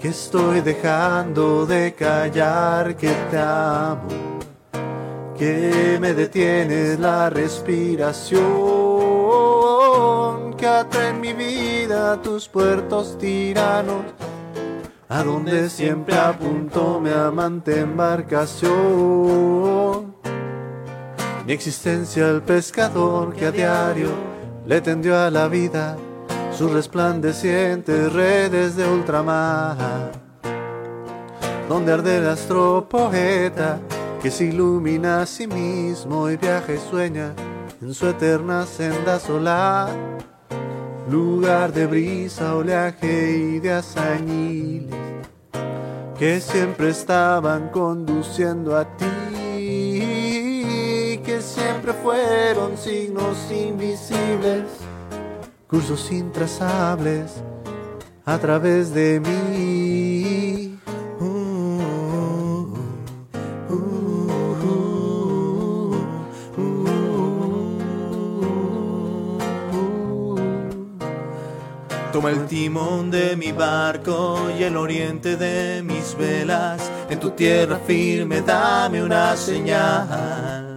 que 0.00 0.08
estoy 0.08 0.62
dejando 0.62 1.66
de 1.66 1.92
callar 1.92 2.96
que 2.96 3.12
te 3.30 3.38
amo, 3.38 4.08
que 5.36 5.98
me 6.00 6.14
detienes 6.14 6.98
la 6.98 7.28
respiración, 7.28 8.40
que 10.56 10.66
atrae 10.66 11.12
mi 11.12 11.34
vida 11.34 12.16
tus 12.22 12.48
puertos 12.48 13.18
tiranos, 13.18 14.06
a 15.10 15.22
donde 15.22 15.68
siempre 15.68 16.16
apunto 16.16 16.98
mi 16.98 17.10
amante 17.10 17.80
embarcación. 17.80 20.19
Mi 21.46 21.52
existencia 21.52 22.28
el 22.28 22.42
pescador 22.42 23.34
que 23.34 23.46
a 23.46 23.50
diario 23.50 24.10
le 24.66 24.80
tendió 24.80 25.18
a 25.18 25.30
la 25.30 25.48
vida 25.48 25.96
sus 26.52 26.70
resplandecientes 26.70 28.12
redes 28.12 28.76
de 28.76 28.86
ultramar, 28.86 30.12
donde 31.68 31.92
arde 31.92 32.18
el 32.18 32.28
astro 32.28 32.86
poeta 32.88 33.80
que 34.22 34.30
se 34.30 34.44
ilumina 34.46 35.22
a 35.22 35.26
sí 35.26 35.46
mismo 35.46 36.28
y 36.28 36.36
viaja 36.36 36.74
y 36.74 36.78
sueña 36.78 37.32
en 37.80 37.94
su 37.94 38.06
eterna 38.06 38.66
senda 38.66 39.18
solar, 39.18 39.88
lugar 41.10 41.72
de 41.72 41.86
brisa, 41.86 42.54
oleaje 42.54 43.30
y 43.32 43.60
de 43.60 43.72
azañiles 43.72 44.94
que 46.18 46.38
siempre 46.38 46.90
estaban 46.90 47.70
conduciendo 47.70 48.76
a 48.76 48.84
ti 48.84 49.06
siempre 51.50 51.92
fueron 51.92 52.76
signos 52.76 53.36
invisibles, 53.50 54.64
cursos 55.66 56.10
intrazables 56.12 57.42
a 58.24 58.38
través 58.38 58.94
de 58.94 59.20
mí. 59.20 60.78
Toma 72.12 72.30
el 72.30 72.46
timón 72.46 73.10
de 73.10 73.36
mi 73.36 73.52
barco 73.52 74.50
y 74.58 74.64
el 74.64 74.76
oriente 74.76 75.36
de 75.36 75.82
mis 75.82 76.16
velas. 76.16 76.90
En 77.08 77.18
tu 77.20 77.30
tierra 77.30 77.78
firme 77.86 78.40
dame 78.42 79.02
una 79.02 79.36
señal 79.36 80.69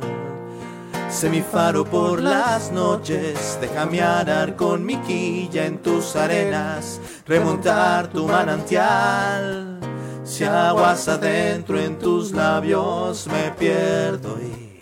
semifaro 1.23 1.85
por 1.85 2.21
las 2.21 2.69
noches, 2.73 3.57
déjame 3.61 4.01
arar 4.01 4.57
con 4.57 4.85
mi 4.85 4.97
quilla 4.97 5.65
en 5.65 5.77
tus 5.77 6.17
arenas, 6.17 6.99
remontar 7.25 8.09
tu 8.09 8.27
manantial. 8.27 9.79
Si 10.25 10.43
aguas 10.43 11.07
adentro 11.07 11.79
en 11.79 11.97
tus 11.97 12.33
labios 12.33 13.25
me 13.27 13.51
pierdo 13.51 14.37
y 14.37 14.77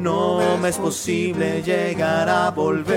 no 0.00 0.58
me 0.58 0.70
es 0.70 0.78
posible 0.78 1.62
llegar 1.62 2.28
a 2.28 2.50
volver, 2.50 2.96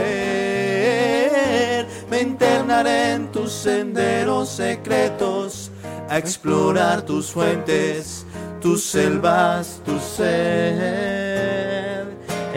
me 2.10 2.22
internaré 2.22 3.12
en 3.12 3.32
tus 3.32 3.52
senderos 3.52 4.50
secretos, 4.50 5.70
a 6.10 6.18
explorar 6.18 7.04
tus 7.04 7.30
fuentes, 7.30 8.26
tus 8.60 8.84
selvas, 8.84 9.80
tu 9.86 10.00
ser 10.00 11.18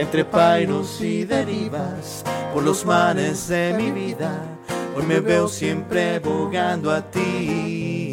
entre 0.03 0.25
pairos 0.25 1.01
y 1.01 1.25
derivas 1.25 2.25
por 2.53 2.65
los 2.65 2.85
mares 2.85 3.47
de 3.47 3.73
mi 3.73 3.93
vida. 3.93 4.33
Hoy 4.97 5.05
me 5.05 5.21
veo 5.21 5.47
siempre 5.47 6.19
bogando 6.19 6.91
a 6.91 7.01
ti. 7.03 8.13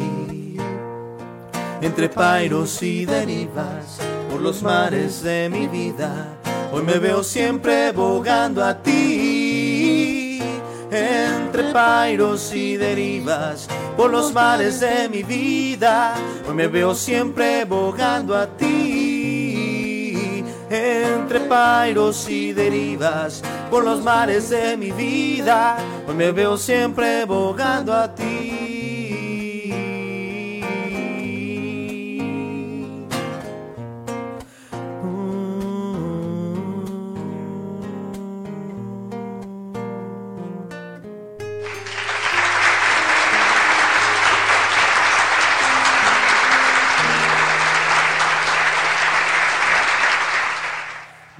Entre 1.82 2.08
pairos 2.08 2.80
y 2.82 3.04
derivas 3.06 3.98
por 4.30 4.40
los 4.40 4.62
mares 4.62 5.22
de 5.24 5.50
mi 5.50 5.66
vida. 5.66 6.28
Hoy 6.72 6.84
me 6.84 6.98
veo 7.00 7.24
siempre 7.24 7.90
bogando 7.90 8.64
a 8.64 8.80
ti. 8.80 10.40
Entre 10.92 11.72
pairos 11.72 12.54
y 12.54 12.76
derivas 12.76 13.66
por 13.96 14.12
los 14.12 14.32
mares 14.32 14.78
de 14.78 15.08
mi 15.08 15.24
vida. 15.24 16.14
Hoy 16.48 16.54
me 16.54 16.68
veo 16.68 16.94
siempre 16.94 17.64
bogando 17.64 18.36
a 18.36 18.46
ti 18.46 18.99
entre 20.70 21.40
pairos 21.40 22.28
y 22.28 22.52
derivas 22.52 23.42
por 23.70 23.84
los 23.84 24.02
mares 24.02 24.50
de 24.50 24.76
mi 24.76 24.92
vida. 24.92 25.76
Hoy 26.06 26.14
me 26.14 26.30
veo 26.30 26.56
siempre 26.56 27.24
bogando 27.24 27.92
a 27.92 28.14
ti. 28.14 28.89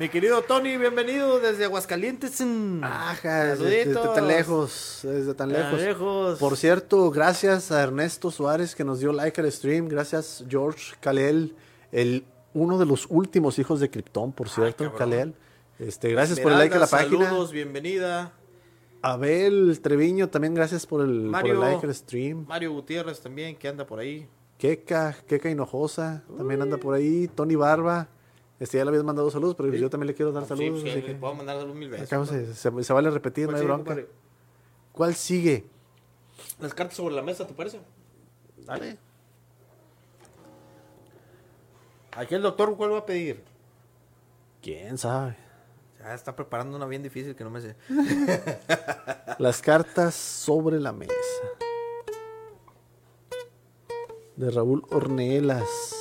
Mi 0.01 0.09
querido 0.09 0.41
Tony, 0.41 0.79
bienvenido 0.79 1.41
desde 1.41 1.67
Aguascalientes. 1.67 2.43
Ajá, 2.81 3.55
desde, 3.55 3.93
tan 3.93 4.27
lejos, 4.27 5.01
desde 5.03 5.35
tan 5.35 5.53
lejos. 5.53 6.39
Por 6.39 6.57
cierto, 6.57 7.11
gracias 7.11 7.71
a 7.71 7.83
Ernesto 7.83 8.31
Suárez 8.31 8.75
que 8.75 8.83
nos 8.83 9.01
dio 9.01 9.13
like 9.13 9.39
al 9.39 9.53
stream. 9.53 9.89
Gracias 9.89 10.43
George 10.49 10.95
Kalel, 11.01 11.55
el 11.93 12.25
uno 12.55 12.79
de 12.79 12.87
los 12.87 13.09
últimos 13.11 13.59
hijos 13.59 13.79
de 13.79 13.91
Krypton, 13.91 14.33
por 14.33 14.49
cierto, 14.49 14.91
Kalel. 14.95 15.35
Este, 15.79 16.11
gracias 16.13 16.41
por 16.41 16.53
el 16.53 16.57
like 16.57 16.75
a 16.75 16.79
la 16.79 16.87
página. 16.87 17.27
Saludos, 17.27 17.53
bienvenida. 17.53 18.33
Abel 19.03 19.81
Treviño, 19.83 20.31
también 20.31 20.55
gracias 20.55 20.87
por 20.87 21.03
el, 21.03 21.31
like 21.31 21.87
al 21.87 21.95
stream. 21.95 22.47
Mario 22.49 22.73
Gutiérrez 22.73 23.21
también, 23.21 23.55
que 23.55 23.69
anda 23.69 23.87
por 23.87 23.99
ahí. 23.99 24.27
Keka, 24.57 25.15
Keka 25.29 25.51
Hinojosa, 25.51 26.23
también 26.39 26.63
anda 26.63 26.79
por 26.79 26.95
ahí. 26.95 27.29
Tony 27.35 27.55
Barba. 27.55 28.09
Este 28.61 28.77
ya 28.77 28.85
le 28.85 28.91
habías 28.91 29.05
mandado 29.05 29.31
saludos, 29.31 29.57
pero 29.57 29.75
yo 29.75 29.89
también 29.89 30.09
le 30.09 30.15
quiero 30.15 30.33
dar 30.33 30.45
saludos. 30.45 30.83
Sí, 30.83 30.91
sí, 30.91 31.15
puedo 31.19 31.35
mandar 31.35 31.57
saludos 31.57 31.77
mil 31.77 31.89
veces. 31.89 32.09
se, 32.09 32.93
vale 32.93 33.11
repetir, 33.11 33.49
no 33.49 33.57
hay 33.57 33.65
bronca. 33.65 33.97
¿Cuál 34.93 35.15
sigue? 35.15 35.65
Las 36.61 36.75
cartas 36.75 36.99
sobre 36.99 37.15
la 37.15 37.23
mesa, 37.23 37.47
¿te 37.47 37.55
parece? 37.55 37.81
Dale. 38.67 38.99
Aquí 42.13 42.35
el 42.35 42.43
doctor, 42.43 42.77
¿cuál 42.77 42.93
va 42.93 42.99
a 42.99 43.07
pedir? 43.07 43.43
¿Quién 44.61 44.99
sabe? 44.99 45.37
Ya 45.99 46.13
está 46.13 46.37
preparando 46.37 46.77
una 46.77 46.87
bien 46.87 47.03
difícil 47.03 47.35
que 47.35 47.45
no 47.45 47.51
me 47.51 47.63
sé. 47.63 47.77
Las 49.39 49.63
cartas 49.63 50.15
sobre 50.15 50.81
la 50.81 50.93
mesa. 50.93 51.15
De 54.37 54.51
Raúl 54.51 54.85
Ornelas. 54.91 56.00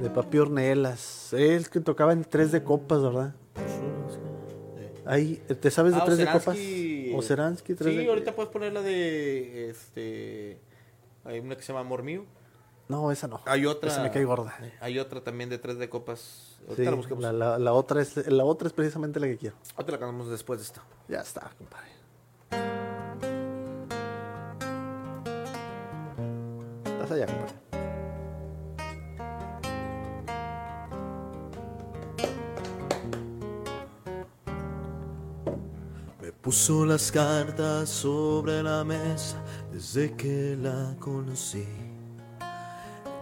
De 0.00 0.10
Papi 0.10 0.38
Ornelas. 0.38 1.32
Él 1.32 1.68
que 1.68 1.80
tocaba 1.80 2.12
en 2.12 2.24
tres 2.24 2.52
de 2.52 2.62
copas, 2.62 3.02
¿verdad? 3.02 3.34
Ahí, 5.04 5.36
¿te 5.60 5.70
sabes 5.70 5.94
de 5.94 6.00
Ah, 6.00 6.04
tres 6.04 6.18
de 6.18 6.26
copas? 6.26 6.48
Oceransky. 6.48 7.12
O 7.16 7.22
Seransky, 7.22 7.74
tres 7.74 7.92
Sí, 7.94 7.98
de 7.98 8.08
ahorita 8.08 8.34
puedes 8.36 8.52
poner 8.52 8.72
la 8.74 8.82
de. 8.82 9.70
Este. 9.70 10.60
Hay 11.24 11.40
una 11.40 11.56
que 11.56 11.62
se 11.62 11.68
llama 11.68 11.80
Amor 11.80 12.02
Mío. 12.02 12.24
No, 12.88 13.10
esa 13.10 13.26
no. 13.26 13.40
Hay 13.46 13.66
otra. 13.66 13.90
Esa 13.90 14.02
me 14.02 14.10
cae 14.10 14.24
gorda. 14.24 14.54
Hay 14.80 14.98
otra 14.98 15.22
también 15.22 15.48
de 15.50 15.58
tres 15.58 15.78
de 15.78 15.88
copas. 15.88 16.58
Sí, 16.58 16.64
Ahorita 16.68 16.90
la 16.90 16.96
busquemos. 16.96 17.22
la, 17.24 17.32
la- 17.32 17.58
la 17.58 17.72
otra 17.72 18.02
es, 18.02 18.16
la 18.28 18.44
otra 18.44 18.68
es 18.68 18.74
precisamente 18.74 19.18
la 19.18 19.26
que 19.26 19.36
quiero. 19.38 19.56
Ahorita 19.76 19.92
la 19.92 19.98
cantamos 19.98 20.28
después 20.30 20.60
de 20.60 20.64
esta. 20.66 20.82
Ya 21.08 21.20
está, 21.20 21.50
compadre. 21.58 21.88
Estás 26.84 27.10
allá, 27.12 27.26
compadre. 27.26 27.67
Puso 36.48 36.86
las 36.86 37.12
cartas 37.12 37.90
sobre 37.90 38.62
la 38.62 38.82
mesa 38.82 39.36
desde 39.70 40.14
que 40.16 40.56
la 40.58 40.96
conocí. 40.98 41.68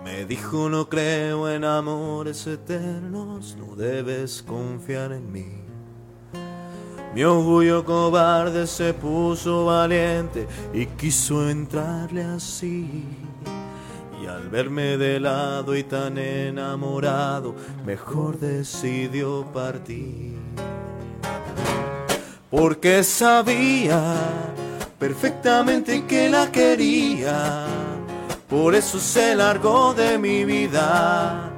Me 0.05 0.25
dijo 0.25 0.69
no 0.69 0.89
creo 0.89 1.51
en 1.51 1.65
amores 1.65 2.47
eternos, 2.47 3.57
no 3.59 3.75
debes 3.75 4.45
confiar 4.47 5.11
en 5.11 5.33
mí. 5.33 5.49
Mi 7.17 7.25
orgullo 7.25 7.85
cobarde 7.85 8.65
se 8.65 8.95
puso 8.95 9.65
valiente 9.65 10.47
y 10.73 10.87
quiso 10.87 11.51
entrarle 11.51 12.23
así. 12.23 13.09
Y 14.23 14.27
al 14.29 14.49
verme 14.51 14.97
de 14.99 15.19
lado 15.19 15.75
y 15.75 15.83
tan 15.83 16.17
enamorado, 16.17 17.57
mejor 17.85 18.39
decidió 18.39 19.45
partir 19.53 20.36
porque 22.51 23.03
sabía 23.05 24.15
perfectamente 24.99 26.05
que 26.05 26.29
la 26.29 26.51
quería. 26.51 27.67
Por 28.49 28.75
eso 28.75 28.99
se 29.01 29.35
largó 29.35 29.93
de 29.95 30.19
mi 30.19 30.45
vida, 30.45 31.51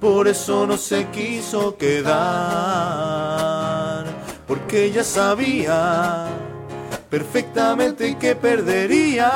por 0.00 0.26
eso 0.26 0.66
no 0.66 0.76
se 0.76 1.06
quiso 1.06 1.76
quedar, 1.76 2.12
porque 4.48 4.86
ella 4.86 5.04
sabía 5.04 6.26
perfectamente 7.08 8.16
que 8.18 8.34
perdería 8.34 9.30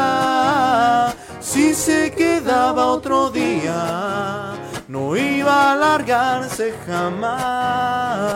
si 1.40 1.74
se 1.74 2.10
quedaba 2.10 2.86
otro 2.86 3.30
día. 3.30 4.54
No 4.88 5.16
iba 5.16 5.52
a 5.52 5.72
alargarse 5.72 6.74
jamás. 6.86 8.26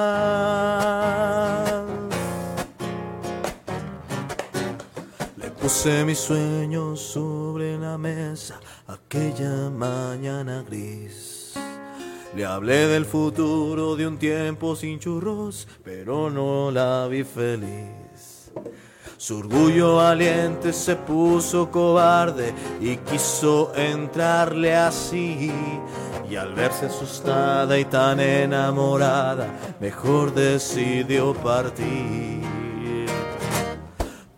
Puse 5.61 6.04
mis 6.06 6.18
sueños 6.18 7.00
sobre 7.00 7.76
la 7.76 7.98
mesa 7.98 8.58
aquella 8.86 9.68
mañana 9.68 10.64
gris. 10.66 11.54
Le 12.34 12.46
hablé 12.46 12.86
del 12.86 13.04
futuro 13.04 13.94
de 13.94 14.06
un 14.06 14.16
tiempo 14.16 14.74
sin 14.74 14.98
churros, 14.98 15.68
pero 15.84 16.30
no 16.30 16.70
la 16.70 17.06
vi 17.08 17.24
feliz. 17.24 18.52
Su 19.18 19.38
orgullo 19.38 19.96
valiente 19.96 20.72
se 20.72 20.96
puso 20.96 21.70
cobarde 21.70 22.54
y 22.80 22.96
quiso 22.96 23.72
entrarle 23.74 24.74
así. 24.74 25.52
Y 26.30 26.36
al 26.36 26.54
verse 26.54 26.86
asustada 26.86 27.78
y 27.78 27.84
tan 27.84 28.18
enamorada, 28.20 29.76
mejor 29.80 30.32
decidió 30.32 31.34
partir 31.34 32.59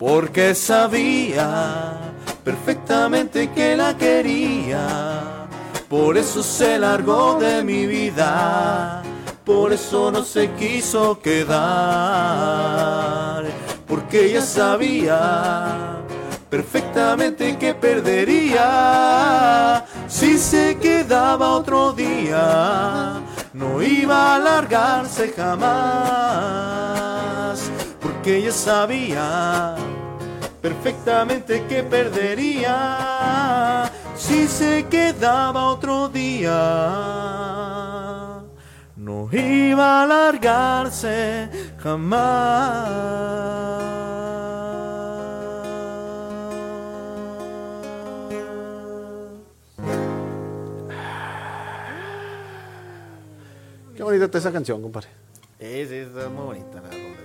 porque 0.04 0.52
sabía 0.56 1.94
perfectamente 2.42 3.52
que 3.52 3.76
la 3.76 3.96
quería. 3.96 5.46
Por 5.88 6.18
eso 6.18 6.42
se 6.42 6.76
largó 6.76 7.38
de 7.38 7.62
mi 7.62 7.86
vida, 7.86 9.04
por 9.44 9.72
eso 9.72 10.10
no 10.10 10.24
se 10.24 10.50
quiso 10.54 11.20
quedar, 11.20 11.54
porque 13.86 14.24
ella 14.24 14.42
sabía 14.42 16.00
perfectamente 16.50 17.56
que 17.56 17.72
perdería 17.72 18.56
si 20.08 20.36
se 20.36 20.78
quedaba 20.78 21.50
otro 21.50 21.92
día. 21.92 23.22
No 23.52 23.80
iba 23.80 24.32
a 24.32 24.34
alargarse 24.34 25.32
jamás, 25.36 25.62
porque 28.22 28.36
ella 28.36 28.52
sabía 28.52 29.74
perfectamente 30.60 31.66
que 31.66 31.82
perdería 31.82 32.70
si 34.14 34.46
se 34.46 34.86
quedaba 34.88 35.64
otro 35.66 36.08
día. 36.08 36.52
No 38.94 39.28
iba 39.32 40.02
a 40.02 40.04
alargarse 40.04 41.50
jamás. 41.78 42.88
Qué 53.96 54.02
bonita 54.04 54.26
está 54.26 54.38
esa 54.38 54.52
canción, 54.52 54.80
compadre. 54.80 55.08
Sí, 55.58 55.86
sí, 55.88 55.96
está 55.96 56.28
muy 56.28 56.44
bonita 56.44 56.80
la 56.80 56.88
rola. 56.88 57.21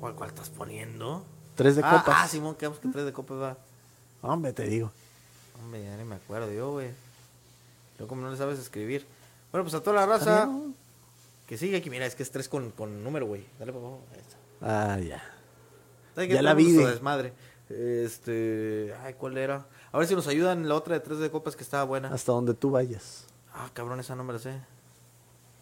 ¿Cuál, 0.00 0.14
cuál 0.14 0.30
estás 0.30 0.50
poniendo? 0.50 1.24
Tres 1.54 1.76
de 1.76 1.82
ah, 1.84 1.90
copas. 1.90 2.16
Ah, 2.18 2.28
Simón, 2.28 2.54
quedamos 2.54 2.78
que 2.78 2.88
tres 2.88 3.04
de 3.04 3.12
copas 3.12 3.38
va. 3.38 3.56
Hombre, 4.22 4.52
te 4.52 4.64
digo. 4.64 4.92
Hombre, 5.62 5.82
ya 5.82 5.96
ni 5.96 6.04
me 6.04 6.16
acuerdo 6.16 6.52
yo, 6.52 6.72
güey. 6.72 6.90
Yo 7.98 8.06
como 8.06 8.22
no 8.22 8.30
le 8.30 8.36
sabes 8.36 8.58
escribir. 8.58 9.06
Bueno, 9.50 9.64
pues 9.64 9.74
a 9.74 9.82
toda 9.82 9.96
la 9.96 10.06
raza 10.06 10.48
que 11.46 11.56
sigue 11.58 11.78
aquí, 11.78 11.90
mira, 11.90 12.06
es 12.06 12.14
que 12.14 12.22
es 12.22 12.30
tres 12.30 12.48
con, 12.48 12.70
con 12.70 13.02
número, 13.02 13.26
güey. 13.26 13.44
Dale, 13.58 13.72
por 13.72 13.82
favor. 13.82 13.98
Ah, 14.60 14.98
ya. 15.00 15.22
Ya 16.26 16.42
la 16.42 16.54
vi, 16.54 16.72
desmadre. 16.72 17.32
Este, 17.68 18.94
ay, 19.02 19.14
¿cuál 19.14 19.36
era? 19.36 19.66
A 19.92 19.98
ver 19.98 20.06
si 20.06 20.14
nos 20.14 20.26
ayudan 20.26 20.68
la 20.68 20.74
otra 20.74 20.94
de 20.94 21.00
tres 21.00 21.18
de 21.18 21.30
copas 21.30 21.56
que 21.56 21.62
estaba 21.62 21.84
buena. 21.84 22.12
Hasta 22.12 22.32
donde 22.32 22.54
tú 22.54 22.70
vayas. 22.70 23.24
Ah, 23.52 23.68
cabrón, 23.72 24.00
esa 24.00 24.14
no 24.14 24.24
me 24.24 24.32
la 24.32 24.38
sé. 24.38 24.52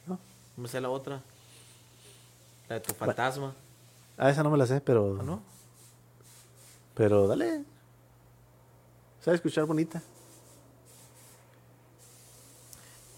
¿No? 0.06 0.18
No 0.56 0.62
me 0.62 0.68
sé 0.68 0.80
la 0.80 0.90
otra. 0.90 1.22
La 2.68 2.76
de 2.76 2.80
tu 2.80 2.94
fantasma, 2.94 3.54
Ah, 4.18 4.30
esa 4.30 4.42
no 4.42 4.50
me 4.50 4.58
la 4.58 4.66
sé, 4.66 4.80
pero. 4.80 5.22
¿no? 5.22 5.42
Pero 6.94 7.26
dale. 7.26 7.64
¿Sabes 9.20 9.38
escuchar 9.38 9.66
bonita? 9.66 10.02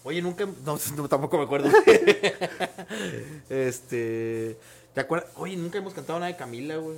Oye, 0.03 0.21
nunca. 0.21 0.45
No, 0.65 0.77
no, 0.97 1.07
tampoco 1.07 1.37
me 1.37 1.43
acuerdo. 1.43 1.69
este. 3.49 4.57
¿Te 4.93 5.01
acuerdas? 5.01 5.29
Oye, 5.35 5.55
nunca 5.55 5.77
hemos 5.77 5.93
cantado 5.93 6.19
nada 6.19 6.31
de 6.31 6.37
Camila, 6.37 6.77
güey. 6.77 6.97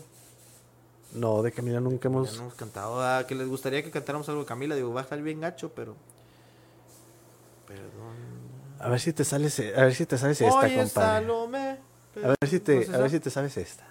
No, 1.14 1.44
de 1.44 1.52
Camila 1.52 1.80
nunca 1.80 2.08
hemos. 2.08 2.34
no 2.38 2.44
hemos 2.44 2.54
cantado. 2.56 3.02
Ah, 3.02 3.26
que 3.28 3.36
les 3.36 3.48
gustaría 3.48 3.84
que 3.84 3.92
cantáramos 3.92 4.28
algo 4.30 4.42
de 4.42 4.48
Camila. 4.48 4.76
Digo, 4.76 4.94
va 4.94 5.02
a 5.02 5.04
estar 5.04 5.22
bien 5.22 5.42
gacho, 5.42 5.72
pero. 5.76 5.96
Perdón. 7.68 8.42
A 8.80 8.90
ver 8.90 9.00
si 9.00 9.14
te 9.14 9.24
sales, 9.24 9.60
a 9.60 9.84
ver 9.84 9.94
si 9.94 10.08
te 10.08 10.18
sabes 10.18 10.42
esta, 10.42 10.54
compadre. 10.54 10.88
A 12.24 12.28
ver 12.28 12.38
si 12.48 12.58
¿No 12.58 12.62
te, 12.64 12.80
es 12.80 12.90
a 12.90 12.98
ver 12.98 13.10
si 13.10 13.20
te 13.20 13.30
sabes 13.30 13.58
esta. 13.58 13.86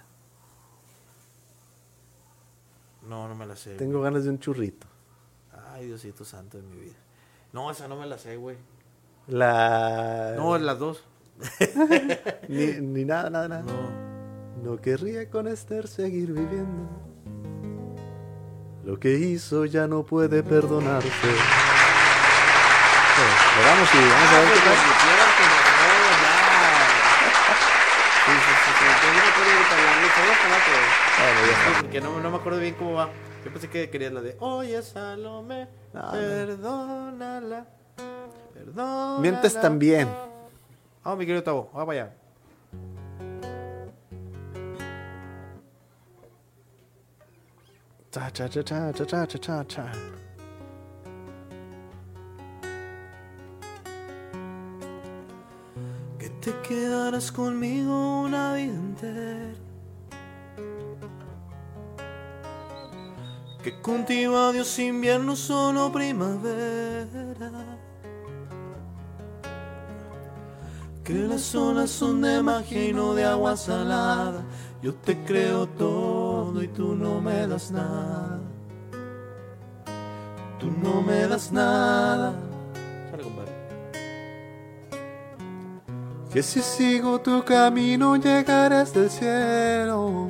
No, 3.07 3.27
no 3.27 3.35
me 3.35 3.45
la 3.45 3.55
sé. 3.55 3.75
Tengo 3.75 4.01
ganas 4.01 4.23
de 4.23 4.29
un 4.29 4.39
churrito. 4.39 4.87
Ay, 5.73 5.87
Diosito 5.87 6.23
santo 6.23 6.57
de 6.57 6.63
mi 6.63 6.77
vida. 6.77 6.95
No, 7.53 7.71
esa 7.71 7.87
no 7.87 7.95
me 7.95 8.05
la 8.05 8.17
sé, 8.17 8.37
güey. 8.37 8.57
La. 9.27 10.33
No, 10.37 10.57
las 10.57 10.79
dos. 10.79 11.03
Ni, 12.47 12.67
ni 12.79 13.05
nada, 13.05 13.29
nada, 13.29 13.47
nada. 13.47 13.63
No. 13.63 14.01
No 14.63 14.79
querría 14.79 15.29
con 15.29 15.47
Esther 15.47 15.87
seguir 15.87 16.33
viviendo. 16.33 16.87
Lo 18.85 18.99
que 18.99 19.13
hizo 19.15 19.65
ya 19.65 19.87
no 19.87 20.03
puede 20.03 20.43
perdonarse. 20.43 21.09
Bueno, 23.17 23.33
le 23.57 23.63
damos 23.65 23.89
y 23.93 23.97
vamos 23.97 24.29
a 24.29 24.39
ver 24.39 24.53
qué 24.53 24.59
tal. 24.59 25.10
no, 32.01 32.19
no 32.19 32.31
me 32.31 32.37
acuerdo 32.37 32.59
bien 32.59 32.75
cómo 32.75 32.93
va. 32.93 33.09
Yo 33.43 33.51
pensé 33.51 33.69
que 33.69 33.89
querías 33.89 34.13
la 34.13 34.21
de 34.21 34.35
Oye 34.39 34.81
Salomé, 34.83 35.67
no, 35.93 36.11
perdónala, 36.11 37.65
perdónala. 38.53 39.19
Mientes 39.19 39.59
también. 39.59 40.07
Vamos, 41.03 41.15
oh, 41.15 41.15
mi 41.15 41.25
querido 41.25 41.43
Tavo, 41.43 41.69
ah, 41.73 41.77
vamos 41.77 41.93
allá. 41.93 42.13
Cha, 48.11 48.29
cha, 48.31 48.49
cha, 48.49 48.63
cha, 48.63 48.93
cha, 48.93 49.05
cha, 49.05 49.39
cha, 49.39 49.65
cha. 49.65 49.91
Que 56.19 56.29
te 56.41 56.53
quedarás 56.61 57.31
conmigo 57.31 58.21
una 58.21 58.53
vida 58.53 58.73
entera 58.73 59.70
Que 63.63 63.79
contigo 63.79 64.37
adiós 64.37 64.79
invierno, 64.79 65.35
solo 65.35 65.91
primavera. 65.91 67.05
Que 71.03 71.13
las 71.13 71.53
olas 71.53 71.91
son 71.91 72.21
de 72.21 72.41
magia 72.41 72.89
y 72.89 72.93
no 72.93 73.13
de 73.13 73.25
agua 73.25 73.55
salada. 73.55 74.43
Yo 74.81 74.95
te 74.95 75.15
creo 75.25 75.67
todo 75.67 76.63
y 76.63 76.67
tú 76.67 76.95
no 76.95 77.21
me 77.21 77.45
das 77.47 77.69
nada. 77.71 78.39
Tú 80.59 80.71
no 80.81 81.01
me 81.01 81.27
das 81.27 81.51
nada. 81.51 82.33
Que 86.31 86.41
si 86.41 86.61
sigo 86.61 87.19
tu 87.19 87.43
camino 87.43 88.15
llegarás 88.15 88.93
del 88.93 89.09
cielo. 89.09 90.29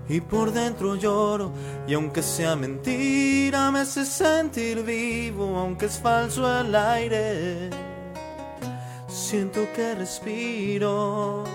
y 0.11 0.19
por 0.19 0.51
dentro 0.51 0.95
lloro. 0.95 1.51
Y 1.87 1.93
aunque 1.93 2.21
sea 2.21 2.57
mentira, 2.57 3.71
me 3.71 3.79
hace 3.79 4.05
sentir 4.05 4.83
vivo, 4.83 5.57
aunque 5.57 5.85
es 5.85 5.97
falso 5.97 6.59
el 6.59 6.75
aire. 6.75 7.69
Siento 9.07 9.61
que 9.73 9.95
respiro. 9.95 11.45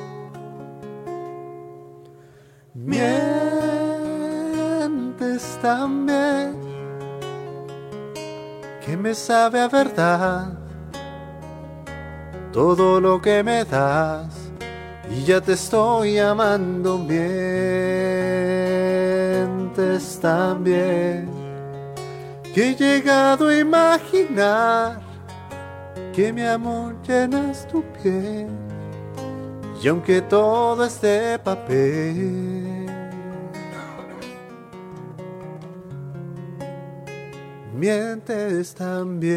Mientes 2.72 3.28
también 5.60 6.56
que 8.84 8.96
me 8.96 9.14
sabe 9.14 9.60
a 9.60 9.68
verdad 9.68 10.58
todo 12.52 13.00
lo 13.00 13.20
que 13.20 13.42
me 13.42 13.64
das 13.64 14.45
y 15.10 15.24
ya 15.24 15.40
te 15.40 15.52
estoy 15.52 16.18
amando 16.18 16.98
mientes 16.98 17.18
también 20.20 21.28
que 22.54 22.70
he 22.70 22.74
llegado 22.74 23.48
a 23.48 23.58
imaginar 23.58 25.00
que 26.14 26.32
mi 26.32 26.42
amor 26.42 26.94
llenas 27.06 27.68
tu 27.68 27.82
piel. 28.02 28.48
Y 29.82 29.88
aunque 29.88 30.22
todo 30.22 30.86
es 30.86 31.00
de 31.02 31.38
papel 31.38 32.76
mientes 37.76 38.74
también 38.74 39.36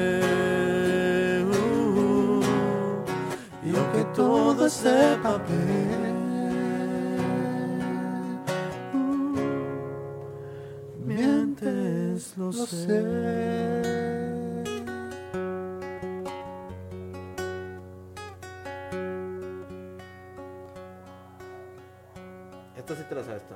Todo 4.13 4.65
es 4.67 4.83
de 4.83 5.17
papel. 5.21 6.15
uh, 8.93 9.37
mientes, 11.05 12.37
lo, 12.37 12.45
lo 12.45 12.51
sé. 12.51 12.65
sé. 12.67 12.99
Esta 22.75 22.95
sí 22.95 23.03
te 23.07 23.15
la 23.15 23.23
sabes, 23.23 23.41
esta. 23.43 23.55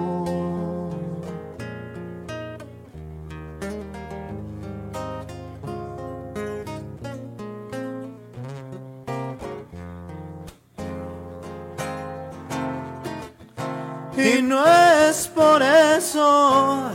Y 14.23 14.41
no 14.43 14.63
es 14.65 15.27
por 15.27 15.63
eso 15.63 16.91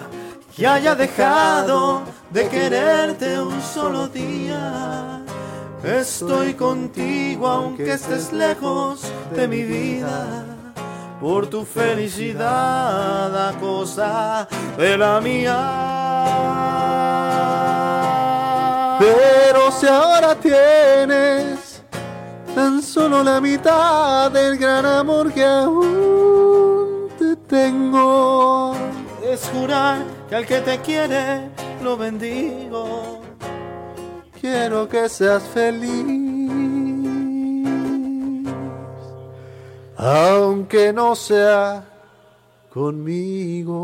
que 0.55 0.65
haya 0.65 0.94
dejado 0.94 2.03
de 2.31 2.48
quererte 2.48 3.40
un 3.40 3.61
solo 3.61 4.07
día. 4.07 5.23
Estoy 5.82 6.55
contigo 6.55 7.48
aunque 7.48 7.94
estés 7.94 8.32
lejos 8.32 9.01
de 9.35 9.48
mi 9.48 9.65
vida. 9.65 10.44
Por 11.20 11.48
tu 11.48 11.65
felicidad 11.65 13.48
a 13.48 13.59
cosa 13.59 14.47
de 14.78 14.97
la 14.97 15.20
mía. 15.20 15.57
Pero 19.01 19.73
si 19.73 19.86
ahora 19.89 20.36
tienes 20.36 21.82
tan 22.55 22.81
solo 22.81 23.24
la 23.24 23.40
mitad 23.40 24.31
del 24.31 24.57
gran 24.59 24.86
amor 24.86 25.32
que 25.32 25.44
aún 25.44 26.76
tengo. 27.56 28.74
Es 29.32 29.48
jurar 29.52 30.04
que 30.28 30.34
al 30.36 30.46
que 30.46 30.60
te 30.60 30.78
quiere 30.80 31.50
lo 31.82 31.96
bendigo. 31.96 33.22
Quiero 34.40 34.88
que 34.88 35.08
seas 35.08 35.42
feliz, 35.42 36.04
aunque 39.96 40.92
no 40.92 41.16
sea 41.16 41.84
conmigo. 42.72 43.76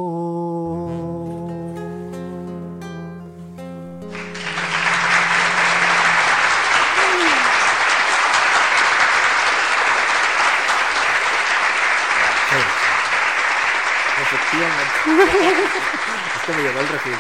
es 16.37 16.47
que 16.47 16.53
me 16.53 16.63
llegó 16.63 16.81
el 16.81 16.89
refil. 16.89 17.13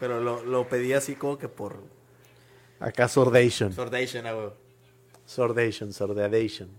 Pero 0.00 0.20
lo, 0.20 0.44
lo 0.44 0.68
pedí 0.68 0.92
así 0.92 1.14
como 1.16 1.38
que 1.38 1.48
por 1.48 1.82
Acá 2.80 3.08
sordation, 3.08 3.72
sordation, 3.72 4.26
ah, 4.26 4.32
güey. 4.32 4.50
sordation, 5.26 5.92
sordadation. 5.92 6.70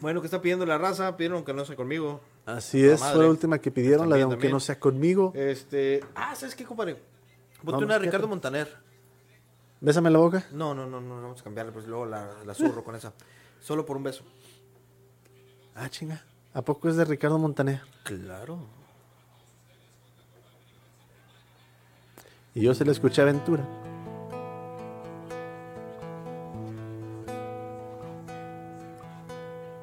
Bueno, 0.00 0.20
¿qué 0.20 0.26
está 0.26 0.40
pidiendo 0.40 0.66
la 0.66 0.78
raza? 0.78 1.16
Pidieron 1.16 1.44
que 1.44 1.52
no 1.52 1.64
sea 1.64 1.76
conmigo. 1.76 2.20
Así 2.46 2.82
La 2.82 2.94
es, 2.94 3.00
madre. 3.00 3.14
fue 3.14 3.24
la 3.24 3.30
última 3.30 3.58
que 3.58 3.70
pidieron, 3.70 4.08
la 4.10 4.16
de 4.16 4.22
aunque 4.22 4.36
también. 4.36 4.52
no 4.52 4.60
sea 4.60 4.80
conmigo. 4.80 5.32
Este. 5.36 6.00
Ah, 6.14 6.34
¿sabes 6.34 6.54
qué, 6.56 6.64
compadre? 6.64 6.96
Ponte 7.64 7.84
una 7.84 7.94
de 7.94 8.00
¿qué 8.00 8.06
Ricardo? 8.06 8.26
Montaner. 8.26 8.76
Bésame 9.80 10.10
la 10.10 10.18
boca. 10.18 10.44
No, 10.52 10.74
no, 10.74 10.86
no, 10.86 11.00
no, 11.00 11.22
vamos 11.22 11.40
a 11.40 11.44
cambiarla, 11.44 11.72
pues 11.72 11.86
luego 11.86 12.06
la, 12.06 12.28
la 12.44 12.54
zurro 12.54 12.82
con 12.82 12.96
esa. 12.96 13.12
Solo 13.60 13.84
por 13.86 13.96
un 13.96 14.02
beso. 14.02 14.24
Ah, 15.74 15.88
chinga. 15.88 16.24
¿A 16.54 16.62
poco 16.62 16.88
es 16.88 16.96
de 16.96 17.04
Ricardo 17.04 17.38
Montaner? 17.38 17.80
Claro. 18.02 18.66
Y 22.60 22.64
yo 22.64 22.74
se 22.74 22.84
le 22.84 22.92
escuché 22.92 23.22
a 23.22 23.24
Aventura. 23.24 23.64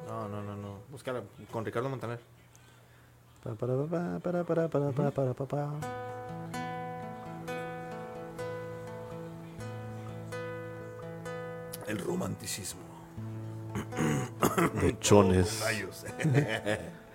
No, 0.06 0.28
no, 0.28 0.40
no, 0.40 0.54
no. 0.54 0.78
Búscala 0.88 1.24
con 1.50 1.64
Ricardo 1.64 1.88
Montaner. 1.88 2.20
Pa, 3.42 3.56
para, 3.56 3.74
pa, 3.78 4.20
para, 4.22 4.44
para, 4.44 4.68
para, 4.68 4.92
para, 4.92 5.10
para, 5.10 5.34
pa, 5.34 5.44
pa. 5.44 5.70
El 11.88 11.98
romanticismo. 11.98 12.82
Pechones. 14.80 15.60
Rayos. 15.64 16.04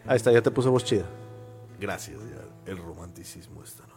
Ahí 0.06 0.18
está, 0.18 0.30
ya 0.34 0.42
te 0.42 0.52
puso 0.52 0.72
voz 0.72 0.84
chida. 0.84 1.06
Gracias, 1.80 2.20
ya. 2.20 2.70
El 2.70 2.80
romanticismo 2.80 3.64
esta 3.64 3.88
noche. 3.88 3.94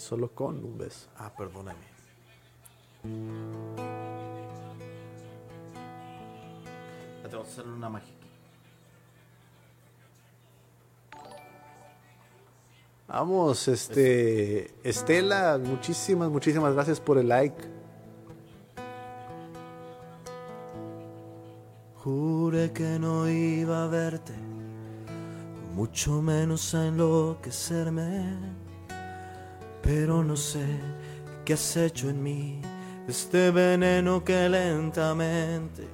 Solo 0.00 0.30
con 0.34 0.64
un 0.64 0.78
beso. 0.78 1.08
Ah, 1.18 1.30
perdóname. 1.36 1.78
Ya 7.22 7.28
te 7.28 7.36
vamos 7.36 7.48
a 7.48 7.52
hacer 7.52 7.66
una 7.66 7.90
mágica. 7.90 8.26
Vamos, 13.08 13.68
este. 13.68 14.72
Estela, 14.82 15.60
muchísimas, 15.62 16.30
muchísimas 16.30 16.72
gracias 16.72 16.98
por 16.98 17.18
el 17.18 17.28
like. 17.28 17.62
Juré 22.02 22.72
que 22.72 22.98
no 22.98 23.28
iba 23.28 23.84
a 23.84 23.86
verte, 23.86 24.32
mucho 25.74 26.22
menos 26.22 26.74
a 26.74 26.86
enloquecerme. 26.86 28.69
Pero 29.82 30.22
no 30.22 30.36
sé 30.36 30.64
qué 31.44 31.54
has 31.54 31.76
hecho 31.76 32.10
en 32.10 32.22
mí, 32.22 32.60
este 33.08 33.50
veneno 33.50 34.22
que 34.22 34.48
lentamente 34.48 35.88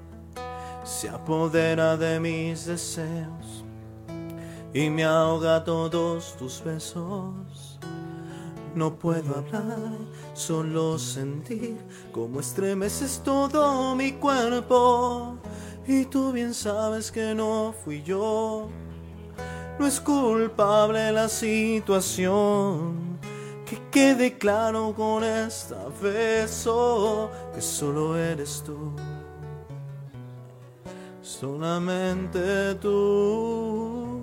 se 0.85 1.09
apodera 1.09 1.97
de 1.97 2.21
mis 2.21 2.67
deseos 2.67 3.65
y 4.73 4.91
me 4.91 5.05
ahoga 5.05 5.65
todos 5.65 6.37
tus 6.37 6.63
besos. 6.63 7.79
No 8.75 8.95
puedo 8.95 9.39
hablar, 9.39 9.97
solo 10.35 10.99
sentir 10.99 11.79
cómo 12.13 12.41
estremeces 12.41 13.23
todo 13.25 13.95
mi 13.97 14.13
cuerpo. 14.13 15.39
Y 15.87 16.05
tú 16.05 16.31
bien 16.31 16.53
sabes 16.53 17.11
que 17.11 17.35
no 17.35 17.75
fui 17.85 18.03
yo. 18.03 18.69
No 19.79 19.87
es 19.87 19.99
culpable 19.99 21.11
la 21.11 21.29
situación. 21.31 23.06
Que 23.67 23.83
quede 23.91 24.39
claro 24.39 24.95
con 24.97 25.25
esta 25.25 25.89
oh, 26.67 27.31
que 27.53 27.61
solo 27.61 28.17
eres 28.17 28.63
tú. 28.65 28.93
Solamente 31.21 32.77
tú. 32.77 34.23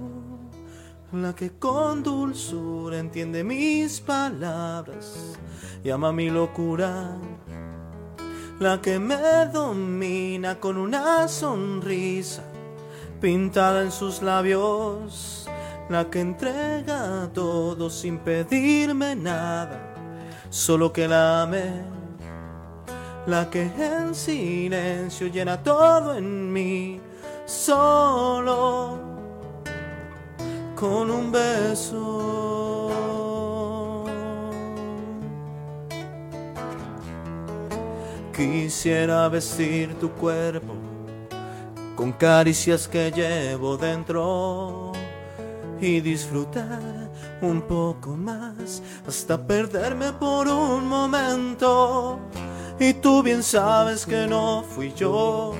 La 1.11 1.35
que 1.35 1.51
con 1.59 2.01
dulzura 2.01 2.97
entiende 2.97 3.43
mis 3.43 3.99
palabras 3.99 5.37
y 5.83 5.89
ama 5.89 6.13
mi 6.13 6.29
locura. 6.29 7.17
La 8.59 8.81
que 8.81 8.97
me 8.97 9.45
domina 9.51 10.57
con 10.61 10.77
una 10.77 11.27
sonrisa 11.27 12.43
pintada 13.19 13.81
en 13.81 13.91
sus 13.91 14.21
labios. 14.21 15.42
La 15.89 16.09
que 16.09 16.21
entrega 16.21 17.29
todo 17.33 17.89
sin 17.89 18.17
pedirme 18.19 19.15
nada, 19.15 19.93
solo 20.49 20.93
que 20.93 21.07
la 21.07 21.43
ame. 21.43 21.83
La 23.27 23.49
que 23.49 23.63
en 23.63 24.15
silencio 24.15 25.27
llena 25.27 25.61
todo 25.61 26.15
en 26.15 26.51
mí, 26.51 27.01
solo 27.45 28.97
con 30.75 31.11
un 31.11 31.31
beso. 31.31 32.43
Quisiera 38.33 39.27
vestir 39.29 39.93
tu 39.99 40.09
cuerpo 40.11 40.73
con 41.95 42.11
caricias 42.13 42.87
que 42.87 43.11
llevo 43.11 43.77
dentro 43.77 44.92
y 45.83 46.01
disfrutar 46.01 47.11
un 47.41 47.61
poco 47.61 48.15
más 48.15 48.81
hasta 49.07 49.37
perderme 49.45 50.13
por 50.13 50.47
un 50.47 50.87
momento. 50.87 52.19
Y 52.79 52.93
tú 52.93 53.21
bien 53.21 53.43
sabes 53.43 54.05
que 54.05 54.25
no 54.27 54.63
fui 54.63 54.93
yo, 54.93 55.53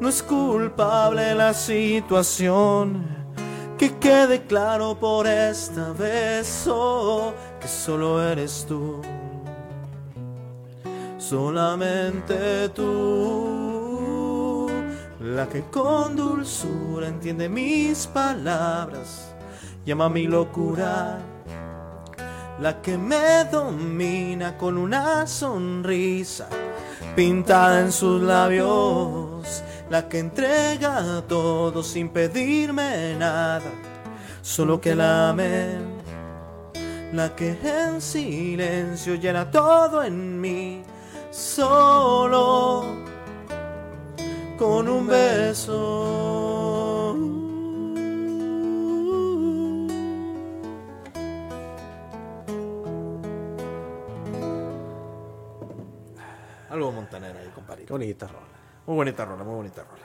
no 0.00 0.08
es 0.08 0.22
culpable 0.22 1.34
la 1.34 1.52
situación. 1.52 3.18
Que 3.76 3.96
quede 3.96 4.44
claro 4.44 4.98
por 4.98 5.26
esta 5.28 5.92
vez 5.92 6.66
oh, 6.68 7.32
que 7.60 7.68
solo 7.68 8.20
eres 8.20 8.66
tú 8.68 9.00
solamente 11.28 12.70
tú, 12.70 13.67
la 15.34 15.48
que 15.48 15.62
con 15.64 16.16
dulzura 16.16 17.08
entiende 17.08 17.48
mis 17.48 18.06
palabras, 18.06 19.34
llama 19.84 20.08
mi 20.08 20.26
locura, 20.26 21.18
la 22.60 22.80
que 22.80 22.96
me 22.96 23.44
domina 23.50 24.56
con 24.56 24.78
una 24.78 25.26
sonrisa 25.26 26.48
pintada 27.14 27.80
en 27.80 27.92
sus 27.92 28.22
labios, 28.22 29.62
la 29.90 30.08
que 30.08 30.18
entrega 30.18 31.22
todo 31.28 31.82
sin 31.82 32.08
pedirme 32.08 33.14
nada, 33.18 33.70
solo 34.42 34.80
que 34.80 34.94
la 34.94 35.30
amen 35.30 35.98
la 37.12 37.34
que 37.34 37.56
en 37.62 38.00
silencio 38.00 39.14
llena 39.14 39.50
todo 39.50 40.02
en 40.02 40.40
mí, 40.40 40.82
solo 41.30 42.17
con 44.58 44.88
un 44.88 45.06
beso. 45.06 45.86
Algo 56.70 56.92
montanera 56.92 57.40
ahí, 57.40 57.48
compadre. 57.54 57.84
Qué 57.84 57.92
bonita 57.92 58.26
rola. 58.26 58.46
Muy 58.86 58.96
bonita 58.96 59.24
rola, 59.24 59.44
muy 59.44 59.54
bonita 59.54 59.84
rola. 59.84 60.04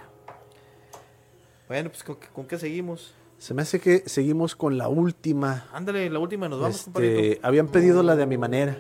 Bueno, 1.68 1.90
pues 1.90 2.04
¿con, 2.04 2.16
qué- 2.18 2.28
con 2.28 2.46
qué 2.46 2.58
seguimos? 2.58 3.14
Se 3.38 3.54
me 3.54 3.62
hace 3.64 3.80
que 3.80 4.04
seguimos 4.08 4.56
con 4.56 4.78
la 4.78 4.88
última. 4.88 5.66
Ándale, 5.74 6.10
la 6.10 6.20
última 6.20 6.48
nos 6.48 6.60
vamos. 6.62 6.88
Este, 6.88 7.40
habían 7.44 7.68
pedido 7.68 8.02
la 8.04 8.16
de 8.16 8.24
a 8.24 8.26
mi 8.26 8.38
manera. 8.38 8.78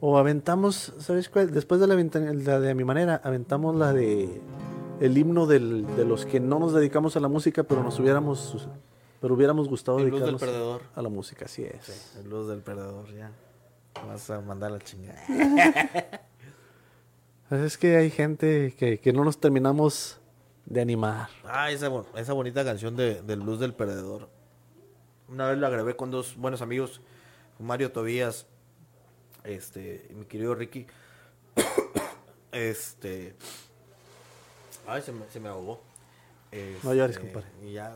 O 0.00 0.16
aventamos, 0.18 0.94
¿sabes 0.98 1.28
cuál? 1.28 1.50
Después 1.50 1.80
de 1.80 1.86
la, 1.88 1.96
de 1.96 2.70
a 2.70 2.74
mi 2.74 2.84
manera, 2.84 3.20
aventamos 3.24 3.74
la 3.76 3.92
de 3.92 4.40
el 5.00 5.16
himno 5.18 5.46
del- 5.46 5.86
de 5.96 6.04
los 6.04 6.24
que 6.26 6.40
no 6.40 6.58
nos 6.58 6.72
dedicamos 6.72 7.16
a 7.16 7.20
la 7.20 7.28
música, 7.28 7.62
pero 7.64 7.82
nos 7.82 7.98
hubiéramos, 7.98 8.68
pero 9.20 9.34
hubiéramos 9.34 9.68
gustado 9.68 9.98
El 9.98 10.06
blues 10.06 10.20
del 10.22 10.30
dedicarnos 10.30 10.40
perdedor. 10.58 10.82
a 10.94 11.02
la 11.02 11.08
música, 11.08 11.44
así 11.46 11.64
es. 11.64 12.16
El 12.18 12.28
luz 12.30 12.48
del 12.48 12.60
perdedor, 12.60 13.12
ya. 13.14 13.30
Vas 14.06 14.30
a 14.30 14.40
mandar 14.40 14.70
la 14.70 14.78
chingada. 14.78 15.18
Es 17.50 17.78
que 17.78 17.96
hay 17.96 18.10
gente 18.10 18.74
que, 18.78 18.98
que 19.00 19.10
no 19.12 19.24
nos 19.24 19.38
terminamos 19.40 20.20
de 20.66 20.82
animar. 20.82 21.28
Ah, 21.46 21.70
esa, 21.70 21.90
esa 22.16 22.34
bonita 22.34 22.62
canción 22.62 22.94
de, 22.94 23.22
del 23.22 23.40
blues 23.40 23.58
del 23.58 23.72
perdedor. 23.72 24.28
Una 25.28 25.48
vez 25.48 25.56
la 25.58 25.70
grabé 25.70 25.96
con 25.96 26.10
dos 26.10 26.36
buenos 26.36 26.60
amigos, 26.60 27.00
Mario 27.58 27.90
Tobías, 27.90 28.46
este, 29.48 30.06
mi 30.14 30.26
querido 30.26 30.54
Ricky. 30.54 30.86
este. 32.52 33.34
Ay, 34.86 35.02
se 35.02 35.12
me, 35.12 35.28
se 35.30 35.40
me 35.40 35.48
ahogó. 35.48 35.80
No 36.82 36.94
llores, 36.94 37.16
Este, 37.16 37.30
compadre. 37.32 37.48
Y 37.62 37.72
ya 37.72 37.94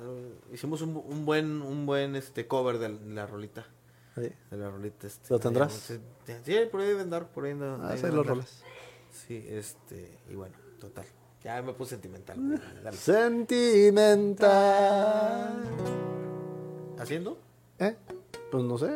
hicimos 0.52 0.82
un, 0.82 0.94
un 0.96 1.24
buen, 1.24 1.62
un 1.62 1.86
buen 1.86 2.16
este 2.16 2.46
cover 2.46 2.78
de 2.78 2.90
la 3.14 3.26
rolita. 3.26 3.66
Sí. 4.14 4.30
De 4.50 4.56
la 4.58 4.68
rolita. 4.70 5.06
Este, 5.06 5.32
¿Lo 5.32 5.38
tendrás? 5.38 5.72
Sí, 5.72 5.98
sí, 6.44 6.54
por 6.70 6.82
ahí 6.82 6.88
debe 6.88 7.00
andar, 7.00 7.28
por 7.32 7.46
ahí 7.46 7.52
anda- 7.52 7.78
Ah, 7.80 7.92
ahí 7.92 8.02
los 8.12 8.26
rolas. 8.26 8.62
Sí, 9.10 9.42
este, 9.48 10.18
y 10.30 10.34
bueno, 10.34 10.54
total. 10.78 11.06
Ya 11.42 11.62
me 11.62 11.72
puse 11.72 11.92
sentimental. 11.92 12.60
dale. 12.84 12.96
Sentimental. 12.96 15.62
¿Haciendo? 16.98 17.38
¿Eh? 17.78 17.96
Pues 18.50 18.64
no 18.64 18.76
sé, 18.78 18.90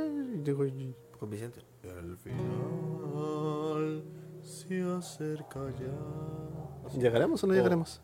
digo, 0.44 0.64
Con 1.18 1.30
Vicente. 1.30 1.60
El 1.86 2.16
final 2.16 4.02
se 4.42 4.82
acerca 4.82 5.60
ya. 5.78 6.98
¿llegaremos 6.98 7.42
o 7.44 7.46
no 7.46 7.54
llegaremos? 7.54 8.00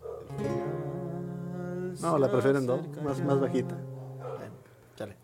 No, 2.01 2.19
la 2.19 2.31
prefieren 2.31 2.67
dos, 2.67 2.81
más, 3.03 3.21
más 3.23 3.41
bajita. 3.41 3.75
Bueno, 3.75 4.55
chale. 4.97 5.17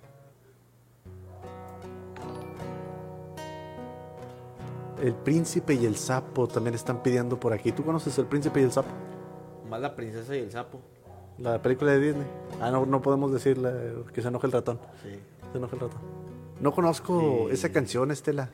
El 5.02 5.14
príncipe 5.14 5.74
y 5.74 5.86
el 5.86 5.96
sapo 5.96 6.48
también 6.48 6.74
están 6.74 7.02
pidiendo 7.02 7.38
por 7.38 7.52
aquí. 7.52 7.72
¿Tú 7.72 7.84
conoces 7.84 8.18
el 8.18 8.26
príncipe 8.26 8.60
y 8.60 8.64
el 8.64 8.72
sapo? 8.72 8.90
Más 9.70 9.80
la 9.80 9.94
princesa 9.94 10.34
y 10.36 10.40
el 10.40 10.50
sapo. 10.50 10.80
La 11.38 11.62
película 11.62 11.92
de 11.92 12.00
Disney. 12.00 12.26
Ah, 12.60 12.70
no, 12.70 12.84
no 12.84 13.00
podemos 13.00 13.32
decirle 13.32 13.70
que 14.12 14.20
se 14.20 14.28
enoje 14.28 14.46
el 14.46 14.52
ratón. 14.52 14.80
Sí. 15.02 15.20
Se 15.52 15.58
enoje 15.58 15.76
el 15.76 15.80
ratón. 15.80 16.00
No 16.60 16.72
conozco 16.72 17.46
Sí. 17.48 17.54
esa 17.54 17.70
canción, 17.70 18.10
Estela. 18.10 18.50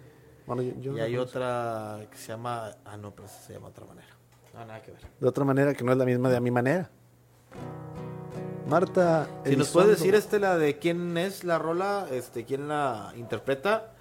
Bueno, 0.47 0.63
yo, 0.63 0.73
yo 0.81 0.93
Y 0.93 0.97
no 0.99 1.03
hay 1.05 1.13
conozco. 1.15 1.39
otra 1.39 2.07
que 2.11 2.17
se 2.19 2.29
llama. 2.29 2.71
Ah, 2.85 2.97
no, 2.97 3.13
pero 3.15 3.29
se 3.29 3.55
llama 3.55 3.67
de 3.69 3.73
otra 3.73 3.87
manera. 3.87 4.09
No, 4.53 4.65
nada 4.67 4.83
que 4.83 4.91
ver. 4.93 5.01
De 5.21 5.27
otra 5.29 5.45
manera 5.45 5.75
que 5.75 5.83
no 5.85 5.93
es 5.93 5.99
la 5.99 6.05
misma 6.05 6.29
de 6.31 6.37
a 6.37 6.41
mi 6.41 6.51
manera. 6.51 6.91
Marta. 8.69 9.29
Si 9.45 9.57
nos 9.57 9.69
puedes 9.71 9.91
decir, 9.91 10.15
Estela, 10.15 10.57
de 10.57 10.79
quién 10.79 11.17
es 11.19 11.45
la 11.45 11.59
rola, 11.59 12.07
este, 12.11 12.45
quién 12.45 12.69
la 12.69 13.13
interpreta, 13.17 13.93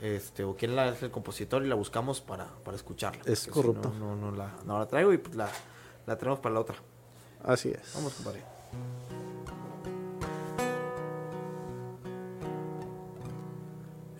este, 0.00 0.44
o 0.44 0.56
quién 0.56 0.76
la 0.76 0.88
es 0.88 1.02
el 1.02 1.10
compositor 1.10 1.64
y 1.64 1.68
la 1.68 1.74
buscamos 1.74 2.20
para, 2.20 2.46
para 2.64 2.76
escucharla. 2.76 3.22
Es 3.26 3.40
si 3.40 3.50
corrupto. 3.50 3.92
No, 3.98 4.14
no, 4.16 4.30
no 4.30 4.36
la, 4.36 4.52
no 4.64 4.78
la 4.78 4.86
traigo 4.86 5.12
y 5.12 5.18
pues 5.18 5.34
la, 5.36 5.48
la 6.06 6.16
tenemos 6.18 6.38
para 6.40 6.54
la 6.54 6.60
otra. 6.60 6.76
Así 7.44 7.70
es. 7.70 7.92
Vamos, 7.94 8.14
compadre. 8.14 8.42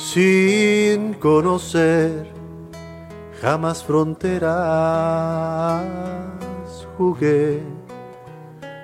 sin 0.00 1.14
conocer 1.14 2.26
jamás 3.40 3.84
fronteras. 3.84 4.50
Jugué 6.96 7.60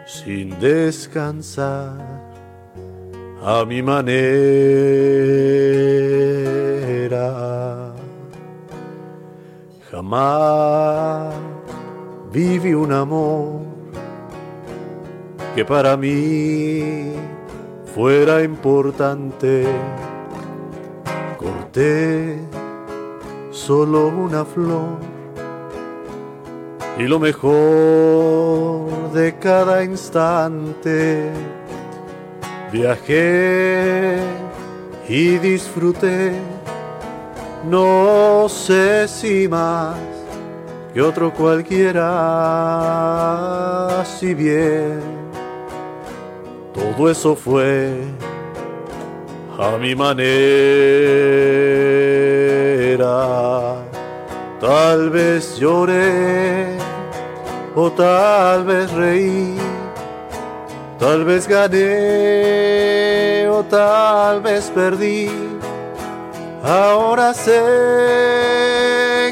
sin 0.06 0.58
descansar 0.60 1.98
a 3.42 3.64
mi 3.64 3.82
manera. 3.82 4.06
Jamás 9.90 11.34
viví 12.32 12.74
un 12.74 12.92
amor 12.92 13.60
que 15.54 15.64
para 15.64 15.96
mí 15.96 17.12
fuera 17.94 18.42
importante. 18.42 19.66
Solo 23.50 24.08
una 24.08 24.46
flor 24.46 24.96
y 26.98 27.02
lo 27.02 27.18
mejor 27.18 29.12
de 29.12 29.36
cada 29.38 29.84
instante. 29.84 31.30
Viajé 32.72 34.20
y 35.06 35.36
disfruté, 35.36 36.32
no 37.68 38.48
sé 38.48 39.06
si 39.06 39.46
más 39.46 39.98
que 40.94 41.02
otro 41.02 41.30
cualquiera, 41.34 42.02
si 44.18 44.32
bien 44.32 45.02
todo 46.72 47.10
eso 47.10 47.36
fue 47.36 48.00
a 49.58 49.78
mi 49.78 49.94
manera. 49.94 50.26
Tal 54.60 55.10
vez 55.10 55.58
lloré 55.58 56.76
o 57.74 57.90
tal 57.90 58.64
vez 58.64 58.90
reí, 58.92 59.56
tal 60.98 61.24
vez 61.24 61.46
gané 61.46 61.86
o 63.48 63.62
tal 63.64 64.40
vez 64.40 64.70
perdí. 64.74 65.30
Ahora 66.62 67.32
sé 67.34 67.60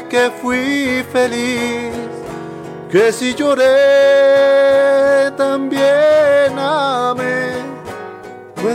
que 0.09 0.31
fui 0.41 1.03
feliz, 1.11 1.91
que 2.89 3.11
si 3.11 3.33
lloré 3.33 5.31
también 5.35 6.57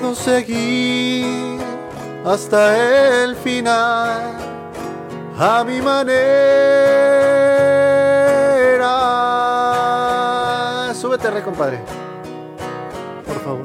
puedo 0.01 0.15
seguir 0.15 1.59
hasta 2.25 3.23
el 3.25 3.37
final 3.37 4.37
a 5.39 5.65
mi 5.65 5.81
manera. 5.81 6.71
Ándale, 11.31 11.45
compadre. 11.45 11.79
Por 13.27 13.37
favor. 13.45 13.65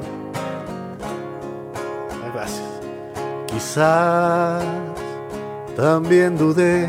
Gracias. 2.32 2.68
Quizás 3.46 4.62
también 5.74 6.36
dudé 6.36 6.88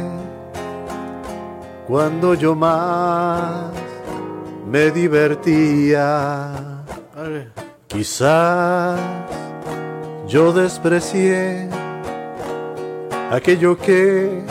cuando 1.88 2.34
yo 2.34 2.54
más 2.54 3.72
me 4.70 4.92
divertía. 4.92 6.52
Quizás 7.98 9.00
yo 10.28 10.54
desprecié 10.54 11.68
aquello 13.32 13.76
que 13.76 14.44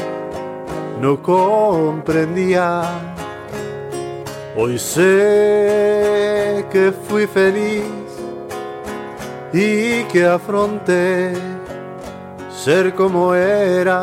no 1.00 1.22
comprendía. 1.22 2.82
Hoy 4.56 4.80
sé 4.80 6.66
que 6.72 6.90
fui 6.90 7.28
feliz 7.28 7.84
y 9.52 10.02
que 10.10 10.26
afronté 10.26 11.32
ser 12.50 12.96
como 12.96 13.32
era 13.32 14.02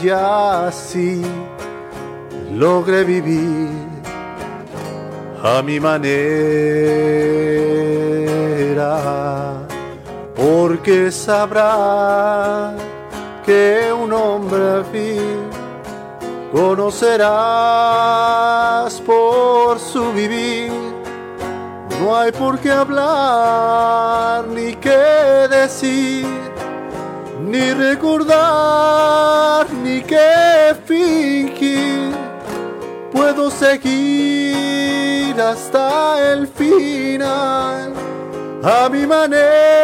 y 0.00 0.10
así 0.10 1.22
logré 2.52 3.02
vivir 3.02 3.93
a 5.44 5.62
mi 5.62 5.78
manera 5.78 6.14
porque 10.34 11.10
sabrá 11.12 12.72
que 13.44 13.92
un 13.92 14.10
hombre 14.14 14.82
fin 14.90 15.50
conocerás 16.50 17.28
por 19.02 19.78
su 19.78 20.14
vivir. 20.14 20.72
No 22.00 22.16
hay 22.16 22.32
por 22.32 22.58
qué 22.58 22.70
hablar 22.70 24.46
ni 24.46 24.72
qué 24.76 25.46
decir, 25.50 26.26
ni 27.42 27.74
recordar 27.74 29.66
ni 29.82 30.00
qué 30.00 30.74
fingir. 30.86 32.23
Puedo 33.14 33.50
seguir 33.50 35.40
hasta 35.40 36.32
el 36.32 36.48
final 36.48 37.92
a 38.62 38.88
mi 38.90 39.06
manera. 39.06 39.74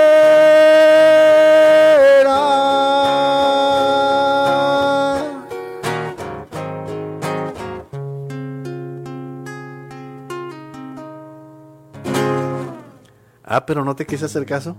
Ah, 13.44 13.64
pero 13.66 13.84
no 13.84 13.96
te 13.96 14.06
quise 14.06 14.24
hacer 14.26 14.46
caso. 14.46 14.76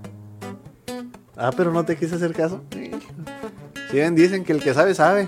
Ah, 1.36 1.52
pero 1.56 1.72
no 1.72 1.84
te 1.84 1.98
quise 1.98 2.16
hacer 2.16 2.34
caso. 2.34 2.62
Si 2.72 3.98
bien 3.98 4.16
dicen 4.16 4.44
que 4.46 4.54
el 4.54 4.62
que 4.64 4.74
sabe, 4.74 4.94
sabe. 4.94 5.28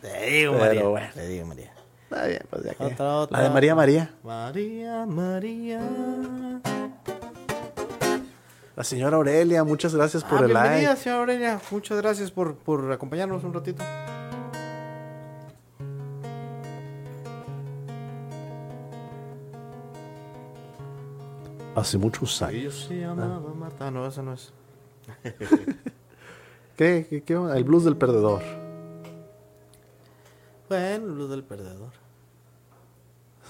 Te 0.00 0.30
digo, 0.30 0.54
María. 0.54 0.84
bueno. 0.84 1.08
Te 1.14 1.26
digo, 1.26 1.46
María. 1.46 1.67
Está 2.18 2.26
bien, 2.26 2.42
pues 2.50 2.64
ya 2.64 2.74
que- 2.74 2.84
Otra, 2.84 3.16
otra. 3.16 3.38
La 3.38 3.44
de 3.44 3.50
María 3.50 3.74
María. 3.76 4.10
María, 4.24 5.06
María. 5.06 5.80
La 8.74 8.82
señora 8.84 9.16
Aurelia, 9.18 9.62
muchas 9.62 9.94
gracias 9.94 10.24
por 10.24 10.38
Ah, 10.38 10.40
el 10.42 10.46
bienvenida, 10.48 10.88
like. 10.90 11.00
señora 11.00 11.20
Aurelia. 11.20 11.60
Muchas 11.70 11.98
gracias 11.98 12.30
por, 12.32 12.56
por 12.56 12.90
acompañarnos 12.90 13.44
un 13.44 13.54
ratito. 13.54 13.84
Hace 21.74 21.98
muchos 21.98 22.42
años. 22.42 22.54
Ella 22.86 22.88
se 22.88 23.00
llamaba 23.00 23.54
Marta. 23.54 23.86
Ah, 23.86 23.90
no, 23.90 24.06
esa 24.06 24.22
no 24.22 24.32
es. 24.32 24.52
¿Qué, 26.76 27.22
qué? 27.24 27.34
El 27.34 27.64
blues 27.64 27.84
del 27.84 27.96
perdedor. 27.96 28.42
Bueno, 30.68 31.06
luz 31.06 31.30
del 31.30 31.44
perdedor. 31.44 31.92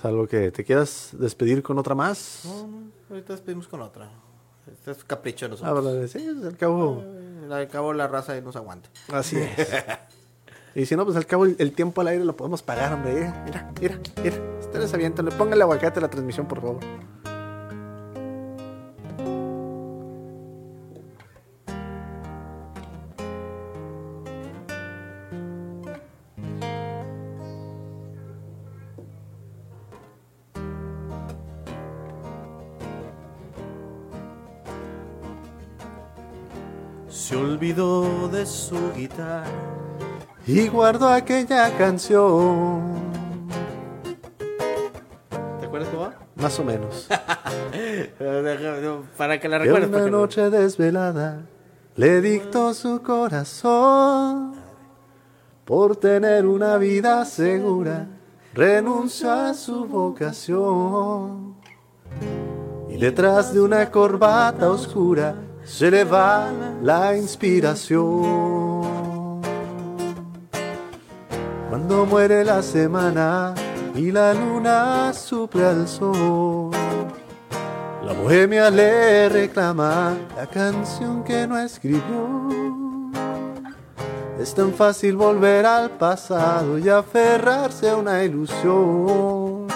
Salvo 0.03 0.27
que 0.27 0.51
te 0.51 0.65
quieras 0.65 1.11
despedir 1.13 1.63
con 1.63 1.79
otra 1.79 1.95
más. 1.95 2.43
No, 2.45 2.67
no, 2.67 2.79
ahorita 3.11 3.33
despedimos 3.33 3.67
con 3.69 3.83
otra. 3.83 4.09
Este 4.71 4.91
es 4.93 5.03
capricho 5.05 5.49
de 5.49 5.57
Ah, 5.63 5.71
nosotros. 5.73 6.11
sí, 6.11 6.27
al 6.45 6.57
cabo. 6.57 7.03
Eh, 7.05 7.49
Al 7.51 7.69
cabo 7.69 7.93
la 7.95 8.07
raza 8.07 8.33
ahí 8.35 8.43
nos 8.43 8.55
aguanta. 8.57 8.89
Así 9.13 9.37
es. 9.39 9.69
Y 10.75 10.85
si 10.87 10.95
no, 10.95 11.05
pues 11.05 11.17
al 11.17 11.27
cabo 11.27 11.45
el, 11.45 11.57
el 11.59 11.73
tiempo 11.73 12.03
al 12.03 12.09
aire 12.09 12.25
lo 12.25 12.37
podemos 12.37 12.63
pagar, 12.63 12.93
hombre. 12.93 13.15
Mira, 13.15 13.43
mira, 13.45 13.71
mira. 13.81 13.99
mira. 14.23 14.37
Ustedes 14.61 14.93
aviéntenle. 14.95 15.33
Póngale 15.33 15.63
aguacate 15.63 15.99
a 15.99 16.03
la 16.03 16.11
transmisión, 16.11 16.47
por 16.47 16.61
favor. 16.61 16.79
Y 40.47 40.69
guardo 40.69 41.09
aquella 41.09 41.71
canción. 41.77 42.95
¿Te 45.61 45.67
acuerdas 45.67 45.89
cómo 45.91 46.03
va? 46.03 46.15
Más 46.37 46.59
o 46.59 46.65
menos. 46.65 47.09
Para 49.17 49.39
que 49.39 49.49
la 49.49 49.59
recuerdes. 49.59 49.89
una 49.89 50.11
noche 50.11 50.51
desvelada 50.51 51.43
le 51.97 52.21
dictó 52.21 52.75
su 52.75 53.03
corazón 53.03 54.55
por 55.65 55.97
tener 55.97 56.47
una 56.47 56.79
vida 56.79 57.25
segura 57.25 58.07
renunció 58.55 59.31
a 59.31 59.53
su 59.53 59.85
vocación 59.85 61.57
y 62.89 62.97
detrás 62.97 63.53
de 63.53 63.61
una 63.61 63.91
corbata 63.91 64.71
oscura 64.71 65.35
se 65.69 65.91
le 65.91 66.05
va 66.05 66.51
la 66.83 67.17
inspiración 67.17 68.03
cuando 71.69 72.07
muere 72.07 72.45
la 72.45 72.63
semana 72.63 73.55
y 73.95 74.11
la 74.11 74.33
luna 74.35 75.13
suple 75.13 75.65
al 75.65 75.87
sol 75.87 76.71
la 78.09 78.15
bohemia 78.15 78.71
le 78.71 79.29
reclama 79.29 80.17
la 80.35 80.47
canción 80.47 81.23
que 81.23 81.47
no 81.47 81.59
escribió. 81.59 83.11
Es 84.41 84.55
tan 84.55 84.73
fácil 84.73 85.15
volver 85.15 85.67
al 85.67 85.91
pasado 85.91 86.79
y 86.79 86.89
aferrarse 86.89 87.91
a 87.91 87.97
una 87.97 88.25
ilusión. 88.25 89.67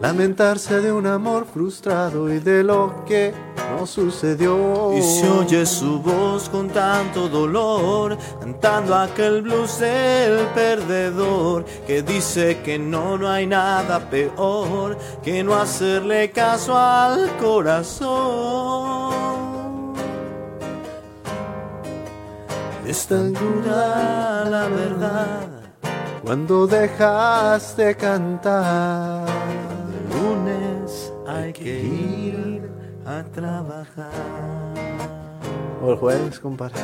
Lamentarse 0.00 0.80
de 0.80 0.90
un 0.90 1.06
amor 1.06 1.46
frustrado 1.46 2.34
y 2.34 2.40
de 2.40 2.64
lo 2.64 3.04
que 3.04 3.32
no 3.70 3.86
sucedió. 3.86 4.96
Y 4.96 5.02
se 5.02 5.28
oye 5.28 5.66
su 5.66 6.00
voz 6.00 6.48
con 6.48 6.68
tanto 6.68 7.28
dolor, 7.28 8.16
cantando 8.40 8.94
aquel 8.94 9.42
blues 9.42 9.78
del 9.80 10.46
perdedor, 10.54 11.64
que 11.86 12.02
dice 12.02 12.60
que 12.64 12.78
no, 12.78 13.16
no 13.18 13.28
hay 13.28 13.46
nada 13.46 13.98
peor 14.10 14.96
que 15.22 15.42
no 15.42 15.54
hacerle 15.54 16.30
caso 16.30 16.76
al 16.76 17.36
corazón. 17.36 19.08
Es 22.86 23.06
tan 23.06 23.34
dura 23.34 24.44
la 24.48 24.66
verdad, 24.68 25.46
Cuando 26.24 26.66
dejas 26.66 27.76
de 27.76 27.94
cantar. 27.94 29.28
el 29.28 30.06
lunes 30.18 31.12
hay 31.26 31.52
que 31.52 31.82
ir 31.82 32.27
a 33.08 33.24
trabajar. 33.24 34.10
O 35.82 35.92
el 35.92 35.96
jueves, 35.96 36.38
compadre. 36.40 36.74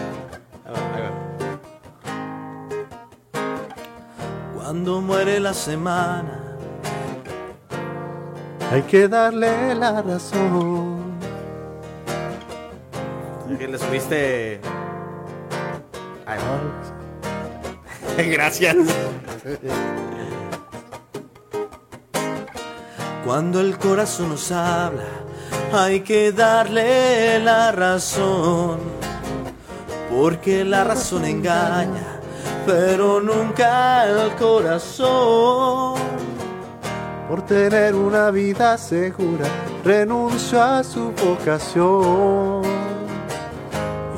Cuando 4.55 5.01
muere 5.02 5.38
la 5.40 5.52
semana, 5.52 6.40
Hay 8.72 8.82
que 8.82 9.06
darle 9.09 9.74
la 9.74 10.02
razón. 10.02 11.18
Que 13.59 13.68
le 13.68 13.78
subiste. 13.78 14.60
Ay, 16.26 16.40
Gracias. 18.32 18.74
cuando 23.24 23.60
el 23.60 23.78
corazón 23.78 24.30
nos 24.30 24.51
habla, 24.51 25.05
hay 25.76 26.01
que 26.01 26.32
darle 26.32 27.38
la 27.40 27.72
razón. 27.72 28.78
Porque 30.10 30.64
la 30.64 30.84
razón 30.84 31.24
engaña, 31.24 32.20
pero 32.66 33.20
nunca 33.20 34.06
el 34.06 34.34
corazón. 34.36 35.94
por 37.28 37.42
tener 37.46 37.94
una 37.94 38.30
vida 38.30 38.78
segura, 38.78 39.46
renunció 39.84 40.62
a 40.62 40.84
su 40.84 41.12
vocación. 41.12 42.62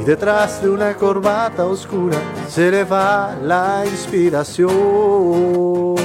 Y 0.00 0.04
detrás 0.04 0.60
de 0.60 0.68
una 0.68 0.94
corbata 0.94 1.64
oscura 1.64 2.18
se 2.48 2.70
le 2.70 2.84
va 2.84 3.34
la 3.42 3.84
inspiración. 3.86 5.96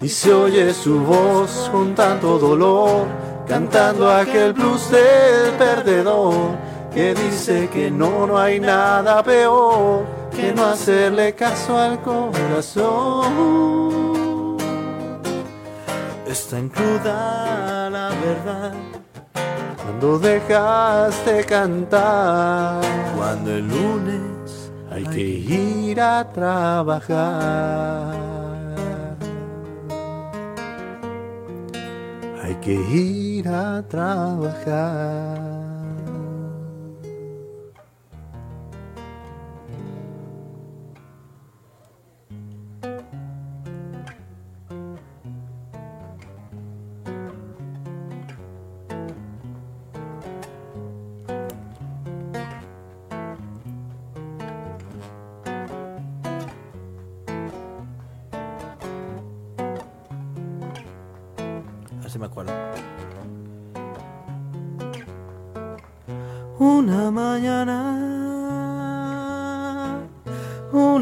Y 0.00 0.08
se 0.08 0.32
oye 0.32 0.72
su 0.72 1.00
voz 1.00 1.68
con 1.72 1.94
tanto 1.94 2.38
dolor, 2.38 3.06
cantando 3.46 4.10
aquel 4.10 4.52
blues 4.52 4.90
del 4.90 5.52
perdedor, 5.58 6.56
que 6.92 7.14
dice 7.14 7.68
que 7.68 7.90
no, 7.90 8.26
no 8.26 8.38
hay 8.38 8.60
nada 8.60 9.22
peor 9.22 10.04
que 10.36 10.52
no 10.52 10.66
hacerle 10.66 11.34
caso 11.34 11.78
al 11.78 12.00
corazón. 12.02 13.26
Es 16.26 16.48
tan 16.48 16.68
cruda 16.68 17.88
la 17.88 18.10
verdad 18.10 18.74
Cuando 19.76 20.18
dejas 20.18 21.24
de 21.24 21.44
cantar, 21.44 22.82
cuando 23.16 23.52
el 23.52 23.66
lunes 23.66 24.70
hay 24.90 25.04
que 25.04 25.20
ir 25.20 26.00
a 26.00 26.30
trabajar. 26.30 28.35
Que 32.66 32.74
ir 32.74 33.46
a 33.46 33.80
trabajar. 33.88 35.65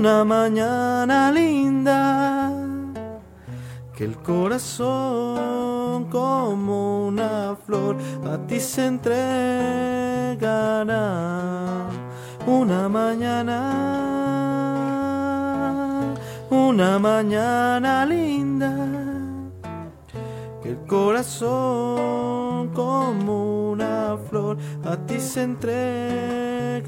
Una 0.04 0.22
mañana 0.22 1.32
linda, 1.32 2.52
que 3.96 4.04
el 4.04 4.18
corazón 4.18 6.10
como 6.10 7.06
una 7.06 7.56
flor 7.64 7.96
a 8.30 8.36
ti 8.46 8.60
se 8.60 8.84
entregará. 8.84 9.08
Una 12.46 12.86
mañana, 12.86 13.62
una 16.50 16.98
mañana 16.98 18.04
linda 18.04 18.76
que 20.62 20.68
el 20.72 20.84
corazón 20.86 22.68
como 22.74 23.70
una 23.70 24.18
flor 24.28 24.58
a 24.84 24.98
ti 24.98 25.18
se 25.18 25.44
entregará. 25.44 26.84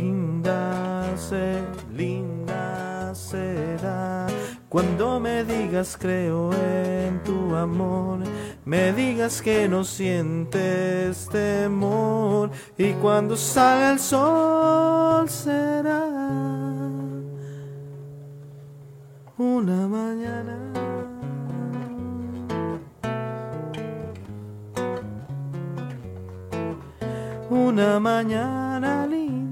Linda 0.00 1.16
se, 1.16 1.60
linda 1.92 3.12
será. 3.16 4.28
Cuando 4.68 5.18
me 5.18 5.42
digas 5.42 5.96
creo 6.00 6.52
en 6.52 7.20
tu 7.24 7.56
amor, 7.56 8.20
me 8.64 8.92
digas 8.92 9.42
que 9.42 9.66
no 9.68 9.82
sientes 9.82 11.28
temor 11.30 12.52
y 12.76 12.92
cuando 12.92 13.36
salga 13.36 13.90
el 13.90 13.98
sol 13.98 15.28
será 15.28 16.06
una 19.36 19.88
mañana. 19.88 20.58
Una 27.50 27.98
mañana 27.98 29.06
linda. 29.08 29.47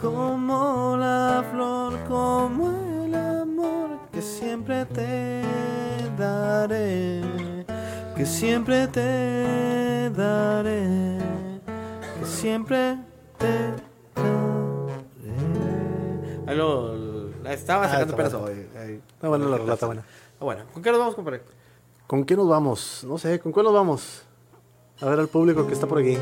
Como 0.00 0.96
la 0.96 1.44
flor, 1.50 1.92
como 2.08 2.70
el 3.04 3.14
amor 3.14 3.98
que 4.12 4.22
siempre 4.22 4.84
te 4.86 5.42
daré, 6.16 7.20
que 8.16 8.24
siempre 8.24 8.86
te 8.88 10.08
daré, 10.10 11.18
que 12.20 12.26
siempre 12.26 12.96
te 13.38 13.46
daré. 13.48 13.82
Ahí 16.46 16.56
lo, 16.56 16.94
la 17.42 17.52
estaba 17.52 17.84
Ah, 17.84 17.88
sacando 17.88 18.04
está 18.12 18.16
pedazo. 18.16 18.38
bueno. 18.40 18.60
Está 18.62 19.28
buena 19.28 19.46
la 19.46 19.56
rola, 19.58 19.74
está 19.74 19.86
buena. 19.86 20.02
Ah, 20.40 20.44
bueno, 20.44 20.62
¿con 20.72 20.82
qué 20.82 20.90
nos 20.90 21.00
vamos, 21.00 21.14
compadre? 21.16 21.42
¿Con 22.06 22.24
qué 22.24 22.36
nos 22.36 22.48
vamos? 22.48 23.04
No 23.06 23.18
sé, 23.18 23.40
¿con 23.40 23.50
cuál 23.52 23.64
nos 23.64 23.74
vamos? 23.74 24.22
A 25.00 25.06
ver 25.06 25.18
al 25.18 25.28
público 25.28 25.66
que 25.66 25.74
está 25.74 25.86
por 25.88 25.98
aquí. 25.98 26.16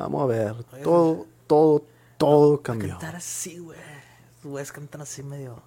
Vamos 0.00 0.22
a 0.22 0.26
ver. 0.26 0.54
Todo, 0.82 1.26
todo, 1.46 1.84
todo 2.16 2.62
cambió. 2.62 2.90
Cantar 2.90 3.16
así, 3.16 3.58
güey. 3.58 3.78
Puedes 4.42 4.72
cantar 4.72 5.02
así 5.02 5.22
medio. 5.22 5.62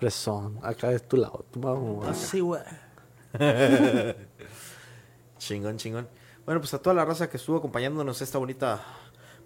Fresón. 0.00 0.58
Acá 0.62 0.90
es 0.92 1.06
tu 1.06 1.16
lado. 1.16 1.44
Vamos. 1.54 2.06
Así, 2.06 2.40
güey. 2.40 2.62
Chingón, 5.38 5.76
chingón. 5.76 6.08
Bueno, 6.44 6.60
pues 6.60 6.74
a 6.74 6.82
toda 6.82 6.94
la 6.94 7.04
raza 7.04 7.30
que 7.30 7.36
estuvo 7.36 7.58
acompañándonos 7.58 8.20
esta 8.20 8.38
bonita 8.38 8.82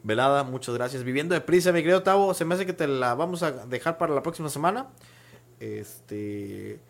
velada, 0.02 0.44
muchas 0.44 0.74
gracias. 0.74 1.04
Viviendo 1.04 1.34
deprisa, 1.34 1.72
mi 1.72 1.80
querido 1.80 2.02
Tavo, 2.02 2.32
se 2.32 2.46
me 2.46 2.54
hace 2.54 2.64
que 2.64 2.72
te 2.72 2.86
la 2.86 3.14
vamos 3.14 3.42
a 3.42 3.52
dejar 3.66 3.98
para 3.98 4.14
la 4.14 4.22
próxima 4.22 4.48
semana. 4.48 4.86
Este. 5.60 6.80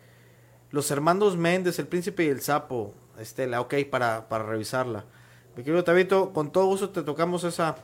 Los 0.71 0.89
hermanos 0.91 1.35
Méndez, 1.35 1.77
el 1.79 1.87
príncipe 1.87 2.23
y 2.23 2.29
el 2.29 2.41
sapo. 2.41 2.93
Estela, 3.19 3.59
ok, 3.59 3.75
para, 3.91 4.29
para 4.29 4.45
revisarla. 4.45 5.05
Mi 5.55 5.63
querido 5.63 5.83
Tabito, 5.83 6.31
con 6.33 6.51
todo 6.51 6.65
gusto 6.65 6.89
te 6.89 7.03
tocamos 7.03 7.43
esa. 7.43 7.75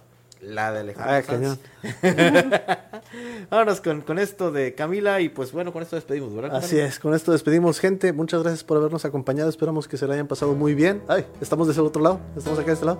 La 0.42 0.72
de 0.72 0.80
Alejandro 0.80 1.58
Ah. 1.84 3.02
Vámonos 3.50 3.82
con, 3.82 4.02
con 4.02 4.18
esto 4.20 4.52
de 4.54 4.74
Camila 4.74 5.20
y 5.20 5.28
pues 5.28 5.52
bueno, 5.52 5.74
con 5.74 5.84
esto 5.84 5.98
despedimos, 5.98 6.34
¿verdad? 6.34 6.56
Así 6.56 6.80
es, 6.80 6.98
con 6.98 7.14
esto 7.14 7.34
despedimos 7.34 7.80
gente. 7.80 8.14
Muchas 8.14 8.42
gracias 8.42 8.64
por 8.64 8.78
habernos 8.78 9.04
acompañado. 9.04 9.50
Esperamos 9.50 9.90
que 9.90 9.98
se 9.98 10.08
la 10.08 10.14
hayan 10.14 10.28
pasado 10.28 10.54
muy 10.54 10.76
bien. 10.76 11.02
Ay, 11.10 11.26
estamos 11.42 11.68
de 11.68 11.74
ese 11.74 11.82
otro 11.82 12.02
lado. 12.02 12.22
Estamos 12.38 12.58
acá 12.58 12.68
de 12.68 12.74
este 12.74 12.86
lado. 12.86 13.00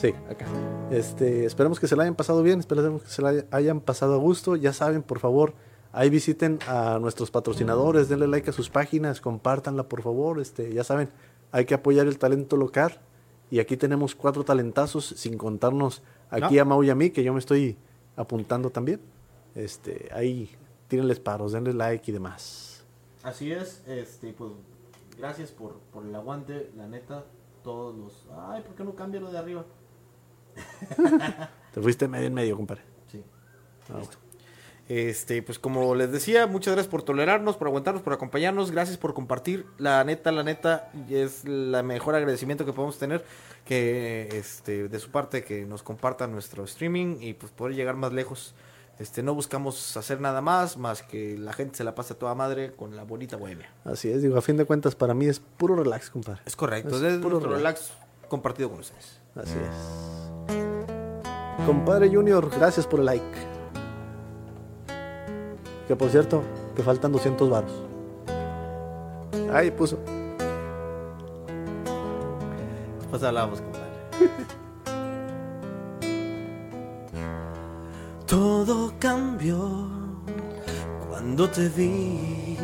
Sí, 0.00 0.12
acá. 0.28 0.46
Este, 0.90 1.44
esperamos 1.44 1.78
que 1.78 1.86
se 1.86 1.94
la 1.94 2.02
hayan 2.02 2.16
pasado 2.16 2.42
bien. 2.42 2.58
Esperamos 2.58 3.02
que 3.04 3.10
se 3.10 3.22
la 3.22 3.44
hayan 3.52 3.80
pasado 3.80 4.14
a 4.14 4.18
gusto. 4.18 4.56
Ya 4.56 4.72
saben, 4.72 5.02
por 5.04 5.20
favor, 5.20 5.54
ahí 5.92 6.10
visiten 6.10 6.58
a 6.66 6.98
nuestros 7.00 7.30
patrocinadores, 7.30 8.08
denle 8.08 8.26
like 8.26 8.50
a 8.50 8.52
sus 8.52 8.70
páginas, 8.70 9.20
compártanla, 9.20 9.84
por 9.84 10.02
favor. 10.02 10.40
Este, 10.40 10.72
ya 10.74 10.82
saben, 10.82 11.10
hay 11.52 11.64
que 11.64 11.74
apoyar 11.74 12.08
el 12.08 12.18
talento 12.18 12.56
local. 12.56 12.98
Y 13.50 13.58
aquí 13.58 13.76
tenemos 13.76 14.14
cuatro 14.14 14.44
talentazos, 14.44 15.06
sin 15.06 15.36
contarnos 15.36 16.02
aquí 16.30 16.56
No. 16.56 16.62
a 16.62 16.64
Mau 16.64 16.82
y 16.84 16.90
a 16.90 16.94
mí, 16.94 17.10
que 17.10 17.22
yo 17.24 17.32
me 17.32 17.40
estoy 17.40 17.76
apuntando 18.16 18.70
también. 18.70 19.00
Este, 19.54 20.08
ahí 20.12 20.50
tírenles 20.88 21.18
paros, 21.20 21.52
denle 21.52 21.72
like 21.72 22.10
y 22.10 22.14
demás. 22.14 22.84
Así 23.22 23.50
es, 23.52 23.82
este, 23.86 24.32
pues 24.32 24.52
gracias 25.18 25.50
por, 25.50 25.78
por 25.92 26.06
el 26.06 26.14
aguante, 26.14 26.70
la 26.76 26.86
neta, 26.86 27.24
todos 27.62 27.96
los... 27.96 28.26
Ay, 28.48 28.62
¿por 28.62 28.74
qué 28.74 28.84
no 28.84 28.94
cambia 28.94 29.20
lo 29.20 29.30
de 29.30 29.38
arriba? 29.38 29.64
Te 31.74 31.80
fuiste 31.80 32.08
medio 32.08 32.26
en 32.28 32.34
medio, 32.34 32.56
compadre. 32.56 32.82
Sí. 33.10 33.22
Ah, 33.92 33.98
Listo. 33.98 34.16
Este, 34.90 35.40
pues 35.40 35.60
como 35.60 35.94
les 35.94 36.10
decía, 36.10 36.48
muchas 36.48 36.74
gracias 36.74 36.90
por 36.90 37.04
tolerarnos, 37.04 37.56
por 37.56 37.68
aguantarnos, 37.68 38.02
por 38.02 38.12
acompañarnos, 38.12 38.72
gracias 38.72 38.98
por 38.98 39.14
compartir. 39.14 39.64
La 39.78 40.02
neta, 40.02 40.32
la 40.32 40.42
neta, 40.42 40.90
y 41.08 41.14
es 41.14 41.44
la 41.44 41.84
mejor 41.84 42.16
agradecimiento 42.16 42.66
que 42.66 42.72
podemos 42.72 42.98
tener 42.98 43.24
que 43.64 44.28
este 44.32 44.88
de 44.88 44.98
su 44.98 45.12
parte 45.12 45.44
que 45.44 45.64
nos 45.64 45.84
compartan 45.84 46.32
nuestro 46.32 46.64
streaming 46.64 47.18
y 47.20 47.34
pues 47.34 47.52
poder 47.52 47.76
llegar 47.76 47.94
más 47.94 48.12
lejos. 48.12 48.52
Este, 48.98 49.22
no 49.22 49.32
buscamos 49.32 49.96
hacer 49.96 50.20
nada 50.20 50.40
más 50.40 50.76
más 50.76 51.04
que 51.04 51.38
la 51.38 51.52
gente 51.52 51.76
se 51.76 51.84
la 51.84 51.94
pase 51.94 52.14
a 52.14 52.18
toda 52.18 52.34
madre 52.34 52.72
con 52.72 52.96
la 52.96 53.04
bonita 53.04 53.36
bohemia. 53.36 53.70
Así 53.84 54.10
es, 54.10 54.22
digo, 54.22 54.36
a 54.36 54.42
fin 54.42 54.56
de 54.56 54.64
cuentas 54.64 54.96
para 54.96 55.14
mí 55.14 55.26
es 55.26 55.38
puro 55.38 55.76
relax, 55.76 56.10
compadre. 56.10 56.42
Es 56.44 56.56
correcto, 56.56 56.96
Es 56.96 57.02
es, 57.02 57.18
puro 57.20 57.38
relax 57.38 57.92
compartido 58.28 58.68
con 58.68 58.80
ustedes. 58.80 59.20
Así 59.36 59.54
es. 59.56 60.56
Compadre 61.64 62.08
Junior, 62.08 62.50
gracias 62.50 62.88
por 62.88 62.98
el 62.98 63.06
like. 63.06 63.59
Que 65.90 65.96
por 65.96 66.08
cierto, 66.08 66.44
te 66.76 66.84
faltan 66.84 67.10
200 67.10 67.50
varos. 67.50 67.72
Ahí 69.52 69.72
puso. 69.72 69.98
Pues 73.10 73.20
hablamos, 73.24 73.60
compadre. 73.60 73.88
Todo 78.24 78.92
cambió 79.00 79.88
cuando 81.08 81.50
te 81.50 81.68
vi. 81.68 82.56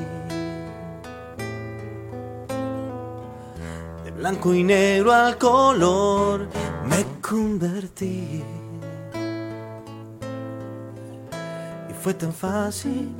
De 4.04 4.10
blanco 4.12 4.54
y 4.54 4.62
negro 4.62 5.12
al 5.12 5.36
color 5.36 6.46
me 6.88 7.04
convertí. 7.20 8.44
Fue 12.06 12.14
tan 12.14 12.32
fácil 12.32 13.10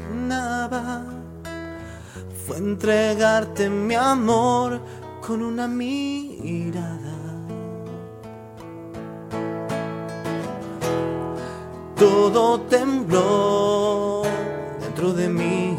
fue 2.48 2.58
entregarte 2.58 3.70
mi 3.70 3.94
amor 3.94 4.82
con 5.22 5.44
una 5.44 5.68
mirada. 5.68 7.14
Todo 11.96 12.62
tembló 12.62 14.24
dentro 14.82 15.14
de 15.14 15.30
mí. 15.30 15.78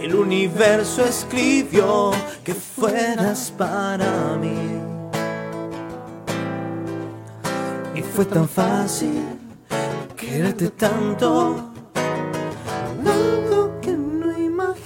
El 0.00 0.16
universo 0.16 1.04
escribió 1.04 2.10
que 2.44 2.54
fueras 2.54 3.52
para 3.56 4.36
mí. 4.36 4.80
Y 7.94 8.02
fue 8.02 8.24
tan 8.24 8.48
fácil 8.48 9.22
quererte 10.16 10.70
tanto. 10.70 11.70
Algo 13.04 13.80
que 13.80 13.92
no 13.92 14.38
imaginaba 14.38 14.78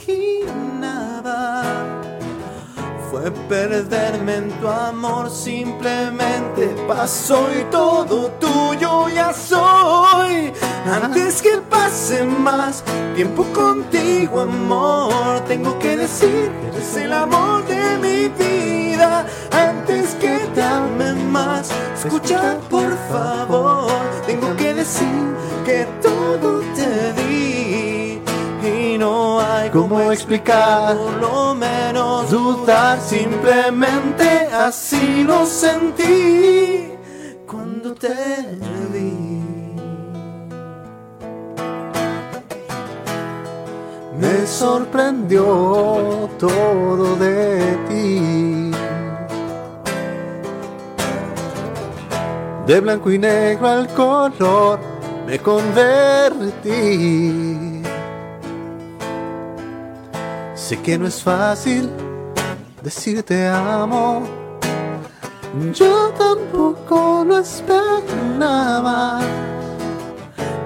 fue 3.10 3.30
perderme 3.48 4.36
en 4.36 4.50
tu 4.60 4.68
amor. 4.68 5.30
Simplemente 5.30 6.74
pasó 6.88 7.46
y 7.52 7.64
todo 7.70 8.30
tuyo 8.40 9.08
ya 9.08 9.32
soy. 9.32 10.52
Antes 10.86 11.40
que 11.40 11.56
pase 11.70 12.24
más 12.24 12.84
tiempo 13.14 13.44
contigo, 13.54 14.40
amor, 14.40 15.40
tengo 15.48 15.78
que 15.78 15.96
decir 15.96 16.50
que 16.60 16.68
eres 16.68 16.96
el 16.96 17.12
amor 17.12 17.64
de 17.66 17.98
mi 17.98 18.28
vida. 18.28 19.24
Antes 19.50 20.14
que 20.16 20.38
te 20.54 20.62
ame 20.62 21.14
más, 21.14 21.70
escucha 21.96 22.58
por 22.68 22.94
favor, 23.10 23.90
tengo 24.26 24.54
que 24.56 24.74
decir 24.74 25.34
que 25.64 25.86
todo 26.02 26.60
te 26.76 27.12
di 27.14 28.20
y 28.62 28.98
no 28.98 29.40
hay 29.40 29.70
¿Cómo 29.70 30.12
explicar? 30.12 30.96
por 30.96 31.12
lo 31.14 31.54
menos 31.54 32.30
dudar, 32.30 33.00
simplemente 33.00 34.28
así 34.52 35.24
lo 35.24 35.46
sentí 35.46 36.92
cuando 37.46 37.94
te 37.94 38.08
vi. 38.92 39.13
Me 44.24 44.46
sorprendió 44.46 46.30
todo 46.38 47.16
de 47.16 47.76
ti. 47.88 48.70
De 52.66 52.80
blanco 52.80 53.10
y 53.10 53.18
negro 53.18 53.68
al 53.68 53.86
color 53.88 54.80
me 55.26 55.38
convertí. 55.38 56.72
Sé 60.54 60.80
que 60.80 60.96
no 60.96 61.06
es 61.06 61.22
fácil 61.22 61.90
decir 62.82 63.22
te 63.22 63.46
amo. 63.46 64.22
Yo 65.74 66.10
tampoco 66.16 67.24
lo 67.26 67.40
esperaba. 67.40 69.20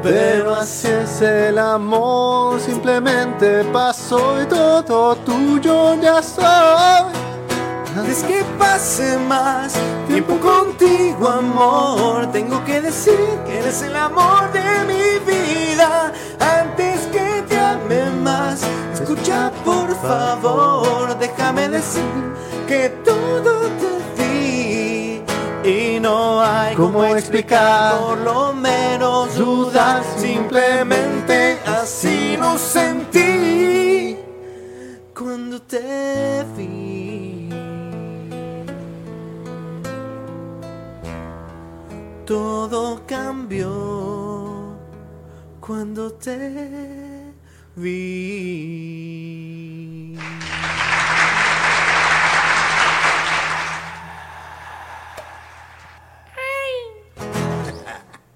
Pero 0.02 0.54
así 0.54 0.86
es 0.88 1.20
el 1.22 1.58
amor, 1.58 2.60
simplemente 2.60 3.64
pasó 3.72 4.40
y 4.40 4.46
todo 4.46 5.16
tuyo 5.16 5.94
ya 6.00 6.22
soy. 6.22 7.12
Antes 7.96 8.22
que 8.22 8.44
pase 8.58 9.18
más 9.18 9.74
tiempo 10.06 10.38
contigo, 10.38 11.28
amor, 11.28 12.30
tengo 12.30 12.64
que 12.64 12.80
decir 12.80 13.18
que 13.44 13.58
eres 13.58 13.82
el 13.82 13.96
amor 13.96 14.52
de 14.52 14.62
mi 14.86 15.18
vida. 15.26 16.12
Antes 16.38 17.00
que 17.06 17.42
te 17.48 17.58
ame 17.58 18.08
más, 18.22 18.60
escucha 18.94 19.50
por 19.64 19.92
favor, 19.96 21.18
déjame 21.18 21.68
decir 21.68 22.02
que 22.68 22.88
todo 23.04 23.62
te 23.80 23.97
y 25.98 26.00
no 26.00 26.40
hay 26.40 26.74
¿Cómo 26.76 27.04
explicar? 27.04 27.98
por 27.98 28.18
lo 28.18 28.52
menos 28.54 29.36
dudar, 29.36 30.02
simplemente 30.16 31.58
así 31.66 32.36
lo 32.36 32.56
sentí 32.56 34.16
cuando 35.14 35.60
te 35.62 36.44
vi. 36.56 37.48
Todo 42.24 43.00
cambió 43.06 44.76
cuando 45.60 46.12
te 46.12 47.32
vi. 47.76 49.18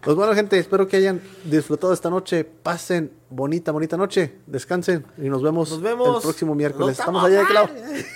Pues 0.03 0.17
bueno, 0.17 0.35
gente, 0.35 0.59
espero 0.59 0.89
que 0.89 0.97
hayan 0.97 1.21
disfrutado 1.45 1.93
esta 1.93 2.11
noche. 2.11 2.43
Pasen 2.43 3.13
bonita, 3.31 3.71
bonita 3.71 3.97
noche. 3.97 4.39
Descansen 4.49 5.07
y 5.17 5.29
nos 5.29 5.43
vemos, 5.43 5.71
Nos 5.71 5.81
vemos. 5.81 6.17
el 6.17 6.23
próximo 6.23 6.57
miércoles. 6.57 6.99
Estamos 6.99 7.23
allá 7.23 7.45
de 7.45 7.55
lado. 7.55 7.69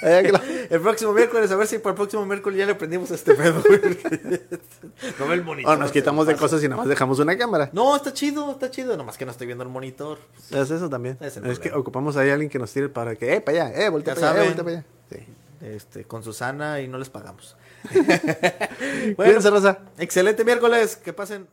El 0.68 0.80
próximo 0.80 1.12
miércoles, 1.12 1.48
a 1.52 1.54
ver 1.54 1.68
si 1.68 1.78
para 1.78 1.90
el 1.90 1.94
próximo 1.96 2.26
miércoles 2.26 2.58
ya 2.58 2.66
le 2.66 2.74
prendimos 2.74 3.12
a 3.12 3.14
este 3.14 3.36
pedo. 3.36 3.62
no 5.20 5.28
ve 5.28 5.34
el 5.34 5.44
monitor. 5.44 5.72
O 5.72 5.76
nos 5.76 5.92
quitamos 5.92 6.26
de 6.26 6.34
cosas 6.34 6.60
y 6.64 6.68
nada 6.68 6.78
más 6.78 6.88
dejamos 6.88 7.20
una 7.20 7.38
cámara. 7.38 7.70
No, 7.72 7.94
está 7.94 8.12
chido, 8.12 8.50
está 8.50 8.68
chido. 8.68 8.96
Nomás 8.96 9.16
que 9.16 9.24
no 9.24 9.30
estoy 9.30 9.46
viendo 9.46 9.62
el 9.62 9.70
monitor. 9.70 10.18
Es 10.50 10.68
eso 10.72 10.90
también. 10.90 11.18
Es 11.20 11.60
que 11.60 11.72
ocupamos 11.72 12.16
ahí 12.16 12.30
a 12.30 12.32
alguien 12.32 12.50
que 12.50 12.58
nos 12.58 12.72
tire 12.72 12.88
para 12.88 13.14
que, 13.14 13.34
eh, 13.34 13.40
para 13.40 13.66
allá, 13.66 13.84
eh, 13.86 13.88
voltea 13.90 14.16
para 14.16 14.32
allá, 14.32 14.42
eh, 14.42 14.46
voltea 14.46 14.64
para 14.64 14.76
allá. 14.78 14.86
Sí. 15.08 15.18
Este, 15.60 16.04
con 16.04 16.24
Susana 16.24 16.80
y 16.80 16.88
no 16.88 16.98
les 16.98 17.10
pagamos. 17.10 17.56
Cuídense, 19.16 19.50
raza. 19.50 19.78
excelente 19.98 20.44
miércoles. 20.44 20.96
Que 20.96 21.12
pasen. 21.12 21.46